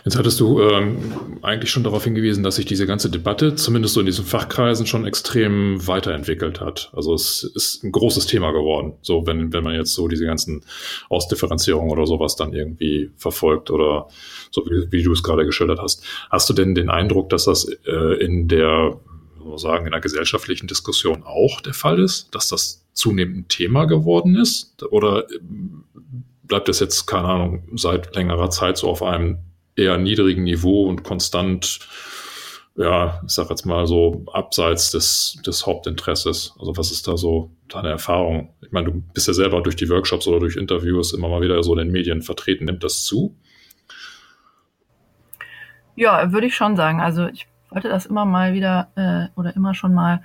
Jetzt 0.04 0.16
hattest 0.16 0.40
du 0.40 0.62
ähm, 0.62 0.98
eigentlich 1.42 1.72
schon 1.72 1.84
darauf 1.84 2.04
hingewiesen, 2.04 2.44
dass 2.44 2.58
sich 2.58 2.66
diese 2.66 2.86
ganze 2.86 3.10
Debatte, 3.10 3.56
zumindest 3.56 3.96
so 3.96 4.00
in 4.00 4.06
diesen 4.06 4.24
Fachkreisen, 4.24 4.86
schon 4.86 5.08
extrem 5.08 5.88
weiterentwickelt 5.88 6.62
hat. 6.62 6.92
Also 6.94 7.16
es 7.16 7.44
ist 7.44 7.84
ein 7.84 7.92
großes 7.92 8.28
Thema 8.28 8.52
geworden. 8.52 8.94
So, 9.02 9.26
wenn, 9.26 9.52
wenn 9.54 9.64
man 9.64 9.74
jetzt 9.74 9.94
so 9.94 10.08
diese 10.08 10.26
ganzen 10.26 10.64
Ausdifferenzierungen 11.10 11.92
oder 11.92 12.06
sowas 12.06 12.36
dann 12.36 12.54
irgendwie 12.54 13.10
verfolgt 13.18 13.72
oder 13.72 14.08
so 14.52 14.64
wie, 14.66 14.92
wie 14.92 15.04
du 15.04 15.12
es 15.12 15.24
gerade 15.24 15.46
geschildert 15.46 15.80
hast. 15.80 16.04
Hast 16.30 16.48
du 16.50 16.54
denn 16.54 16.76
den 16.76 16.92
Eindruck, 16.92 17.30
dass 17.30 17.46
das 17.46 17.68
äh, 17.86 18.24
in 18.24 18.48
der, 18.48 19.00
sagen, 19.56 19.88
in 19.88 19.92
der 19.92 20.02
gesellschaftlichen 20.02 20.68
Diskussion 20.68 21.24
auch 21.24 21.62
der 21.62 21.74
Fall 21.74 22.00
ist, 22.00 22.34
dass 22.36 22.50
das 22.50 22.86
zunehmend 22.94 23.38
ein 23.38 23.48
Thema 23.48 23.86
geworden 23.86 24.36
ist? 24.36 24.84
Oder 24.84 25.26
bleibt 26.44 26.70
es 26.70 26.80
jetzt, 26.80 27.08
keine 27.08 27.28
Ahnung, 27.28 27.64
seit 27.76 28.16
längerer 28.16 28.52
Zeit 28.52 28.78
so 28.78 28.88
auf 28.90 29.02
einem 29.02 29.40
eher 29.76 29.98
niedrigen 29.98 30.44
Niveau 30.44 30.86
und 30.88 31.04
konstant, 31.04 31.80
ja, 32.76 33.22
ich 33.26 33.34
sag 33.34 33.50
jetzt 33.50 33.66
mal 33.66 33.88
so 33.88 34.26
abseits 34.34 34.92
des, 34.92 35.38
des 35.46 35.66
Hauptinteresses. 35.66 36.54
Also 36.60 36.76
was 36.78 36.92
ist 36.92 37.08
da 37.08 37.18
so 37.18 37.52
deine 37.68 37.90
Erfahrung? 37.90 38.54
Ich 38.62 38.72
meine, 38.72 38.92
du 38.92 39.04
bist 39.14 39.28
ja 39.28 39.34
selber 39.34 39.62
durch 39.62 39.76
die 39.76 39.90
Workshops 39.90 40.28
oder 40.28 40.40
durch 40.40 40.56
Interviews 40.56 41.14
immer 41.14 41.30
mal 41.30 41.42
wieder 41.42 41.62
so 41.64 41.74
in 41.74 41.80
den 41.80 41.92
Medien 41.92 42.22
vertreten. 42.22 42.66
Nimmt 42.66 42.84
das 42.84 43.04
zu? 43.04 43.36
Ja, 45.96 46.32
würde 46.34 46.48
ich 46.48 46.56
schon 46.56 46.76
sagen. 46.76 47.00
Also 47.00 47.28
ich 47.28 47.48
wollte 47.70 47.90
das 47.90 48.06
immer 48.06 48.26
mal 48.26 48.54
wieder 48.54 48.90
äh, 48.96 49.40
oder 49.40 49.56
immer 49.56 49.74
schon 49.74 49.94
mal 49.94 50.22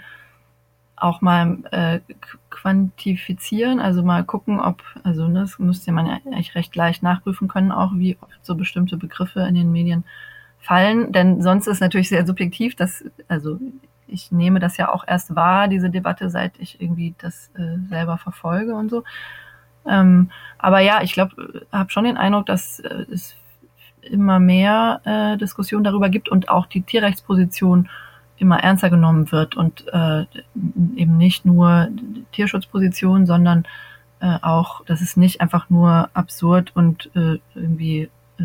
auch 1.01 1.21
mal 1.21 1.59
äh, 1.71 2.01
quantifizieren, 2.51 3.81
also 3.81 4.03
mal 4.03 4.25
gucken, 4.25 4.61
ob, 4.61 4.83
also 5.03 5.29
ne, 5.29 5.41
das 5.41 5.59
müsste 5.59 5.93
man 5.93 6.07
ja 6.07 6.19
eigentlich 6.27 6.55
recht 6.55 6.75
leicht 6.77 7.03
nachprüfen 7.03 7.49
können, 7.49 7.73
auch 7.73 7.93
wie 7.95 8.17
oft 8.21 8.45
so 8.45 8.55
bestimmte 8.55 8.97
Begriffe 8.97 9.41
in 9.41 9.55
den 9.55 9.73
Medien 9.73 10.05
fallen. 10.59 11.13
Denn 11.13 11.43
sonst 11.43 11.67
ist 11.67 11.81
natürlich 11.81 12.09
sehr 12.09 12.27
subjektiv, 12.27 12.75
dass, 12.75 13.05
also 13.29 13.59
ich 14.07 14.33
nehme 14.33 14.61
das 14.61 14.77
ja 14.77 14.93
auch 14.93 15.05
erst 15.07 15.35
wahr, 15.35 15.69
diese 15.69 15.91
Debatte, 15.91 16.31
seit 16.31 16.59
ich 16.59 16.81
irgendwie 16.81 17.15
das 17.19 17.51
äh, 17.55 17.79
selber 17.89 18.19
verfolge 18.19 18.75
und 18.75 18.91
so. 18.91 19.05
Ähm, 19.87 20.31
aber 20.59 20.81
ja, 20.81 21.03
ich 21.03 21.13
glaube, 21.13 21.65
habe 21.73 21.91
schon 21.91 22.05
den 22.05 22.17
Eindruck, 22.17 22.47
dass 22.47 22.81
äh, 22.81 23.07
es 23.11 23.37
immer 24.03 24.39
mehr 24.39 25.01
äh, 25.05 25.37
Diskussionen 25.39 25.85
darüber 25.85 26.09
gibt 26.09 26.29
und 26.29 26.49
auch 26.49 26.67
die 26.67 26.83
Tierrechtsposition 26.83 27.89
immer 28.41 28.61
ernster 28.61 28.91
genommen 28.91 29.31
wird 29.33 29.57
und 29.57 29.87
äh, 29.93 30.25
eben 30.97 31.17
nicht 31.17 31.45
nur 31.45 31.89
Tierschutzposition, 32.33 33.27
sondern 33.27 33.65
äh, 34.21 34.39
auch, 34.43 34.85
dass 34.85 35.01
es 35.01 35.17
nicht 35.17 35.41
einfach 35.41 35.71
nur 35.71 36.11
absurd 36.15 36.73
und 36.75 37.11
äh, 37.15 37.39
irgendwie 37.55 38.11
äh, 38.39 38.43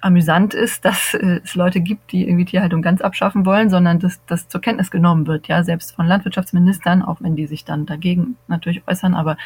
amüsant 0.00 0.54
ist, 0.54 0.84
dass 0.84 1.14
äh, 1.14 1.40
es 1.42 1.54
Leute 1.54 1.80
gibt, 1.80 2.12
die 2.12 2.26
irgendwie 2.26 2.44
Tierhaltung 2.44 2.82
ganz 2.82 3.00
abschaffen 3.00 3.46
wollen, 3.46 3.70
sondern 3.70 3.98
dass 3.98 4.24
das 4.26 4.48
zur 4.48 4.60
Kenntnis 4.60 4.90
genommen 4.90 5.26
wird, 5.26 5.48
ja, 5.48 5.62
selbst 5.64 5.94
von 5.94 6.06
Landwirtschaftsministern, 6.06 7.02
auch 7.02 7.20
wenn 7.20 7.36
die 7.36 7.46
sich 7.46 7.64
dann 7.64 7.86
dagegen 7.86 8.36
natürlich 8.48 8.82
äußern, 8.86 9.14
aber 9.14 9.36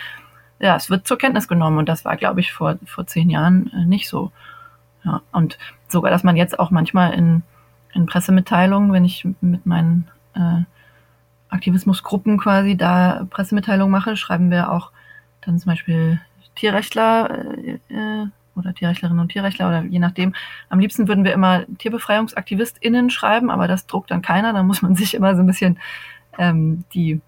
ja, 0.58 0.76
es 0.76 0.88
wird 0.88 1.06
zur 1.06 1.18
Kenntnis 1.18 1.48
genommen 1.48 1.78
und 1.78 1.88
das 1.88 2.04
war, 2.04 2.16
glaube 2.16 2.40
ich, 2.40 2.52
vor, 2.52 2.78
vor 2.84 3.06
zehn 3.06 3.28
Jahren 3.28 3.70
äh, 3.74 3.84
nicht 3.84 4.08
so. 4.08 4.32
Ja, 5.04 5.20
und 5.30 5.58
sogar, 5.88 6.10
dass 6.10 6.24
man 6.24 6.36
jetzt 6.36 6.58
auch 6.58 6.70
manchmal 6.70 7.12
in, 7.12 7.42
in 7.96 8.06
Pressemitteilungen, 8.06 8.92
wenn 8.92 9.04
ich 9.04 9.26
mit 9.40 9.66
meinen 9.66 10.08
äh, 10.34 10.62
Aktivismusgruppen 11.48 12.38
quasi 12.38 12.76
da 12.76 13.26
Pressemitteilungen 13.30 13.90
mache, 13.90 14.16
schreiben 14.16 14.50
wir 14.50 14.70
auch 14.70 14.92
dann 15.40 15.58
zum 15.58 15.70
Beispiel 15.70 16.20
Tierrechtler 16.54 17.56
äh, 17.58 17.78
äh, 17.88 18.26
oder 18.54 18.74
Tierrechtlerinnen 18.74 19.20
und 19.20 19.28
Tierrechtler 19.32 19.68
oder 19.68 19.82
je 19.82 19.98
nachdem. 19.98 20.34
Am 20.68 20.78
liebsten 20.78 21.08
würden 21.08 21.24
wir 21.24 21.32
immer 21.32 21.64
TierbefreiungsaktivistInnen 21.78 23.10
schreiben, 23.10 23.50
aber 23.50 23.68
das 23.68 23.86
druckt 23.86 24.10
dann 24.10 24.22
keiner. 24.22 24.52
Da 24.52 24.62
muss 24.62 24.82
man 24.82 24.96
sich 24.96 25.14
immer 25.14 25.34
so 25.34 25.42
ein 25.42 25.46
bisschen 25.46 25.78
ähm, 26.38 26.84
die, 26.92 27.20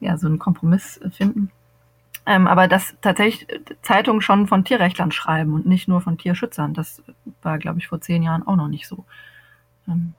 ja, 0.00 0.16
so 0.16 0.26
einen 0.26 0.38
Kompromiss 0.38 1.00
finden. 1.12 1.50
Ähm, 2.26 2.46
aber 2.46 2.68
dass 2.68 2.94
tatsächlich 3.02 3.46
Zeitungen 3.82 4.22
schon 4.22 4.46
von 4.46 4.64
Tierrechtlern 4.64 5.12
schreiben 5.12 5.52
und 5.54 5.66
nicht 5.66 5.88
nur 5.88 6.00
von 6.00 6.16
Tierschützern, 6.16 6.72
das 6.72 7.02
war, 7.42 7.58
glaube 7.58 7.78
ich, 7.78 7.88
vor 7.88 8.00
zehn 8.00 8.22
Jahren 8.22 8.46
auch 8.46 8.56
noch 8.56 8.68
nicht 8.68 8.86
so. 8.86 9.04
Ähm, 9.88 10.14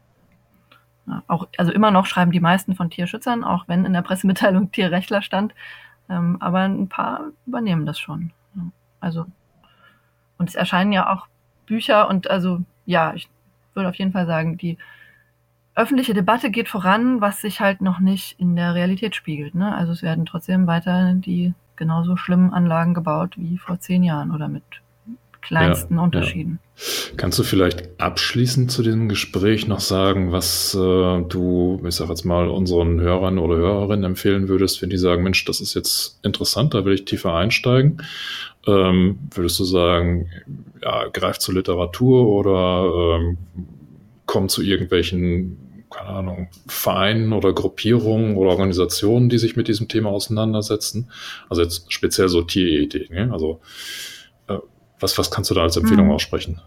auch, 1.27 1.47
also 1.57 1.71
immer 1.71 1.91
noch 1.91 2.05
schreiben 2.05 2.31
die 2.31 2.39
meisten 2.39 2.75
von 2.75 2.89
Tierschützern, 2.89 3.43
auch 3.43 3.67
wenn 3.67 3.85
in 3.85 3.93
der 3.93 4.01
Pressemitteilung 4.01 4.71
Tierrechtler 4.73 5.21
stand. 5.21 5.53
Ähm, 6.09 6.37
aber 6.39 6.61
ein 6.61 6.89
paar 6.89 7.31
übernehmen 7.45 7.85
das 7.85 7.99
schon. 7.99 8.31
Also, 8.99 9.25
und 10.37 10.49
es 10.49 10.55
erscheinen 10.55 10.91
ja 10.91 11.13
auch 11.13 11.27
Bücher 11.65 12.09
und 12.09 12.29
also, 12.29 12.61
ja, 12.85 13.13
ich 13.13 13.29
würde 13.73 13.89
auf 13.89 13.95
jeden 13.95 14.11
Fall 14.11 14.25
sagen, 14.25 14.57
die 14.57 14.77
öffentliche 15.75 16.13
Debatte 16.13 16.51
geht 16.51 16.69
voran, 16.69 17.21
was 17.21 17.41
sich 17.41 17.59
halt 17.59 17.81
noch 17.81 17.99
nicht 17.99 18.39
in 18.39 18.55
der 18.55 18.73
Realität 18.73 19.15
spiegelt. 19.15 19.55
Ne? 19.55 19.75
Also 19.75 19.91
es 19.91 20.01
werden 20.01 20.25
trotzdem 20.25 20.67
weiter 20.67 21.13
die 21.13 21.53
genauso 21.75 22.15
schlimmen 22.15 22.53
Anlagen 22.53 22.93
gebaut 22.93 23.33
wie 23.37 23.57
vor 23.57 23.79
zehn 23.79 24.03
Jahren 24.03 24.31
oder 24.31 24.47
mit 24.47 24.63
kleinsten 25.45 25.95
ja, 25.95 26.03
Unterschieden. 26.03 26.59
Ja. 26.75 27.13
Kannst 27.17 27.39
du 27.39 27.43
vielleicht 27.43 27.99
abschließend 27.99 28.71
zu 28.71 28.83
diesem 28.83 29.07
Gespräch 29.07 29.67
noch 29.67 29.79
sagen, 29.79 30.31
was 30.31 30.75
äh, 30.75 30.77
du, 30.77 31.81
ich 31.85 31.95
sag 31.95 32.09
jetzt 32.09 32.25
mal, 32.25 32.49
unseren 32.49 32.99
Hörern 32.99 33.37
oder 33.37 33.55
Hörerinnen 33.55 34.03
empfehlen 34.03 34.47
würdest, 34.47 34.81
wenn 34.81 34.89
die 34.89 34.97
sagen, 34.97 35.23
Mensch, 35.23 35.45
das 35.45 35.61
ist 35.61 35.73
jetzt 35.73 36.19
interessant, 36.23 36.73
da 36.73 36.83
will 36.83 36.93
ich 36.93 37.05
tiefer 37.05 37.33
einsteigen? 37.33 38.01
Ähm, 38.67 39.19
würdest 39.33 39.59
du 39.59 39.63
sagen, 39.63 40.29
ja, 40.81 41.07
greif 41.13 41.37
zur 41.37 41.55
Literatur 41.55 42.27
oder 42.27 43.19
ähm, 43.19 43.37
komm 44.25 44.49
zu 44.49 44.63
irgendwelchen 44.63 45.57
keine 45.91 46.09
Ahnung, 46.09 46.47
Vereinen 46.67 47.31
oder 47.31 47.53
Gruppierungen 47.53 48.35
oder 48.35 48.49
Organisationen, 48.49 49.29
die 49.29 49.37
sich 49.37 49.55
mit 49.55 49.67
diesem 49.69 49.87
Thema 49.87 50.09
auseinandersetzen. 50.09 51.09
Also 51.47 51.61
jetzt 51.61 51.93
speziell 51.93 52.27
so 52.27 52.41
Tierethik. 52.41 53.11
Ne? 53.11 53.29
Also 53.31 53.61
was, 54.99 55.17
was 55.17 55.31
kannst 55.31 55.49
du 55.51 55.55
da 55.55 55.61
als 55.61 55.77
Empfehlung 55.77 56.07
hm. 56.07 56.13
aussprechen? 56.13 56.61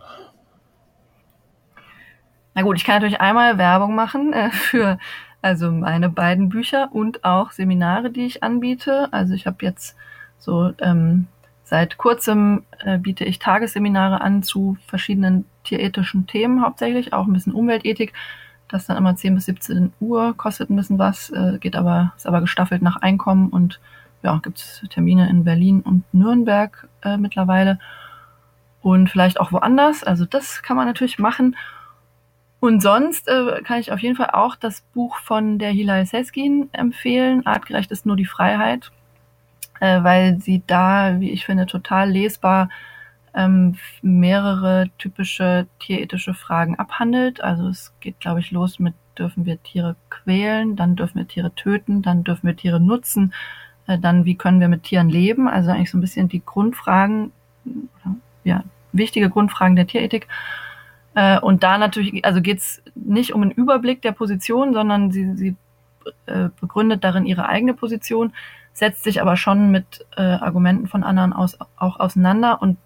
Na 2.55 2.63
gut, 2.63 2.77
ich 2.77 2.85
kann 2.85 2.97
natürlich 2.97 3.21
einmal 3.21 3.59
Werbung 3.59 3.95
machen 3.95 4.33
äh, 4.33 4.51
für 4.51 4.99
also 5.43 5.71
meine 5.71 6.09
beiden 6.09 6.49
Bücher 6.49 6.89
und 6.93 7.25
auch 7.25 7.53
Seminare, 7.53 8.11
die 8.11 8.27
ich 8.27 8.43
anbiete. 8.43 9.09
Also 9.13 9.35
ich 9.35 9.47
habe 9.47 9.59
jetzt 9.61 9.97
so 10.39 10.73
ähm, 10.81 11.27
seit 11.63 11.99
kurzem 11.99 12.65
äh, 12.81 12.99
biete 12.99 13.25
ich 13.25 13.39
Tagesseminare 13.39 14.21
an 14.21 14.43
zu 14.43 14.77
verschiedenen 14.87 15.45
tierethischen 15.65 16.27
Themen 16.27 16.63
hauptsächlich, 16.63 17.13
auch 17.13 17.27
ein 17.27 17.33
bisschen 17.33 17.53
Umweltethik. 17.53 18.13
Das 18.69 18.87
dann 18.87 18.97
immer 18.97 19.17
10 19.17 19.35
bis 19.35 19.47
17 19.47 19.93
Uhr, 20.01 20.35
kostet 20.37 20.69
ein 20.69 20.77
bisschen 20.77 20.99
was, 20.99 21.31
äh, 21.31 21.59
geht 21.59 21.77
aber, 21.77 22.13
ist 22.17 22.27
aber 22.27 22.41
gestaffelt 22.41 22.83
nach 22.83 22.97
Einkommen 22.97 23.49
und 23.49 23.81
ja, 24.23 24.39
gibt 24.43 24.59
es 24.59 24.83
Termine 24.91 25.29
in 25.31 25.45
Berlin 25.45 25.81
und 25.81 26.03
Nürnberg 26.13 26.89
äh, 27.03 27.17
mittlerweile 27.17 27.79
und 28.89 29.11
vielleicht 29.11 29.39
auch 29.39 29.53
woanders. 29.53 30.03
Also 30.03 30.25
das 30.25 30.63
kann 30.63 30.77
man 30.77 30.87
natürlich 30.87 31.19
machen. 31.19 31.57
Und 32.59 32.81
sonst 32.81 33.29
äh, 33.29 33.61
kann 33.63 33.81
ich 33.81 33.93
auf 33.93 34.01
jeden 34.01 34.17
Fall 34.17 34.31
auch 34.33 34.57
das 34.57 34.81
Buch 34.95 35.19
von 35.19 35.59
der 35.59 35.71
Hilal 35.71 36.07
Seskin 36.07 36.71
empfehlen. 36.73 37.47
Artgerecht 37.47 37.91
ist 37.91 38.07
nur 38.07 38.17
die 38.17 38.25
Freiheit, 38.25 38.91
äh, 39.81 40.03
weil 40.03 40.41
sie 40.41 40.63
da, 40.67 41.21
wie 41.21 41.31
ich 41.31 41.45
finde, 41.45 41.67
total 41.67 42.11
lesbar 42.11 42.71
ähm, 43.35 43.77
mehrere 44.01 44.89
typische 44.97 45.67
tierethische 45.81 46.33
Fragen 46.33 46.77
abhandelt. 46.77 47.43
Also 47.43 47.69
es 47.69 47.93
geht, 48.01 48.19
glaube 48.21 48.41
ich, 48.41 48.53
los 48.53 48.79
mit, 48.79 48.95
dürfen 49.19 49.45
wir 49.45 49.63
Tiere 49.63 49.97
quälen, 50.09 50.77
dann 50.77 50.97
dürfen 50.97 51.19
wir 51.19 51.29
Tiere 51.29 51.55
töten, 51.55 52.01
dann 52.01 52.25
dürfen 52.25 52.47
wir 52.47 52.57
Tiere 52.57 52.81
nutzen, 52.81 53.35
äh, 53.87 53.99
dann 53.99 54.25
wie 54.25 54.35
können 54.35 54.61
wir 54.61 54.69
mit 54.69 54.85
Tieren 54.85 55.11
leben. 55.11 55.47
Also 55.47 55.71
eigentlich 55.71 55.91
so 55.91 55.99
ein 55.99 56.01
bisschen 56.01 56.29
die 56.29 56.43
Grundfragen, 56.45 57.33
ja, 58.45 58.65
wichtige 58.93 59.31
Grundfragen 59.31 59.77
der 59.77 59.87
Tierethik. 59.87 60.27
Äh, 61.15 61.41
und 61.41 61.63
da 61.63 61.79
natürlich, 61.79 62.25
also 62.25 62.41
geht 62.41 62.59
es 62.59 62.83
nicht 62.95 63.33
um 63.33 63.43
einen 63.43 63.51
Überblick 63.51 64.03
der 64.03 64.13
Position, 64.13 64.73
sondern 64.73 65.11
sie, 65.11 65.35
sie 65.37 65.57
äh, 66.27 66.49
begründet 66.61 67.05
darin 67.05 67.27
ihre 67.27 67.49
eigene 67.49 67.75
Position, 67.75 68.33
setzt 68.73 69.05
sich 69.05 69.21
aber 69.21 69.37
schon 69.37 69.71
mit 69.71 70.07
äh, 70.17 70.23
Argumenten 70.23 70.87
von 70.87 71.03
anderen 71.03 71.33
aus, 71.33 71.59
auch 71.77 71.99
auseinander 71.99 72.63
und 72.63 72.77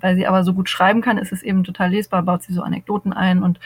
weil 0.00 0.14
sie 0.16 0.26
aber 0.26 0.44
so 0.44 0.54
gut 0.54 0.70
schreiben 0.70 1.02
kann, 1.02 1.18
ist 1.18 1.32
es 1.32 1.42
eben 1.42 1.64
total 1.64 1.90
lesbar, 1.90 2.22
baut 2.22 2.42
sie 2.42 2.54
so 2.54 2.62
Anekdoten 2.62 3.12
ein 3.12 3.42
und 3.42 3.60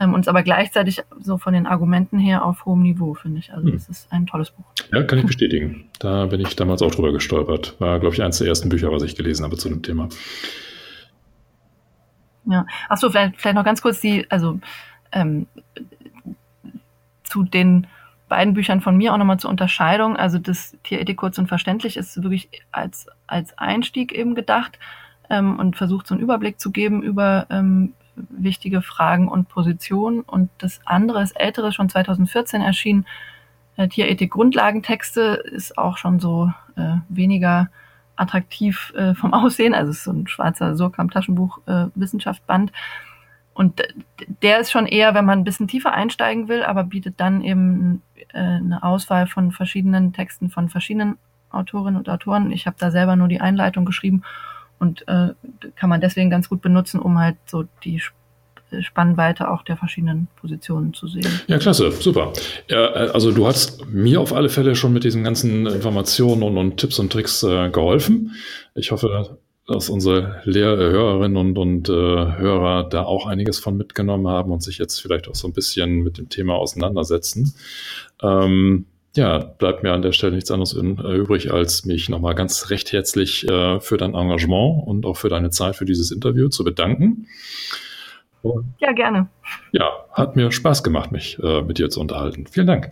ähm, 0.00 0.14
uns 0.14 0.28
aber 0.28 0.42
gleichzeitig 0.42 1.02
so 1.20 1.38
von 1.38 1.54
den 1.54 1.66
Argumenten 1.66 2.18
her 2.18 2.44
auf 2.44 2.66
hohem 2.66 2.82
Niveau, 2.82 3.14
finde 3.14 3.38
ich. 3.38 3.52
Also, 3.52 3.68
es 3.68 3.86
hm. 3.86 3.92
ist 3.92 4.12
ein 4.12 4.26
tolles 4.26 4.50
Buch. 4.50 4.64
Ja, 4.92 5.02
kann 5.02 5.18
ich 5.18 5.26
bestätigen. 5.26 5.88
Da 5.98 6.26
bin 6.26 6.40
ich 6.40 6.54
damals 6.56 6.82
auch 6.82 6.90
drüber 6.90 7.12
gestolpert. 7.12 7.76
War, 7.78 7.98
glaube 7.98 8.14
ich, 8.14 8.22
eines 8.22 8.38
der 8.38 8.46
ersten 8.46 8.68
Bücher, 8.68 8.92
was 8.92 9.02
ich 9.02 9.16
gelesen 9.16 9.44
habe 9.44 9.56
zu 9.56 9.68
dem 9.68 9.82
Thema. 9.82 10.08
Ja, 12.46 12.66
achso, 12.88 13.10
vielleicht, 13.10 13.40
vielleicht 13.40 13.56
noch 13.56 13.64
ganz 13.64 13.82
kurz 13.82 14.00
die, 14.00 14.30
also 14.30 14.60
ähm, 15.12 15.46
zu 17.24 17.42
den 17.42 17.86
beiden 18.28 18.54
Büchern 18.54 18.80
von 18.80 18.96
mir 18.96 19.12
auch 19.12 19.18
nochmal 19.18 19.38
zur 19.38 19.50
Unterscheidung. 19.50 20.16
Also 20.16 20.38
das 20.38 20.76
Tierethik 20.82 21.16
kurz 21.16 21.38
und 21.38 21.48
verständlich 21.48 21.96
ist 21.96 22.22
wirklich 22.22 22.48
als, 22.72 23.06
als 23.26 23.56
Einstieg 23.58 24.12
eben 24.12 24.34
gedacht 24.34 24.78
ähm, 25.30 25.58
und 25.58 25.76
versucht 25.76 26.06
so 26.06 26.14
einen 26.14 26.22
Überblick 26.22 26.60
zu 26.60 26.70
geben 26.70 27.02
über 27.02 27.46
ähm, 27.50 27.92
wichtige 28.14 28.82
Fragen 28.82 29.28
und 29.28 29.48
Positionen. 29.48 30.20
Und 30.20 30.50
das 30.58 30.80
andere 30.84 31.22
ist 31.22 31.32
ältere, 31.32 31.72
schon 31.72 31.88
2014 31.88 32.62
erschienen. 32.62 33.06
Äh, 33.76 33.88
Tierethik 33.88 34.30
Grundlagentexte 34.30 35.42
ist 35.44 35.78
auch 35.78 35.96
schon 35.96 36.18
so 36.18 36.52
äh, 36.76 36.96
weniger 37.08 37.68
attraktiv 38.16 38.92
äh, 38.96 39.14
vom 39.14 39.32
Aussehen. 39.34 39.74
Also 39.74 39.90
es 39.90 39.98
ist 39.98 40.04
so 40.04 40.12
ein 40.12 40.26
schwarzer 40.26 40.74
Surkamp-Taschenbuch 40.74 41.60
äh. 41.66 41.86
Und 43.54 43.82
der 44.42 44.60
ist 44.60 44.70
schon 44.70 44.86
eher, 44.86 45.14
wenn 45.14 45.24
man 45.24 45.38
ein 45.38 45.44
bisschen 45.44 45.68
tiefer 45.68 45.94
einsteigen 45.94 46.48
will, 46.48 46.62
aber 46.62 46.84
bietet 46.84 47.14
dann 47.18 47.42
eben 47.42 48.02
äh, 48.34 48.38
eine 48.38 48.82
Auswahl 48.82 49.26
von 49.26 49.50
verschiedenen 49.50 50.12
Texten 50.12 50.50
von 50.50 50.68
verschiedenen 50.68 51.16
Autorinnen 51.50 51.96
und 51.96 52.08
Autoren. 52.08 52.52
Ich 52.52 52.66
habe 52.66 52.76
da 52.78 52.90
selber 52.90 53.16
nur 53.16 53.28
die 53.28 53.40
Einleitung 53.40 53.86
geschrieben 53.86 54.22
und 54.78 55.08
äh, 55.08 55.28
kann 55.74 55.88
man 55.88 56.02
deswegen 56.02 56.28
ganz 56.28 56.48
gut 56.48 56.60
benutzen, 56.60 57.00
um 57.00 57.18
halt 57.18 57.36
so 57.46 57.64
die 57.82 58.02
Spannweite 58.82 59.50
auch 59.50 59.62
der 59.62 59.76
verschiedenen 59.76 60.28
Positionen 60.40 60.94
zu 60.94 61.06
sehen. 61.06 61.28
Ja, 61.46 61.58
klasse, 61.58 61.90
super. 61.92 62.32
Ja, 62.68 62.86
also 62.86 63.32
du 63.32 63.46
hast 63.46 63.86
mir 63.86 64.20
auf 64.20 64.32
alle 64.32 64.48
Fälle 64.48 64.74
schon 64.74 64.92
mit 64.92 65.04
diesen 65.04 65.24
ganzen 65.24 65.66
Informationen 65.66 66.42
und, 66.42 66.56
und 66.56 66.76
Tipps 66.76 66.98
und 66.98 67.12
Tricks 67.12 67.42
äh, 67.42 67.70
geholfen. 67.70 68.32
Ich 68.74 68.90
hoffe, 68.90 69.36
dass 69.66 69.88
unsere 69.88 70.40
Lehr 70.44 70.76
Hörerinnen 70.76 71.36
und, 71.36 71.58
und 71.58 71.88
äh, 71.88 71.92
Hörer 71.92 72.88
da 72.88 73.04
auch 73.04 73.26
einiges 73.26 73.58
von 73.58 73.76
mitgenommen 73.76 74.28
haben 74.28 74.52
und 74.52 74.62
sich 74.62 74.78
jetzt 74.78 75.00
vielleicht 75.00 75.28
auch 75.28 75.34
so 75.34 75.48
ein 75.48 75.52
bisschen 75.52 76.02
mit 76.02 76.18
dem 76.18 76.28
Thema 76.28 76.54
auseinandersetzen. 76.54 77.54
Ähm, 78.22 78.86
ja, 79.16 79.38
bleibt 79.38 79.82
mir 79.82 79.92
an 79.92 80.02
der 80.02 80.12
Stelle 80.12 80.34
nichts 80.34 80.50
anderes 80.50 80.74
in, 80.74 80.98
äh, 80.98 81.16
übrig, 81.16 81.50
als 81.50 81.84
mich 81.84 82.08
nochmal 82.08 82.34
ganz 82.34 82.70
recht 82.70 82.92
herzlich 82.92 83.48
äh, 83.48 83.80
für 83.80 83.96
dein 83.96 84.14
Engagement 84.14 84.86
und 84.86 85.06
auch 85.06 85.16
für 85.16 85.30
deine 85.30 85.50
Zeit 85.50 85.76
für 85.76 85.86
dieses 85.86 86.10
Interview 86.10 86.48
zu 86.48 86.62
bedanken. 86.64 87.26
Und, 88.42 88.74
ja, 88.78 88.92
gerne. 88.92 89.28
Ja, 89.72 89.90
hat 90.12 90.36
mir 90.36 90.52
Spaß 90.52 90.82
gemacht, 90.82 91.12
mich 91.12 91.38
äh, 91.42 91.62
mit 91.62 91.78
dir 91.78 91.90
zu 91.90 92.00
unterhalten. 92.00 92.46
Vielen 92.46 92.66
Dank. 92.66 92.90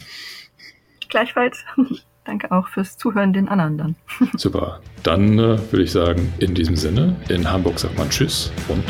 Gleichfalls. 1.09 1.65
Danke 2.25 2.51
auch 2.53 2.69
fürs 2.69 2.97
Zuhören 2.97 3.35
den 3.35 3.49
anderen 3.49 3.77
dann. 3.77 3.97
Super. 4.37 4.81
Dann 5.03 5.39
äh, 5.39 5.59
würde 5.71 5.83
ich 5.83 5.93
sagen, 5.93 6.33
in 6.39 6.55
diesem 6.55 6.75
Sinne, 6.75 7.17
in 7.29 7.51
Hamburg 7.51 7.79
sagt 7.79 7.99
man 7.99 8.09
Tschüss 8.09 8.51
und 8.69 8.85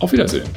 auf 0.00 0.12
Wiedersehen. 0.12 0.48